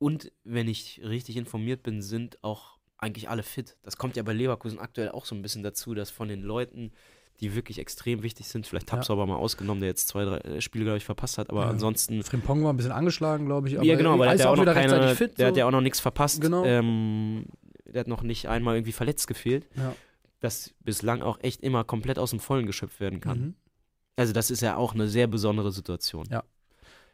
Und 0.00 0.32
wenn 0.44 0.66
ich 0.66 1.00
richtig 1.04 1.36
informiert 1.36 1.82
bin, 1.84 2.02
sind 2.02 2.42
auch 2.42 2.78
eigentlich 2.98 3.28
alle 3.28 3.42
fit. 3.44 3.76
Das 3.82 3.96
kommt 3.96 4.16
ja 4.16 4.22
bei 4.22 4.32
Leverkusen 4.32 4.78
aktuell 4.80 5.10
auch 5.10 5.24
so 5.26 5.34
ein 5.36 5.42
bisschen 5.42 5.62
dazu, 5.62 5.94
dass 5.94 6.10
von 6.10 6.26
den 6.28 6.42
Leuten, 6.42 6.90
die 7.40 7.54
wirklich 7.54 7.78
extrem 7.78 8.22
wichtig 8.22 8.48
sind, 8.48 8.66
vielleicht 8.66 8.90
Ja. 8.90 8.96
Tabs 8.96 9.10
aber 9.10 9.26
mal 9.26 9.36
ausgenommen, 9.36 9.80
der 9.80 9.90
jetzt 9.90 10.08
zwei, 10.08 10.24
drei 10.24 10.38
äh, 10.38 10.60
Spiele, 10.60 10.84
glaube 10.84 10.96
ich, 10.98 11.04
verpasst 11.04 11.38
hat, 11.38 11.50
aber 11.50 11.64
Ja. 11.64 11.70
ansonsten. 11.70 12.22
Frimpong 12.22 12.64
war 12.64 12.72
ein 12.72 12.76
bisschen 12.78 12.92
angeschlagen, 12.92 13.46
glaube 13.46 13.68
ich. 13.68 13.74
ja, 13.74 13.94
genau, 13.96 14.14
aber 14.14 14.24
der 14.24 14.30
hat 14.30 14.34
ist 14.38 14.44
ja 14.44 14.50
auch 14.50 14.56
noch 14.56 14.62
wieder 14.62 14.74
keine, 14.74 14.92
rechtzeitig 14.92 15.18
fit. 15.18 15.38
der 15.38 15.46
so. 15.46 15.48
hat 15.50 15.56
ja 15.58 15.66
auch 15.66 15.70
noch 15.70 15.80
nichts 15.82 16.00
verpasst. 16.00 16.40
Genau. 16.40 16.64
Ähm, 16.64 17.44
der 17.86 18.00
hat 18.00 18.08
noch 18.08 18.22
nicht 18.22 18.48
einmal 18.48 18.76
irgendwie 18.76 18.92
verletzt 18.92 19.26
gefehlt, 19.28 19.68
Ja. 19.76 19.94
das 20.40 20.72
bislang 20.80 21.22
auch 21.22 21.38
echt 21.42 21.62
immer 21.62 21.84
komplett 21.84 22.18
aus 22.18 22.30
dem 22.30 22.40
Vollen 22.40 22.66
geschöpft 22.66 23.00
werden 23.00 23.20
kann. 23.20 23.38
Mhm. 23.40 23.54
Also 24.16 24.32
das 24.32 24.50
ist 24.50 24.60
ja 24.62 24.76
auch 24.76 24.94
eine 24.94 25.08
sehr 25.08 25.26
besondere 25.26 25.72
Situation. 25.72 26.26
Ja. 26.30 26.42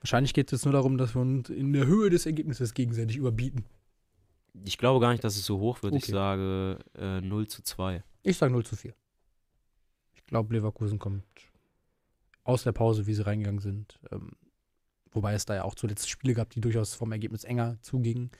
Wahrscheinlich 0.00 0.34
geht 0.34 0.52
es 0.52 0.64
nur 0.64 0.72
darum, 0.72 0.98
dass 0.98 1.14
wir 1.14 1.22
uns 1.22 1.48
in 1.50 1.72
der 1.72 1.86
Höhe 1.86 2.10
des 2.10 2.26
Ergebnisses 2.26 2.74
gegenseitig 2.74 3.16
überbieten. 3.16 3.64
Ich 4.64 4.78
glaube 4.78 5.00
gar 5.00 5.12
nicht, 5.12 5.24
dass 5.24 5.36
es 5.36 5.44
so 5.44 5.58
hoch 5.58 5.82
wird. 5.82 5.94
Ich 5.94 6.04
Okay. 6.04 6.12
sage 6.12 6.78
äh, 6.94 7.20
0 7.20 7.46
zu 7.48 7.62
2. 7.62 8.02
Ich 8.22 8.36
sage 8.38 8.52
0 8.52 8.64
zu 8.64 8.76
4. 8.76 8.94
Ich 10.14 10.24
glaube, 10.24 10.54
Leverkusen 10.54 10.98
kommt 10.98 11.24
aus 12.44 12.62
der 12.62 12.72
Pause, 12.72 13.06
wie 13.06 13.14
sie 13.14 13.26
reingegangen 13.26 13.60
sind. 13.60 13.98
Ähm, 14.10 14.32
wobei 15.10 15.34
es 15.34 15.44
da 15.44 15.54
ja 15.54 15.64
auch 15.64 15.74
zuletzt 15.74 16.08
Spiele 16.08 16.34
gab, 16.34 16.50
die 16.50 16.60
durchaus 16.60 16.94
vom 16.94 17.12
Ergebnis 17.12 17.44
enger 17.44 17.76
zugingen. 17.82 18.30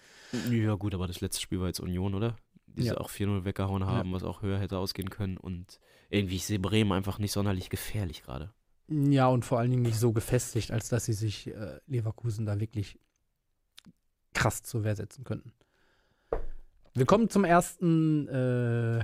Ja 0.51 0.75
gut, 0.75 0.95
aber 0.95 1.07
das 1.07 1.21
letzte 1.21 1.41
Spiel 1.43 1.61
war 1.61 1.67
jetzt 1.67 1.81
Union, 1.81 2.15
oder? 2.15 2.37
Die 2.67 2.83
sie 2.83 2.89
Ja. 2.89 2.99
auch 2.99 3.11
4-0 3.11 3.45
weggehauen 3.45 3.85
haben, 3.87 4.13
was 4.13 4.23
auch 4.23 4.43
höher 4.43 4.59
hätte 4.59 4.79
ausgehen 4.79 5.11
können. 5.11 5.37
Und 5.37 5.81
irgendwie, 6.11 6.37
ich 6.37 6.47
sehe 6.47 6.59
Bremen 6.59 6.93
einfach 6.93 7.19
nicht 7.19 7.33
sonderlich 7.33 7.71
gefährlich 7.71 8.23
gerade. 8.23 8.53
Ja, 8.89 9.27
und 9.29 9.45
vor 9.45 9.59
allen 9.59 9.71
Dingen 9.71 9.83
nicht 9.83 9.99
so 9.99 10.13
gefestigt, 10.13 10.71
als 10.71 10.89
dass 10.89 11.07
sie 11.07 11.13
sich 11.13 11.49
äh, 11.49 11.81
Leverkusen 11.87 12.47
da 12.47 12.59
wirklich 12.61 12.99
krass 14.33 14.63
zur 14.63 14.85
Wehr 14.85 14.95
setzen 14.95 15.25
könnten. 15.25 15.53
Wir 16.95 17.07
kommen 17.07 17.29
zum 17.29 17.45
ersten. 17.45 18.29
Äh, 18.29 19.01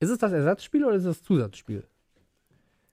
ist 0.00 0.10
es 0.10 0.18
das 0.18 0.32
Ersatzspiel 0.32 0.84
oder 0.84 0.96
ist 0.96 1.04
es 1.04 1.18
das 1.18 1.22
Zusatzspiel? 1.22 1.86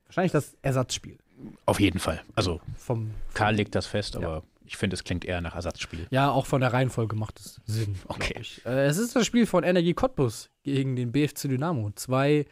Wahrscheinlich 0.05 0.31
das 0.31 0.55
Ersatzspiel. 0.61 1.17
Auf 1.65 1.79
jeden 1.79 1.99
Fall. 1.99 2.21
Also 2.35 2.61
Vom, 2.77 3.11
Karl 3.33 3.55
legt 3.55 3.73
das 3.75 3.87
fest, 3.87 4.15
aber 4.15 4.43
ich 4.65 4.77
finde, 4.77 4.93
es 4.93 5.03
klingt 5.03 5.25
eher 5.25 5.41
nach 5.41 5.55
Ersatzspiel. 5.55 6.07
ja, 6.11 6.29
auch 6.29 6.45
von 6.45 6.61
der 6.61 6.71
Reihenfolge 6.71 7.15
macht 7.15 7.39
es 7.39 7.59
Sinn. 7.65 7.95
Okay. 8.07 8.41
Äh, 8.65 8.85
es 8.85 8.97
ist 8.97 9.15
das 9.15 9.25
Spiel 9.25 9.45
von 9.45 9.63
Energie 9.63 9.93
Cottbus 9.93 10.49
gegen 10.63 10.95
den 10.95 11.11
BFC 11.11 11.49
Dynamo. 11.49 11.91
Zwei 11.95 12.45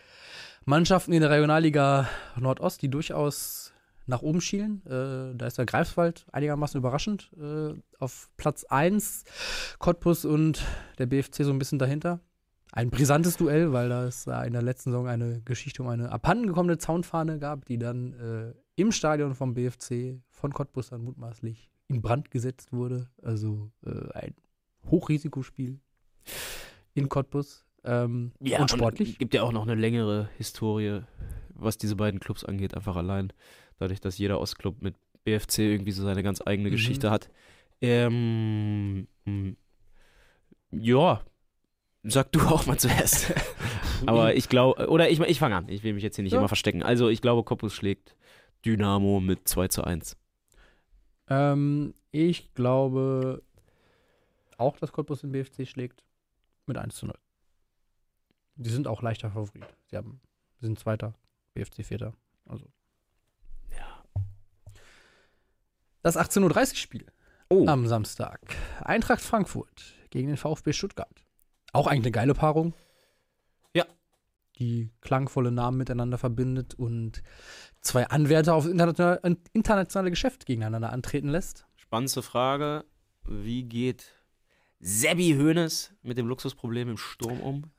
Mannschaften 0.69 1.13
in 1.13 1.21
der 1.21 1.31
Regionalliga 1.31 2.07
Nordost, 2.35 2.83
die 2.83 2.89
durchaus 2.89 3.73
nach 4.05 4.21
oben 4.21 4.39
schielen. 4.39 4.85
Äh, 4.85 5.35
da 5.35 5.47
ist 5.47 5.57
der 5.57 5.65
Greifswald 5.65 6.27
einigermaßen 6.31 6.77
überraschend. 6.77 7.31
Äh, 7.41 7.73
auf 7.97 8.29
Platz 8.37 8.65
1 8.65 9.23
Cottbus 9.79 10.25
und 10.25 10.63
der 10.99 11.07
BFC 11.07 11.37
so 11.43 11.49
ein 11.49 11.57
bisschen 11.57 11.79
dahinter. 11.79 12.19
Ein 12.71 12.91
brisantes 12.91 13.35
Duell, 13.35 13.73
weil 13.73 13.89
da 13.89 14.05
es 14.05 14.27
in 14.27 14.53
der 14.53 14.61
letzten 14.61 14.91
Saison 14.91 15.07
eine 15.07 15.41
Geschichte 15.41 15.81
um 15.81 15.89
eine 15.89 16.11
abhandengekommene 16.11 16.77
Zaunfahne 16.77 17.39
gab, 17.39 17.65
die 17.65 17.79
dann 17.79 18.13
äh, 18.13 18.53
im 18.75 18.91
Stadion 18.91 19.33
vom 19.33 19.55
BFC 19.55 20.21
von 20.29 20.53
Cottbus 20.53 20.89
dann 20.89 21.01
mutmaßlich 21.01 21.71
in 21.87 22.03
Brand 22.03 22.29
gesetzt 22.29 22.71
wurde. 22.73 23.09
Also 23.23 23.71
äh, 23.83 24.11
ein 24.13 24.35
Hochrisikospiel 24.85 25.79
in 26.93 27.09
Cottbus. 27.09 27.65
Ähm, 27.83 28.31
und 28.39 28.69
sportlich. 28.71 29.17
gibt 29.17 29.33
ja 29.33 29.43
auch 29.43 29.51
noch 29.51 29.63
eine 29.63 29.75
längere 29.75 30.29
Historie, 30.37 31.01
was 31.49 31.77
diese 31.77 31.95
beiden 31.95 32.19
Clubs 32.19 32.43
angeht, 32.43 32.75
einfach 32.75 32.95
allein. 32.95 33.31
Dadurch, 33.77 34.01
dass 34.01 34.17
jeder 34.17 34.39
Ostclub 34.41 34.81
mit 34.81 34.95
BFC 35.23 35.59
irgendwie 35.59 35.91
so 35.91 36.03
seine 36.03 36.23
ganz 36.23 36.41
eigene 36.45 36.69
Mhm. 36.69 36.73
Geschichte 36.73 37.09
hat. 37.11 37.29
Ähm, 37.81 39.07
ja, 40.71 41.21
sag 42.03 42.31
du 42.33 42.41
auch 42.41 42.65
mal 42.65 42.77
zuerst. 42.77 43.33
Aber 44.05 44.35
ich 44.35 44.49
glaube, 44.49 44.87
oder 44.89 45.09
ich, 45.09 45.19
ich 45.19 45.39
fange 45.39 45.55
an. 45.55 45.69
Ich 45.69 45.83
will 45.83 45.93
mich 45.93 46.03
jetzt 46.03 46.15
hier 46.15 46.23
nicht 46.23 46.33
Ja. 46.33 46.39
immer 46.39 46.47
verstecken. 46.47 46.83
Also 46.83 47.09
ich 47.09 47.21
glaube, 47.21 47.43
Cottbus 47.43 47.73
schlägt 47.73 48.15
Dynamo 48.65 49.19
mit 49.19 49.47
2 49.47 49.67
zu 49.69 49.83
1. 49.83 50.17
Ähm, 51.29 51.93
ich 52.11 52.53
glaube 52.53 53.41
auch, 54.57 54.77
dass 54.77 54.91
Cottbus 54.91 55.21
den 55.21 55.31
BFC 55.31 55.65
schlägt 55.67 56.03
mit 56.65 56.77
1 56.77 56.95
zu 56.95 57.05
0. 57.07 57.15
Die 58.61 58.69
sind 58.69 58.87
auch 58.87 59.01
leichter 59.01 59.31
Favorit. 59.31 59.65
Sie 59.89 59.95
haben, 59.95 60.19
sind 60.59 60.77
Zweiter, 60.77 61.13
BFC 61.53 61.85
Vierter. 61.85 62.13
Also. 62.45 62.65
Ja. 63.71 64.03
Das 66.01 66.17
18.30 66.17 66.43
Uhr 66.71 66.75
Spiel 66.75 67.05
Oh, 67.49 67.65
am 67.67 67.87
Samstag. 67.87 68.41
Eintracht 68.81 69.21
Frankfurt 69.21 69.95
gegen 70.09 70.27
den 70.27 70.35
VfB 70.37 70.73
Stuttgart. 70.73 71.23
Auch 71.71 71.87
eigentlich 71.87 72.05
eine 72.07 72.11
geile 72.11 72.33
Paarung. 72.33 72.73
Ja. 73.73 73.85
Die 74.59 74.91
klangvolle 74.99 75.51
Namen 75.51 75.77
miteinander 75.77 76.17
verbindet 76.17 76.73
und 76.75 77.23
zwei 77.81 78.07
Anwärter 78.07 78.55
aufs 78.55 78.67
internationale, 78.67 79.37
internationale 79.53 80.09
Geschäft 80.09 80.45
gegeneinander 80.45 80.91
antreten 80.91 81.29
lässt. 81.29 81.65
spannendste 81.77 82.21
Frage. 82.23 82.83
Wie 83.23 83.63
geht 83.63 84.11
Sebi 84.81 85.35
Hoeneß 85.37 85.93
mit 86.01 86.17
dem 86.17 86.27
Luxusproblem 86.27 86.89
im 86.89 86.97
Sturm 86.97 87.39
um? 87.39 87.71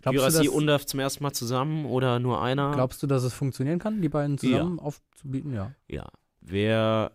Glaubst 0.00 0.16
du, 0.16 0.20
Jurassi 0.20 0.38
dass, 0.44 0.48
und 0.48 0.54
Undaf 0.54 0.86
zum 0.86 1.00
ersten 1.00 1.22
Mal 1.24 1.32
zusammen 1.32 1.86
oder 1.86 2.18
nur 2.18 2.40
einer? 2.42 2.72
glaubst 2.72 3.02
du, 3.02 3.06
dass 3.06 3.22
es 3.24 3.32
funktionieren 3.34 3.78
kann, 3.78 4.00
die 4.00 4.08
beiden 4.08 4.38
zusammen 4.38 4.78
aufzubieten? 4.78 5.52
Ja. 5.52 5.72
Ja. 5.88 6.06
Wer 6.40 7.12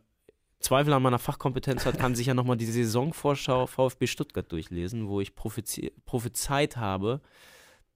Zweifel 0.59 0.93
an 0.93 1.01
meiner 1.01 1.19
Fachkompetenz 1.19 1.85
hat, 1.85 1.97
kann 1.99 2.15
sich 2.15 2.27
ja 2.27 2.33
nochmal 2.33 2.55
die 2.57 2.65
Saisonvorschau 2.65 3.67
VfB 3.67 4.07
Stuttgart 4.07 4.49
durchlesen, 4.51 5.07
wo 5.07 5.19
ich 5.21 5.33
prophezeit 6.05 6.77
habe, 6.77 7.21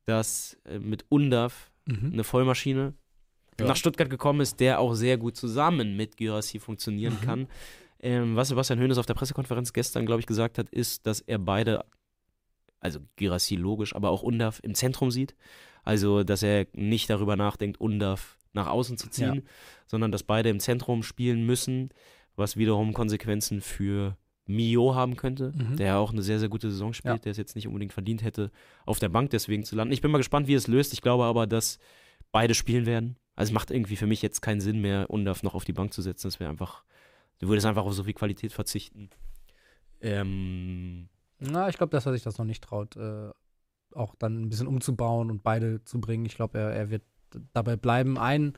dass 0.05 0.57
äh, 0.65 0.79
mit 0.79 1.05
Undaf 1.09 1.71
Mhm. 1.85 2.11
eine 2.13 2.23
Vollmaschine 2.25 2.93
Ja. 3.59 3.65
nach 3.67 3.77
Stuttgart 3.77 4.09
gekommen 4.09 4.41
ist, 4.41 4.59
der 4.59 4.79
auch 4.79 4.93
sehr 4.93 5.17
gut 5.17 5.37
zusammen 5.37 5.95
mit 5.95 6.17
Gyrassi 6.17 6.59
funktionieren 6.59 7.15
Mhm. 7.21 7.25
kann. 7.25 7.47
Ähm, 7.99 8.35
was 8.35 8.49
Sebastian 8.49 8.79
Hoeneß 8.79 8.97
auf 8.97 9.05
der 9.05 9.13
Pressekonferenz 9.15 9.71
gestern, 9.73 10.05
glaube 10.05 10.19
ich, 10.19 10.27
gesagt 10.27 10.57
hat, 10.57 10.69
ist, 10.69 11.07
dass 11.07 11.21
er 11.21 11.39
beide, 11.39 11.83
also 12.79 12.99
Gyrassi 13.15 13.55
logisch, 13.55 13.95
aber 13.95 14.09
auch 14.09 14.23
Undaf 14.23 14.59
im 14.63 14.75
Zentrum 14.75 15.11
sieht. 15.11 15.35
Also, 15.83 16.23
dass 16.23 16.43
er 16.43 16.67
nicht 16.73 17.09
darüber 17.09 17.35
nachdenkt, 17.35 17.79
Undaf 17.79 18.37
nach 18.53 18.67
außen 18.67 18.97
zu 18.97 19.09
ziehen, 19.09 19.35
Ja. 19.35 19.41
sondern 19.87 20.11
dass 20.11 20.23
beide 20.23 20.49
im 20.49 20.59
Zentrum 20.59 21.03
spielen 21.03 21.45
müssen, 21.45 21.89
was 22.35 22.57
wiederum 22.57 22.93
Konsequenzen 22.93 23.61
für 23.61 24.17
Mio 24.45 24.95
haben 24.95 25.15
könnte, 25.15 25.53
Mhm. 25.55 25.77
der 25.77 25.97
auch 25.97 26.11
eine 26.11 26.21
sehr, 26.21 26.39
sehr 26.39 26.49
gute 26.49 26.69
Saison 26.71 26.93
spielt, 26.93 27.15
Ja. 27.15 27.19
der 27.21 27.31
es 27.31 27.37
jetzt 27.37 27.55
nicht 27.55 27.67
unbedingt 27.67 27.93
verdient 27.93 28.23
hätte, 28.23 28.51
auf 28.85 28.99
der 28.99 29.09
Bank 29.09 29.29
deswegen 29.31 29.63
zu 29.63 29.75
landen. 29.75 29.93
Ich 29.93 30.01
bin 30.01 30.09
mal 30.11 30.17
gespannt, 30.19 30.47
wie 30.47 30.53
es 30.53 30.67
löst. 30.67 30.93
Ich 30.93 31.01
glaube 31.01 31.25
aber, 31.25 31.47
dass 31.47 31.79
beide 32.31 32.53
spielen 32.55 32.85
werden. 32.85 33.17
Also 33.35 33.51
es 33.51 33.53
macht 33.53 33.71
irgendwie 33.71 33.95
für 33.97 34.07
mich 34.07 34.21
jetzt 34.21 34.41
keinen 34.41 34.61
Sinn 34.61 34.79
mehr, 34.81 35.09
Undaf 35.09 35.43
noch 35.43 35.53
auf 35.53 35.65
die 35.65 35.73
Bank 35.73 35.93
zu 35.93 36.01
setzen. 36.01 36.27
Das 36.27 36.39
wäre 36.39 36.49
einfach, 36.49 36.83
du 37.39 37.47
würdest 37.49 37.67
einfach 37.67 37.85
auf 37.85 37.93
so 37.93 38.03
viel 38.03 38.13
Qualität 38.13 38.51
verzichten. 38.53 39.09
Ähm, 40.01 41.09
Na, 41.39 41.69
ich 41.69 41.77
glaube, 41.77 41.91
dass 41.91 42.05
er 42.05 42.13
sich 42.13 42.23
das 42.23 42.37
noch 42.37 42.45
nicht 42.45 42.63
traut, 42.63 42.95
äh, 42.95 43.29
auch 43.93 44.15
dann 44.15 44.41
ein 44.43 44.49
bisschen 44.49 44.67
umzubauen 44.67 45.29
und 45.31 45.43
beide 45.43 45.83
zu 45.83 45.99
bringen. 46.01 46.25
Ich 46.25 46.35
glaube, 46.35 46.57
er, 46.59 46.71
er 46.71 46.89
wird 46.89 47.03
dabei 47.53 47.75
bleiben, 47.75 48.17
einen 48.17 48.53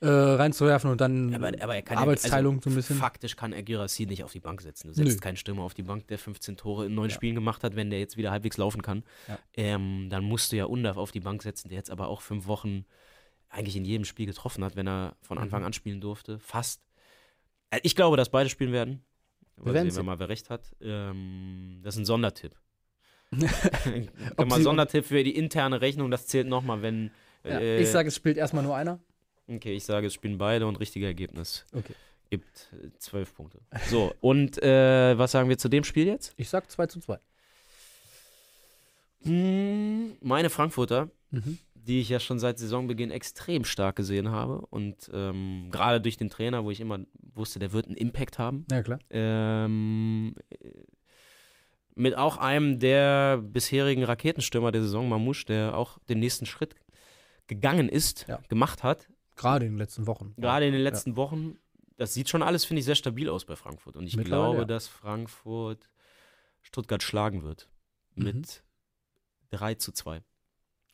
äh, 0.00 0.06
reinzuwerfen 0.08 0.90
und 0.90 1.00
dann 1.00 1.34
aber, 1.34 1.48
aber 1.60 1.74
er 1.76 1.98
Arbeitsteilung 1.98 2.56
ja, 2.56 2.60
so 2.62 2.70
ein 2.70 2.76
bisschen. 2.76 2.96
Faktisch 2.96 3.34
kann 3.36 3.52
er 3.52 3.62
Girassi 3.62 4.06
nicht 4.06 4.22
auf 4.24 4.32
die 4.32 4.40
Bank 4.40 4.60
setzen. 4.62 4.88
Du 4.88 4.94
setzt 4.94 5.08
Nö. 5.16 5.20
keinen 5.20 5.36
Stürmer 5.36 5.62
auf 5.62 5.74
die 5.74 5.82
Bank, 5.82 6.06
der 6.08 6.18
15 6.18 6.56
Tore 6.56 6.86
in 6.86 6.94
neun 6.94 7.08
Ja. 7.10 7.14
Spielen 7.14 7.34
gemacht 7.34 7.64
hat, 7.64 7.74
wenn 7.76 7.90
der 7.90 7.98
jetzt 7.98 8.16
wieder 8.16 8.30
halbwegs 8.30 8.56
laufen 8.56 8.80
kann. 8.82 9.02
Ja. 9.26 9.38
Ähm, 9.54 10.06
dann 10.08 10.24
musst 10.24 10.52
du 10.52 10.56
ja 10.56 10.66
Undaf 10.66 10.96
auf 10.96 11.10
die 11.10 11.20
Bank 11.20 11.42
setzen, 11.42 11.68
der 11.68 11.76
jetzt 11.78 11.90
aber 11.90 12.08
auch 12.08 12.20
fünf 12.22 12.46
Wochen 12.46 12.84
eigentlich 13.48 13.76
in 13.76 13.84
jedem 13.84 14.04
Spiel 14.04 14.26
getroffen 14.26 14.62
hat, 14.64 14.76
wenn 14.76 14.86
er 14.86 15.16
von 15.22 15.36
Mhm. 15.38 15.44
Anfang 15.44 15.64
an 15.64 15.72
spielen 15.72 16.00
durfte. 16.00 16.38
Fast. 16.38 16.80
Äh, 17.70 17.80
Ich 17.82 17.96
glaube, 17.96 18.16
dass 18.16 18.28
beide 18.30 18.48
spielen 18.50 18.72
werden. 18.72 19.02
Werden 19.64 19.90
sehen 19.90 19.96
wir 19.96 20.02
mal, 20.04 20.18
wer 20.18 20.28
recht 20.28 20.50
hat. 20.50 20.74
Ähm, 20.80 21.80
das 21.82 21.94
ist 21.94 22.00
ein 22.00 22.04
Sondertipp. 22.04 22.54
Mal 23.30 24.62
Sondertipp 24.62 25.04
für 25.04 25.22
die 25.22 25.36
interne 25.36 25.80
Rechnung, 25.80 26.10
das 26.10 26.26
zählt 26.26 26.46
nochmal, 26.46 26.80
wenn. 26.82 27.10
Ja, 27.44 27.60
äh, 27.60 27.80
ich 27.80 27.88
sage, 27.88 28.08
es 28.08 28.16
spielt 28.16 28.36
erstmal 28.38 28.62
nur 28.64 28.74
einer. 28.74 29.00
Okay, 29.46 29.74
ich 29.74 29.84
sage, 29.84 30.06
es 30.06 30.14
spielen 30.14 30.38
beide 30.38 30.66
und 30.66 30.76
richtige 30.76 31.06
Ergebnis. 31.06 31.66
Okay. 31.72 31.94
Gibt 32.30 32.70
äh, 32.72 32.88
zwölf 32.98 33.34
Punkte. 33.34 33.60
So, 33.88 34.14
und 34.20 34.62
äh, 34.62 35.16
was 35.18 35.32
sagen 35.32 35.48
wir 35.48 35.58
zu 35.58 35.68
dem 35.68 35.84
Spiel 35.84 36.06
jetzt? 36.06 36.32
Ich 36.36 36.48
sag 36.48 36.70
2 36.70 36.86
zu 36.86 37.00
2. 37.00 37.18
Hm, 39.24 40.16
Meine 40.20 40.50
Frankfurter, 40.50 41.10
Mhm. 41.30 41.58
Die 41.88 42.00
ich 42.00 42.10
ja 42.10 42.20
schon 42.20 42.38
seit 42.38 42.58
Saisonbeginn 42.58 43.10
extrem 43.10 43.64
stark 43.64 43.96
gesehen 43.96 44.30
habe 44.30 44.60
und 44.66 45.10
ähm, 45.12 45.68
gerade 45.70 46.00
durch 46.00 46.18
den 46.18 46.28
Trainer, 46.28 46.64
wo 46.64 46.70
ich 46.70 46.80
immer 46.80 47.00
wusste, 47.34 47.58
der 47.58 47.72
wird 47.72 47.86
einen 47.86 47.96
Impact 47.96 48.38
haben. 48.38 48.66
Ja, 48.70 48.82
klar. 48.82 48.98
Ähm, 49.10 50.34
äh, 50.50 50.68
mit 51.94 52.14
auch 52.16 52.36
einem 52.36 52.78
der 52.78 53.38
bisherigen 53.38 54.04
Raketenstürmer 54.04 54.70
der 54.70 54.82
Saison, 54.82 55.08
Mamouche, 55.08 55.46
der 55.46 55.76
auch 55.76 55.98
den 56.08 56.20
nächsten 56.20 56.46
Schritt 56.46 56.76
gegangen 57.48 57.88
ist, 57.88 58.26
Ja. 58.28 58.38
gemacht 58.48 58.82
hat. 58.82 59.08
Gerade 59.34 59.64
in 59.64 59.72
den 59.72 59.78
letzten 59.78 60.06
Wochen. 60.06 60.34
Gerade 60.36 60.66
in 60.66 60.72
den 60.72 60.82
letzten 60.82 61.16
Wochen. 61.16 61.58
Das 61.96 62.14
sieht 62.14 62.28
schon 62.28 62.42
alles, 62.42 62.64
finde 62.64 62.80
ich, 62.80 62.84
sehr 62.84 62.94
stabil 62.94 63.28
aus 63.28 63.46
bei 63.46 63.56
Frankfurt. 63.56 63.96
Und 63.96 64.06
ich 64.06 64.16
glaube, 64.16 64.58
ja. 64.58 64.64
dass 64.64 64.86
Frankfurt 64.86 65.88
Stuttgart 66.62 67.02
schlagen 67.02 67.42
wird. 67.42 67.68
Mhm. 68.14 68.24
Mit 68.24 68.62
3 69.50 69.74
zu 69.74 69.90
2. 69.90 70.22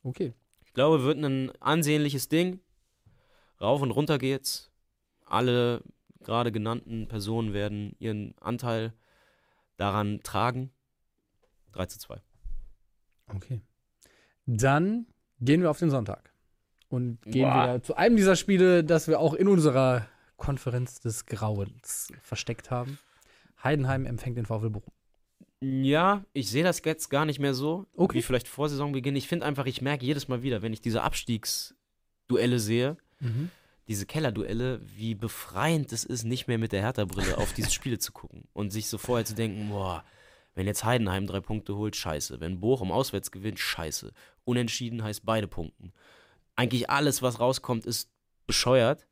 Okay. 0.05 0.34
Ich 0.74 0.76
glaube, 0.76 1.04
wird 1.04 1.24
ein 1.24 1.52
ansehnliches 1.60 2.28
Ding. 2.28 2.58
Rauf 3.60 3.80
und 3.80 3.92
runter 3.92 4.18
geht's. 4.18 4.72
Alle 5.24 5.84
gerade 6.24 6.50
genannten 6.50 7.06
Personen 7.06 7.52
werden 7.52 7.94
ihren 8.00 8.34
Anteil 8.40 8.92
daran 9.76 10.24
tragen. 10.24 10.72
3 11.74 11.86
zu 11.86 12.00
2. 12.00 12.20
Okay. 13.36 13.60
Dann 14.46 15.06
gehen 15.38 15.62
wir 15.62 15.70
auf 15.70 15.78
den 15.78 15.90
Sonntag. 15.90 16.32
Und 16.88 17.22
gehen 17.22 17.48
Boah. 17.48 17.74
wir 17.74 17.82
zu 17.84 17.94
einem 17.94 18.16
dieser 18.16 18.34
Spiele, 18.34 18.82
das 18.82 19.06
wir 19.06 19.20
auch 19.20 19.34
in 19.34 19.46
unserer 19.46 20.08
Konferenz 20.38 20.98
des 20.98 21.26
Grauens 21.26 22.08
versteckt 22.20 22.72
haben. 22.72 22.98
Heidenheim 23.62 24.06
empfängt 24.06 24.38
den 24.38 24.46
VfL 24.46 24.70
Bochum. 24.70 24.93
Ja, 25.82 26.24
ich 26.32 26.50
sehe 26.50 26.64
das 26.64 26.82
jetzt 26.84 27.08
gar 27.10 27.24
nicht 27.24 27.38
mehr 27.38 27.54
so, 27.54 27.86
Okay. 27.96 28.18
wie 28.18 28.22
vielleicht 28.22 28.48
vor 28.48 28.68
Saisonbeginn. 28.68 29.16
Ich 29.16 29.28
finde 29.28 29.46
einfach, 29.46 29.66
ich 29.66 29.80
merke 29.82 30.04
jedes 30.04 30.28
Mal 30.28 30.42
wieder, 30.42 30.62
wenn 30.62 30.72
ich 30.72 30.80
diese 30.80 31.02
Abstiegsduelle 31.02 32.58
sehe, 32.58 32.96
diese 33.88 34.04
Kellerduelle, 34.06 34.80
wie 34.96 35.14
befreiend 35.14 35.92
es 35.92 36.04
ist, 36.04 36.24
nicht 36.24 36.46
mehr 36.48 36.58
mit 36.58 36.72
der 36.72 36.82
Hertha-Brille 36.82 37.38
auf 37.38 37.52
diese 37.52 37.70
Spiele 37.72 37.98
zu 37.98 38.12
gucken 38.12 38.44
und 38.52 38.70
sich 38.70 38.88
so 38.88 38.98
vorher 38.98 39.24
zu 39.24 39.34
denken, 39.34 39.68
boah, 39.70 40.04
wenn 40.54 40.66
jetzt 40.66 40.84
Heidenheim 40.84 41.26
drei 41.26 41.40
Punkte 41.40 41.74
holt, 41.76 41.96
scheiße. 41.96 42.40
Wenn 42.40 42.60
Bochum 42.60 42.92
auswärts 42.92 43.30
gewinnt, 43.30 43.58
scheiße. 43.58 44.12
Unentschieden 44.44 45.02
heißt 45.02 45.24
beide 45.24 45.48
Punkten. 45.48 45.92
Eigentlich 46.56 46.90
alles, 46.90 47.22
was 47.22 47.40
rauskommt, 47.40 47.86
ist 47.86 48.10
bescheuert. 48.46 49.06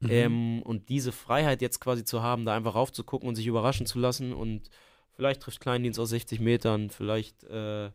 Mhm. 0.00 0.10
Ähm, 0.10 0.62
und 0.62 0.88
diese 0.88 1.12
Freiheit 1.12 1.60
jetzt 1.62 1.80
quasi 1.80 2.04
zu 2.04 2.22
haben, 2.22 2.44
da 2.44 2.54
einfach 2.56 2.74
raufzugucken 2.74 3.28
und 3.28 3.34
sich 3.36 3.46
überraschen 3.46 3.86
zu 3.86 3.98
lassen 3.98 4.32
und 4.32 4.70
vielleicht 5.18 5.42
trifft 5.42 5.60
Kleindienst 5.60 5.98
aus 5.98 6.10
60 6.10 6.38
Metern, 6.38 6.90
vielleicht, 6.90 7.42
äh, 7.44 7.90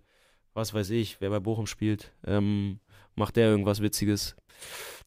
was 0.53 0.73
weiß 0.73 0.89
ich, 0.89 1.21
wer 1.21 1.29
bei 1.29 1.39
Bochum 1.39 1.67
spielt, 1.67 2.11
ähm, 2.27 2.79
macht 3.15 3.37
der 3.37 3.47
irgendwas 3.47 3.81
Witziges. 3.81 4.35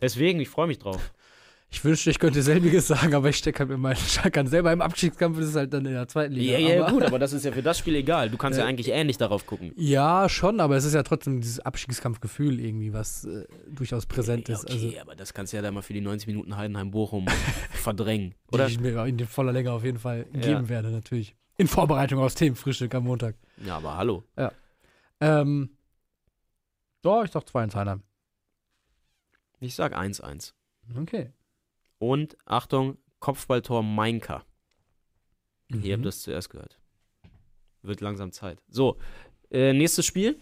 Deswegen, 0.00 0.40
ich 0.40 0.48
freue 0.48 0.66
mich 0.66 0.78
drauf. 0.78 1.12
Ich 1.68 1.84
wünschte, 1.84 2.10
ich 2.10 2.20
könnte 2.20 2.42
selbiges 2.44 2.86
sagen, 2.86 3.12
aber 3.12 3.28
ich 3.28 3.38
stecke 3.38 3.58
halt 3.58 3.70
mit 3.70 3.78
meinen 3.80 3.96
Schalkern 4.08 4.46
selber 4.46 4.72
im 4.72 4.80
Abstiegskampf, 4.80 5.36
das 5.36 5.48
ist 5.48 5.56
halt 5.56 5.72
dann 5.74 5.84
in 5.84 5.94
der 5.94 6.06
zweiten 6.06 6.32
Liga. 6.32 6.56
aber, 6.80 6.92
gut, 6.92 7.02
aber 7.06 7.18
das 7.18 7.32
ist 7.32 7.44
ja 7.44 7.50
für 7.50 7.60
das 7.60 7.78
Spiel 7.80 7.96
egal. 7.96 8.30
Du 8.30 8.36
kannst 8.38 8.56
ja 8.56 8.64
Äh, 8.64 8.68
eigentlich 8.68 8.88
ähnlich 8.88 9.18
darauf 9.18 9.44
gucken. 9.46 9.72
Ja, 9.76 10.28
schon, 10.28 10.60
aber 10.60 10.76
es 10.76 10.84
ist 10.84 10.94
ja 10.94 11.02
trotzdem 11.02 11.40
dieses 11.40 11.58
Abstiegskampfgefühl 11.58 12.60
irgendwie, 12.60 12.92
was 12.92 13.24
äh, 13.24 13.46
durchaus 13.68 14.06
präsent 14.06 14.48
Ja, 14.48 14.54
ist. 14.54 14.64
okay, 14.64 14.74
Also, 14.74 15.00
aber 15.00 15.16
das 15.16 15.34
kannst 15.34 15.52
du 15.52 15.56
ja 15.56 15.62
dann 15.62 15.74
mal 15.74 15.82
für 15.82 15.92
die 15.92 16.00
90 16.00 16.28
Minuten 16.28 16.56
Heidenheim-Bochum 16.56 17.26
verdrängen, 17.72 18.36
oder? 18.52 18.66
Die 18.66 18.72
ich 18.74 18.80
mir 18.80 19.04
in 19.04 19.18
voller 19.26 19.52
Länge 19.52 19.72
auf 19.72 19.82
jeden 19.84 19.98
Fall 19.98 20.24
Ja. 20.34 20.40
geben 20.42 20.68
werde, 20.68 20.90
natürlich. 20.90 21.34
In 21.58 21.68
Vorbereitung 21.68 22.20
aufs 22.20 22.34
Themenfrühstück 22.34 22.94
am 22.94 23.04
Montag. 23.04 23.34
Ja, 23.64 23.78
aber 23.78 23.96
hallo. 23.96 24.24
Ähm, 25.20 25.70
doch, 27.02 27.24
ich 27.24 27.30
sag 27.30 27.48
2 27.48 27.64
ins 27.64 27.74
Heidenheim. 27.74 28.02
Ich 29.60 29.74
sag 29.74 29.96
1-1. 29.96 30.52
Okay. 31.00 31.32
Und 31.98 32.36
Achtung, 32.44 32.98
Kopfballtor 33.20 33.82
Mainka. 33.82 34.44
Ihr 35.68 35.78
Mhm. 35.78 35.92
habt 35.92 36.04
das 36.06 36.22
zuerst 36.22 36.50
gehört. 36.50 36.78
Wird 37.82 38.00
langsam 38.02 38.32
Zeit. 38.32 38.62
So, 38.68 38.98
äh, 39.50 39.72
nächstes 39.72 40.04
Spiel. 40.04 40.38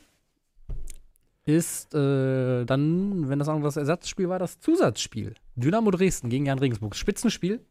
Ist 1.44 1.94
äh, 1.94 2.64
dann, 2.64 3.28
wenn 3.28 3.38
das 3.38 3.46
noch 3.48 3.62
das 3.62 3.76
Ersatzspiel 3.76 4.28
war, 4.28 4.38
das 4.38 4.58
Zusatzspiel. 4.60 5.34
Dynamo 5.54 5.90
Dresden 5.90 6.30
gegen 6.30 6.46
Jan 6.46 6.58
Regensburg. 6.58 6.96
Spitzenspiel 6.96 7.64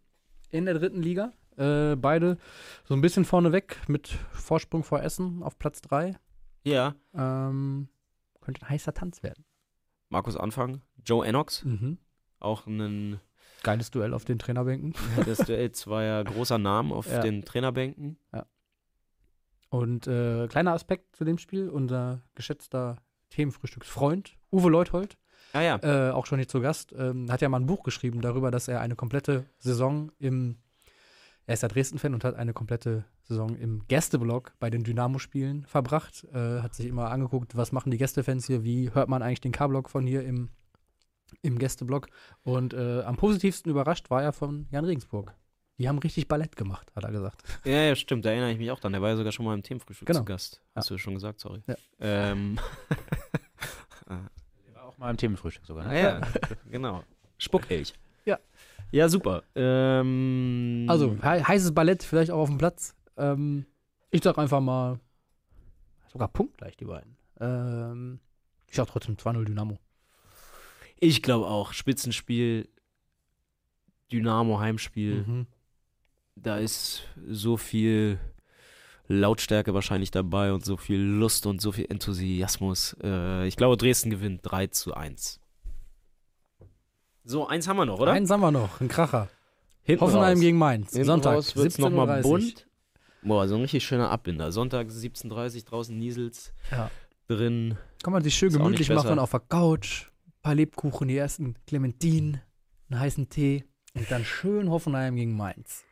in 0.51 0.65
der 0.65 0.75
dritten 0.75 1.01
Liga. 1.01 1.33
Äh, 1.57 1.95
beide 1.95 2.37
so 2.85 2.93
ein 2.93 3.01
bisschen 3.01 3.25
vorneweg 3.25 3.77
mit 3.87 4.07
Vorsprung 4.31 4.83
vor 4.83 5.01
Essen 5.01 5.43
auf 5.43 5.57
Platz 5.59 5.81
3. 5.81 6.15
Ja. 6.63 6.95
Ähm, 7.13 7.89
könnte 8.41 8.61
ein 8.63 8.69
heißer 8.69 8.93
Tanz 8.93 9.23
werden. 9.23 9.45
Markus 10.09 10.37
Anfang. 10.37 10.81
Joe 11.05 11.25
Enox. 11.25 11.63
Mhm. 11.65 11.97
Auch 12.39 12.65
ein 12.67 13.19
Geiles 13.63 13.91
Duell 13.91 14.13
auf 14.13 14.25
den 14.25 14.39
Trainerbänken. 14.39 14.93
das 15.25 15.39
Duell 15.39 15.71
zweier 15.71 16.23
großer 16.23 16.57
Namen 16.57 16.91
auf 16.91 17.09
Ja. 17.09 17.21
den 17.21 17.43
Trainerbänken. 17.45 18.17
Und 19.69 20.05
äh, 20.07 20.47
kleiner 20.49 20.73
Aspekt 20.73 21.15
zu 21.15 21.23
dem 21.23 21.37
Spiel: 21.37 21.69
unser 21.69 22.21
geschätzter 22.35 22.97
Themenfrühstücksfreund 23.31 24.37
Uwe 24.51 24.69
Leuthold, 24.69 25.17
Ah 25.53 25.61
ja. 25.61 25.79
äh, 25.81 26.11
auch 26.11 26.27
schon 26.27 26.37
hier 26.37 26.47
zu 26.47 26.61
Gast, 26.61 26.93
ähm, 26.95 27.31
hat 27.31 27.41
ja 27.41 27.49
mal 27.49 27.59
ein 27.59 27.65
Buch 27.65 27.81
geschrieben 27.83 28.21
darüber, 28.21 28.51
dass 28.51 28.67
er 28.67 28.81
eine 28.81 28.95
komplette 28.95 29.45
Saison 29.57 30.11
im, 30.19 30.57
er 31.45 31.53
ist 31.55 31.61
ja 31.63 31.67
Dresden-Fan 31.69 32.13
und 32.13 32.23
hat 32.23 32.35
eine 32.35 32.53
komplette 32.53 33.03
Saison 33.23 33.55
im 33.55 33.85
Gästeblock 33.87 34.53
bei 34.59 34.69
den 34.69 34.83
Dynamo-Spielen 34.83 35.65
verbracht. 35.65 36.25
Äh, 36.33 36.61
hat 36.61 36.73
sich 36.75 36.87
immer 36.87 37.09
angeguckt, 37.11 37.55
was 37.57 37.71
machen 37.71 37.91
die 37.91 37.97
Gästefans 37.97 38.47
hier, 38.47 38.63
wie 38.63 38.91
hört 38.93 39.09
man 39.09 39.21
eigentlich 39.21 39.41
den 39.41 39.51
K-Block 39.51 39.89
von 39.89 40.05
hier 40.07 40.23
im, 40.23 40.49
im 41.41 41.59
Gästeblock. 41.59 42.07
Und 42.43 42.73
äh, 42.73 43.01
am 43.01 43.15
positivsten 43.17 43.69
überrascht 43.71 44.09
war 44.09 44.23
er 44.23 44.31
von 44.33 44.67
Jan 44.71 44.85
Regensburg. 44.85 45.33
Die 45.79 45.89
haben 45.89 45.97
richtig 45.99 46.27
Ballett 46.27 46.55
gemacht, 46.55 46.91
hat 46.95 47.03
er 47.03 47.11
gesagt. 47.11 47.41
Ja, 47.65 47.81
ja, 47.81 47.95
stimmt, 47.95 48.23
da 48.25 48.29
erinnere 48.29 48.51
ich 48.51 48.57
mich 48.59 48.69
auch 48.71 48.79
dran. 48.79 48.91
Der 48.93 49.01
war 49.01 49.09
ja 49.09 49.15
sogar 49.17 49.31
schon 49.31 49.45
mal 49.45 49.53
im 49.55 49.63
Themenfrühstück 49.63 50.07
Genau. 50.07 50.19
zu 50.19 50.25
Gast. 50.25 50.61
Hast 50.75 50.89
du 50.91 50.97
schon 50.97 51.15
gesagt, 51.15 51.39
sorry. 51.39 51.61
Ja. 51.67 51.75
Ähm, 51.99 52.59
Der 54.07 54.75
war 54.75 54.83
auch 54.85 54.97
mal 54.97 55.09
im 55.09 55.17
Themenfrühstück 55.17 55.65
sogar. 55.65 55.85
ah, 55.85 55.89
Ne? 55.89 56.01
ja, 56.01 56.21
genau. 56.69 57.03
Spuckelch. 57.37 57.93
Ja. 58.26 58.39
Ja, 58.91 59.09
super. 59.09 59.43
Ähm, 59.55 60.86
Also, 60.88 61.15
he 61.15 61.21
heißes 61.43 61.74
Ballett, 61.74 62.03
vielleicht 62.03 62.32
auch 62.32 62.39
auf 62.39 62.49
dem 62.49 62.57
Platz. 62.57 62.95
Ähm, 63.17 63.65
ich 64.11 64.21
sag 64.24 64.38
einfach 64.38 64.59
mal, 64.61 64.99
sogar 66.11 66.28
punktgleich 66.28 66.78
die 66.78 66.86
beiden. 66.86 67.17
Ähm, 67.39 68.19
ich 68.69 68.76
sag 68.76 68.88
trotzdem 68.88 69.17
2-0 69.17 69.45
Dynamo. 69.45 69.80
ich 70.99 71.21
glaube 71.21 71.47
auch, 71.47 71.74
Spitzenspiel, 71.74 72.69
Dynamo 74.11 74.59
Heimspiel, 74.59 75.24
Mhm. 75.26 75.47
da 76.36 76.57
ist 76.57 77.03
so 77.28 77.57
viel 77.57 78.19
Lautstärke 79.07 79.74
wahrscheinlich 79.74 80.11
dabei 80.11 80.53
und 80.53 80.63
so 80.63 80.78
viel 80.78 80.99
Lust 81.01 81.45
und 81.45 81.61
so 81.61 81.71
viel 81.71 81.88
Enthusiasmus. 81.89 82.95
Äh, 83.03 83.47
ich 83.47 83.57
glaube, 83.57 83.76
Dresden 83.76 84.09
gewinnt 84.11 84.41
3 84.43 84.67
zu 84.67 84.93
1. 84.93 85.39
So, 87.24 87.47
eins 87.47 87.67
haben 87.67 87.78
wir 87.78 87.86
noch, 87.86 87.99
oder? 87.99 88.11
Eins 88.11 88.30
haben 88.30 88.41
wir 88.41 88.51
noch, 88.51 88.82
ein 88.82 88.88
Kracher. 88.88 89.30
Hinten 89.84 90.01
Hoffenheim 90.01 90.34
raus. 90.34 90.39
gegen 90.39 90.57
Mainz. 90.57 90.91
Hinten 90.91 91.05
Sonntag, 91.07 91.36
raus 91.36 91.55
wird's 91.55 91.78
17.30 91.78 91.82
nochmal 91.82 92.21
bunt. 92.21 92.67
Boah, 93.21 93.47
so 93.47 93.55
ein 93.55 93.61
richtig 93.61 93.84
schöner 93.86 94.09
Abbinder. 94.11 94.51
Sonntag 94.51 94.88
17.30 94.88 95.55
Uhr 95.57 95.61
draußen 95.63 95.97
Niesels 95.97 96.53
Ja. 96.71 96.89
drin. 97.28 97.78
Kann 98.03 98.11
man 98.13 98.24
sich 98.24 98.36
schön 98.36 98.49
Ist 98.49 98.57
gemütlich 98.57 98.89
machen 98.89 99.19
auf 99.19 99.32
der 99.32 99.39
Couch. 99.39 100.07
Ein 100.28 100.32
paar 100.41 100.55
Lebkuchen, 100.55 101.07
die 101.07 101.17
ersten 101.17 101.55
Clementinen, 101.65 102.41
einen 102.89 102.99
heißen 102.99 103.30
Tee 103.30 103.63
und 103.93 104.09
dann 104.11 104.26
schön 104.26 104.69
Hoffenheim 104.69 105.15
gegen 105.15 105.36
Mainz. 105.38 105.86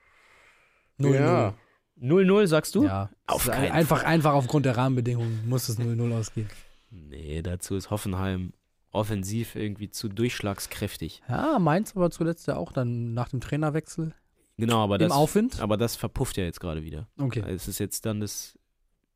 0-0. 0.99 1.13
Ja. 1.15 1.53
0-0 2.01 2.47
sagst 2.47 2.75
du? 2.75 2.83
Ja, 2.83 3.09
Auf 3.27 3.47
keinen 3.47 3.71
einfach, 3.71 4.03
einfach 4.03 4.33
aufgrund 4.33 4.65
der 4.65 4.75
Rahmenbedingungen 4.75 5.47
muss 5.47 5.69
es 5.69 5.79
0-0 5.79 6.13
ausgehen. 6.17 6.49
Nee, 6.89 7.41
dazu 7.41 7.75
ist 7.75 7.89
Hoffenheim 7.91 8.51
offensiv 8.91 9.55
irgendwie 9.55 9.89
zu 9.89 10.09
durchschlagskräftig. 10.09 11.21
Ja, 11.29 11.59
Mainz 11.59 11.95
aber 11.95 12.11
zuletzt 12.11 12.47
ja 12.47 12.57
auch 12.57 12.71
dann 12.71 13.13
nach 13.13 13.29
dem 13.29 13.41
Trainerwechsel 13.41 14.13
Genau, 14.57 14.83
aber 14.83 14.95
im 14.95 15.07
das, 15.07 15.11
Aufwind. 15.11 15.59
aber 15.59 15.75
das 15.75 15.95
verpufft 15.95 16.37
ja 16.37 16.43
jetzt 16.43 16.59
gerade 16.59 16.83
wieder. 16.83 17.07
Okay. 17.17 17.41
Es 17.47 17.67
ist 17.67 17.79
jetzt 17.79 18.05
dann 18.05 18.19
das 18.19 18.59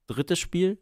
dritte 0.07 0.35
Spiel. 0.35 0.79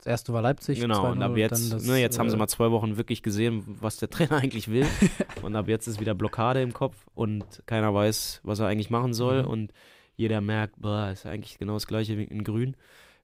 Das 0.00 0.06
erste 0.06 0.32
war 0.32 0.40
Leipzig. 0.40 0.80
genau, 0.80 1.10
und 1.10 1.18
2-0, 1.18 1.22
ab 1.24 1.36
jetzt, 1.36 1.72
das, 1.74 1.84
ne, 1.84 1.98
jetzt 2.00 2.18
haben 2.18 2.30
sie 2.30 2.36
äh, 2.36 2.38
mal 2.38 2.48
zwei 2.48 2.70
Wochen 2.70 2.96
wirklich 2.96 3.22
gesehen, 3.22 3.64
was 3.66 3.98
der 3.98 4.08
Trainer 4.08 4.32
eigentlich 4.42 4.68
will. 4.68 4.86
und 5.42 5.54
ab 5.54 5.68
jetzt 5.68 5.86
ist 5.88 6.00
wieder 6.00 6.14
Blockade 6.14 6.62
im 6.62 6.72
Kopf 6.72 7.06
und 7.12 7.44
keiner 7.66 7.92
weiß, 7.92 8.40
was 8.42 8.60
er 8.60 8.66
eigentlich 8.66 8.88
machen 8.88 9.12
soll. 9.12 9.42
Mhm. 9.42 9.48
Und 9.50 9.72
jeder 10.16 10.40
merkt, 10.40 10.80
boah, 10.80 11.10
ist 11.10 11.26
eigentlich 11.26 11.58
genau 11.58 11.74
das 11.74 11.86
gleiche 11.86 12.16
wie 12.16 12.24
in 12.24 12.44
Grün. 12.44 12.76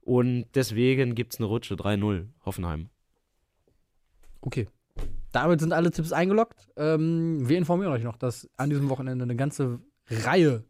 Und 0.02 0.48
deswegen 0.54 1.14
gibt 1.14 1.32
es 1.32 1.40
eine 1.40 1.46
Rutsche 1.46 1.76
3-0, 1.76 2.26
Hoffenheim. 2.44 2.90
Okay. 4.46 4.68
Damit 5.32 5.60
sind 5.60 5.72
alle 5.72 5.90
Tipps 5.90 6.12
eingeloggt. 6.12 6.68
Ähm, 6.76 7.46
wir 7.48 7.58
informieren 7.58 7.92
euch 7.92 8.04
noch, 8.04 8.16
dass 8.16 8.48
an 8.56 8.70
diesem 8.70 8.88
Wochenende 8.88 9.24
eine 9.24 9.36
ganze 9.36 9.80
Reihe 10.08 10.64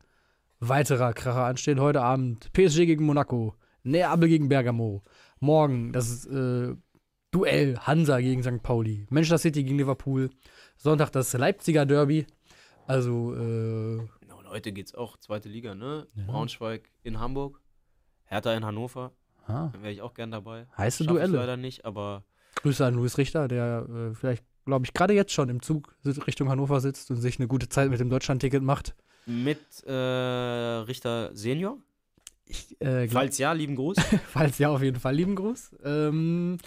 weiterer 0.58 1.12
Kracher 1.12 1.44
anstehen. 1.44 1.78
Heute 1.80 2.00
Abend 2.02 2.52
PSG 2.52 2.86
gegen 2.86 3.04
Monaco, 3.04 3.54
Neapel 3.82 4.28
gegen 4.28 4.48
Bergamo. 4.48 5.02
Morgen 5.40 5.92
das 5.92 6.24
äh, 6.26 6.74
Duell 7.30 7.76
Hansa 7.78 8.18
gegen 8.20 8.42
St. 8.42 8.62
Pauli, 8.62 9.06
Manchester 9.10 9.38
City 9.38 9.62
gegen 9.62 9.76
Liverpool. 9.76 10.30
Sonntag 10.78 11.10
das 11.10 11.32
Leipziger 11.34 11.84
Derby. 11.84 12.26
Also, 12.86 13.34
äh, 13.34 13.98
Genau, 14.20 14.38
und 14.38 14.48
heute 14.48 14.72
geht 14.72 14.86
es 14.86 14.94
auch 14.94 15.16
zweite 15.18 15.48
Liga, 15.50 15.74
ne? 15.74 16.06
Ja. 16.14 16.24
Braunschweig 16.26 16.88
in 17.02 17.20
Hamburg, 17.20 17.60
Hertha 18.24 18.54
in 18.54 18.64
Hannover. 18.64 19.12
ah, 19.46 19.70
Da 19.72 19.82
wäre 19.82 19.92
ich 19.92 20.00
auch 20.02 20.14
gern 20.14 20.30
dabei. 20.30 20.66
heiße 20.78 21.04
Schaff 21.04 21.12
ich 21.14 21.18
Duelle. 21.20 21.36
leider 21.36 21.56
nicht, 21.58 21.84
aber 21.84 22.24
Grüße 22.66 22.84
an 22.84 22.94
Luis 22.94 23.16
Richter, 23.16 23.46
der 23.46 23.86
äh, 23.88 24.14
vielleicht, 24.14 24.44
glaube 24.64 24.84
ich, 24.84 24.92
gerade 24.92 25.14
jetzt 25.14 25.32
schon 25.32 25.48
im 25.48 25.62
Zug 25.62 25.94
Richtung 26.04 26.48
Hannover 26.48 26.80
sitzt 26.80 27.12
und 27.12 27.18
sich 27.18 27.38
eine 27.38 27.46
gute 27.46 27.68
Zeit 27.68 27.90
mit 27.90 28.00
dem 28.00 28.10
Deutschlandticket 28.10 28.60
macht. 28.60 28.96
mit 29.24 29.84
äh, 29.84 29.92
Richter 29.92 31.30
Senior. 31.32 31.78
Ich, 32.44 32.72
äh, 32.80 33.06
glaub, 33.06 33.22
Falls 33.22 33.38
ja, 33.38 33.52
lieben 33.52 33.76
Gruß. 33.76 33.98
falls 34.28 34.58
ja, 34.58 34.70
auf 34.70 34.82
jeden 34.82 34.98
Fall 34.98 35.14
lieben 35.14 35.36
Gruß. 35.36 35.76
Ähm, 35.84 36.58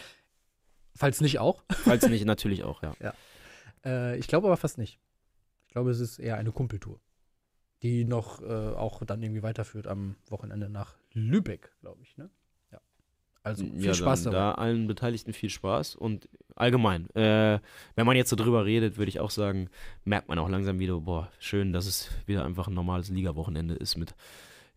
falls 0.95 1.19
nicht 1.19 1.39
auch. 1.39 1.65
Falls 1.69 2.07
nicht, 2.07 2.23
natürlich 2.23 2.63
auch, 2.63 2.81
ja. 3.01 3.13
Äh, 3.83 4.17
ich 4.17 4.27
glaube 4.27 4.47
aber 4.47 4.55
fast 4.55 4.77
nicht. 4.77 5.01
Ich 5.67 5.73
glaube, 5.73 5.91
es 5.91 5.99
ist 5.99 6.17
eher 6.17 6.37
eine 6.37 6.53
Kumpeltour, 6.53 7.01
die 7.83 8.05
noch 8.05 8.41
äh, 8.41 8.45
auch 8.45 9.03
dann 9.03 9.21
irgendwie 9.21 9.43
weiterführt 9.43 9.85
am 9.85 10.15
Wochenende 10.29 10.69
nach 10.69 10.95
Lübeck, 11.11 11.73
glaube 11.81 12.03
ich. 12.03 12.15
Ne? 12.15 12.29
Also 13.43 13.65
viel 13.65 13.85
ja, 13.85 13.93
Spaß 13.93 14.23
dann, 14.23 14.33
dabei. 14.33 14.55
da 14.55 14.61
allen 14.61 14.87
Beteiligten 14.87 15.33
viel 15.33 15.49
Spaß 15.49 15.95
und 15.95 16.27
allgemein, 16.55 17.09
äh, 17.15 17.59
wenn 17.95 18.05
man 18.05 18.17
jetzt 18.17 18.29
so 18.29 18.35
drüber 18.35 18.65
redet, 18.65 18.97
würde 18.97 19.09
ich 19.09 19.19
auch 19.19 19.29
sagen, 19.29 19.69
merkt 20.03 20.27
man 20.27 20.37
auch 20.39 20.49
langsam 20.49 20.79
wieder, 20.79 20.99
boah, 20.99 21.31
schön, 21.39 21.71
dass 21.71 21.85
es 21.85 22.09
wieder 22.25 22.43
einfach 22.43 22.67
ein 22.67 22.73
normales 22.73 23.09
Liga-Wochenende 23.09 23.75
ist 23.75 23.97
mit 23.97 24.13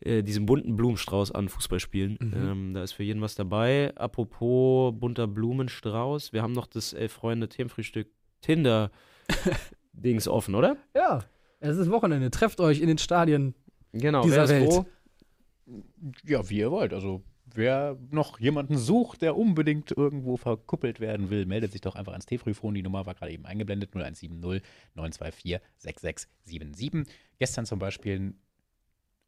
äh, 0.00 0.22
diesem 0.22 0.46
bunten 0.46 0.76
Blumenstrauß 0.76 1.32
an 1.32 1.48
Fußballspielen. 1.48 2.18
Mhm. 2.20 2.32
Ähm, 2.34 2.74
da 2.74 2.82
ist 2.82 2.92
für 2.92 3.02
jeden 3.02 3.20
was 3.20 3.34
dabei. 3.34 3.92
Apropos 3.96 4.94
bunter 4.98 5.26
Blumenstrauß, 5.26 6.32
wir 6.32 6.42
haben 6.42 6.52
noch 6.52 6.66
das 6.66 6.92
Elf 6.92 7.12
Freunde 7.12 7.48
Themenfrühstück 7.48 8.08
Tinder-Dings 8.42 10.28
offen, 10.28 10.54
oder? 10.54 10.76
Ja, 10.94 11.24
es 11.60 11.76
ist 11.76 11.90
Wochenende. 11.90 12.30
Trefft 12.30 12.60
euch 12.60 12.80
in 12.80 12.88
den 12.88 12.98
Stadien. 12.98 13.54
Genau, 13.92 14.22
Dieser 14.22 14.36
wer 14.36 14.44
ist 14.44 14.50
Welt. 14.50 14.86
wo? 15.66 15.82
Ja, 16.24 16.48
wie 16.48 16.58
ihr 16.58 16.70
wollt. 16.70 16.92
Also, 16.92 17.22
wer 17.56 17.98
noch 18.10 18.38
jemanden 18.40 18.76
sucht, 18.76 19.22
der 19.22 19.36
unbedingt 19.36 19.90
irgendwo 19.90 20.36
verkuppelt 20.36 21.00
werden 21.00 21.30
will, 21.30 21.46
meldet 21.46 21.72
sich 21.72 21.80
doch 21.80 21.94
einfach 21.94 22.12
ans 22.12 22.26
T-Frühfon. 22.26 22.74
Die 22.74 22.82
Nummer 22.82 23.06
war 23.06 23.14
gerade 23.14 23.32
eben 23.32 23.46
eingeblendet: 23.46 23.90
0170 23.90 24.30
924 24.94 25.60
6677. 25.78 27.14
Gestern 27.38 27.66
zum 27.66 27.78
Beispiel, 27.78 28.34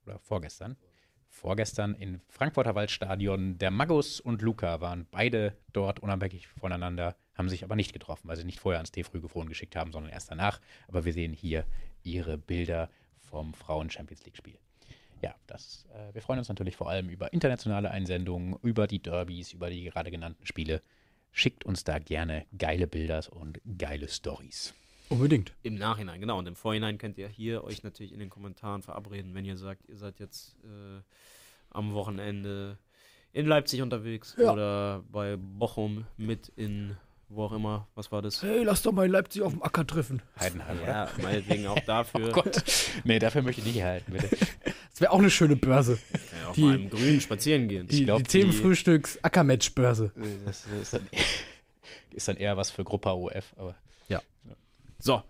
oder 0.06 0.18
vorgestern, 0.18 0.76
vorgestern 1.28 1.94
in 1.94 2.20
Frankfurter 2.28 2.74
Waldstadion, 2.74 3.58
der 3.58 3.70
Magus 3.70 4.20
und 4.20 4.42
Luca 4.42 4.80
waren 4.80 5.06
beide 5.10 5.56
dort 5.72 6.00
unabhängig 6.00 6.46
voneinander, 6.46 7.16
haben 7.34 7.48
sich 7.48 7.64
aber 7.64 7.76
nicht 7.76 7.92
getroffen, 7.92 8.28
weil 8.28 8.36
sie 8.36 8.44
nicht 8.44 8.60
vorher 8.60 8.78
ans 8.78 8.92
T-Frühfon 8.92 9.48
geschickt 9.48 9.76
haben, 9.76 9.92
sondern 9.92 10.12
erst 10.12 10.30
danach. 10.30 10.60
Aber 10.86 11.04
wir 11.04 11.12
sehen 11.12 11.32
hier 11.32 11.66
ihre 12.02 12.38
Bilder 12.38 12.88
vom 13.18 13.54
Frauen-Champions 13.54 14.24
League-Spiel. 14.24 14.58
Ja, 15.24 15.34
das, 15.46 15.86
äh, 15.94 16.12
wir 16.12 16.20
freuen 16.20 16.38
uns 16.38 16.50
natürlich 16.50 16.76
vor 16.76 16.90
allem 16.90 17.08
über 17.08 17.32
internationale 17.32 17.90
Einsendungen, 17.90 18.56
über 18.62 18.86
die 18.86 18.98
Derbys, 18.98 19.54
über 19.54 19.70
die 19.70 19.84
gerade 19.84 20.10
genannten 20.10 20.44
Spiele. 20.44 20.82
Schickt 21.32 21.64
uns 21.64 21.82
da 21.82 21.98
gerne 21.98 22.44
geile 22.58 22.86
Bilder 22.86 23.22
und 23.30 23.58
geile 23.78 24.08
Stories. 24.08 24.74
Unbedingt. 25.08 25.54
Im 25.62 25.76
Nachhinein, 25.76 26.20
genau. 26.20 26.38
Und 26.38 26.46
im 26.46 26.56
Vorhinein 26.56 26.98
könnt 26.98 27.16
ihr 27.16 27.28
hier 27.28 27.64
euch 27.64 27.82
natürlich 27.82 28.12
in 28.12 28.18
den 28.18 28.28
Kommentaren 28.28 28.82
verabreden, 28.82 29.34
wenn 29.34 29.46
ihr 29.46 29.56
sagt, 29.56 29.88
ihr 29.88 29.96
seid 29.96 30.20
jetzt 30.20 30.56
äh, 30.62 31.00
am 31.70 31.94
Wochenende 31.94 32.76
in 33.32 33.46
Leipzig 33.46 33.80
unterwegs 33.80 34.36
Ja. 34.38 34.52
oder 34.52 35.04
bei 35.10 35.36
Bochum 35.38 36.06
mit 36.18 36.48
in 36.54 36.98
wo 37.28 37.44
auch 37.44 37.52
immer. 37.52 37.88
Was 37.94 38.10
war 38.12 38.22
das? 38.22 38.42
Hey, 38.42 38.62
lass 38.64 38.82
doch 38.82 38.92
mal 38.92 39.06
in 39.06 39.12
Leipzig 39.12 39.42
auf 39.42 39.52
dem 39.52 39.62
Acker 39.62 39.86
treffen. 39.86 40.22
Heidenheim, 40.38 40.78
oder? 40.82 40.86
Ja, 40.88 41.08
meinetwegen 41.22 41.66
auch 41.66 41.78
dafür. 41.86 42.28
Oh 42.28 42.32
Gott. 42.32 42.62
Nee, 43.04 43.18
dafür 43.18 43.42
möchte 43.42 43.60
ich 43.62 43.66
nicht 43.66 43.82
halten, 43.82 44.12
bitte. 44.12 44.28
Das 44.90 45.00
wäre 45.00 45.10
auch 45.12 45.18
eine 45.18 45.30
schöne 45.30 45.56
Börse. 45.56 45.98
Ja 46.42 46.48
auf 46.50 46.54
Die- 46.54 46.64
einem 46.64 46.90
Grün 46.90 47.20
spazieren 47.20 47.66
gehen. 47.68 47.86
Die, 47.88 48.04
glaub, 48.04 48.18
die 48.18 48.24
Themenfrühstücks-Ackermatch-Börse. 48.24 50.12
Das 50.44 50.64
ist 50.80 50.94
dann, 50.94 51.08
ist 52.12 52.28
dann 52.28 52.36
eher 52.36 52.56
was 52.56 52.70
für 52.70 52.84
Gruppe 52.84 53.10
OF, 53.10 53.54
aber 53.56 53.74
So. 54.98 55.22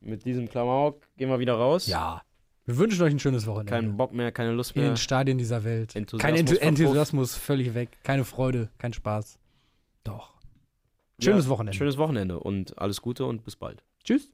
Mit 0.00 0.24
diesem 0.24 0.48
Klamauk 0.48 1.02
gehen 1.16 1.28
wir 1.30 1.38
wieder 1.38 1.54
raus. 1.54 1.86
Ja. 1.86 2.22
Wir 2.64 2.76
wünschen 2.78 3.00
euch 3.02 3.12
ein 3.12 3.18
schönes 3.18 3.46
Wochenende. 3.46 3.70
Kein 3.72 3.96
Bock 3.96 4.12
mehr, 4.12 4.30
keine 4.32 4.52
Lust 4.52 4.72
in 4.76 4.82
mehr. 4.82 4.90
den 4.92 4.96
Stadien 4.96 5.38
dieser 5.38 5.64
Welt. 5.64 5.94
Enthusiasmus 5.96 6.58
kein. 6.58 6.68
Enthusiasmus, 6.68 7.34
völlig 7.36 7.74
weg. 7.74 7.90
Keine 8.02 8.24
Freude, 8.24 8.68
kein 8.78 8.92
Spaß. 8.92 9.38
Doch. 10.04 10.34
Schönes 11.20 11.44
Ja, 11.46 11.50
Wochenende. 11.50 11.76
Schönes 11.76 11.96
Wochenende 11.98 12.40
und 12.40 12.78
alles 12.78 13.00
Gute 13.00 13.24
und 13.24 13.42
bis 13.44 13.56
bald. 13.56 13.82
Tschüss. 14.04 14.30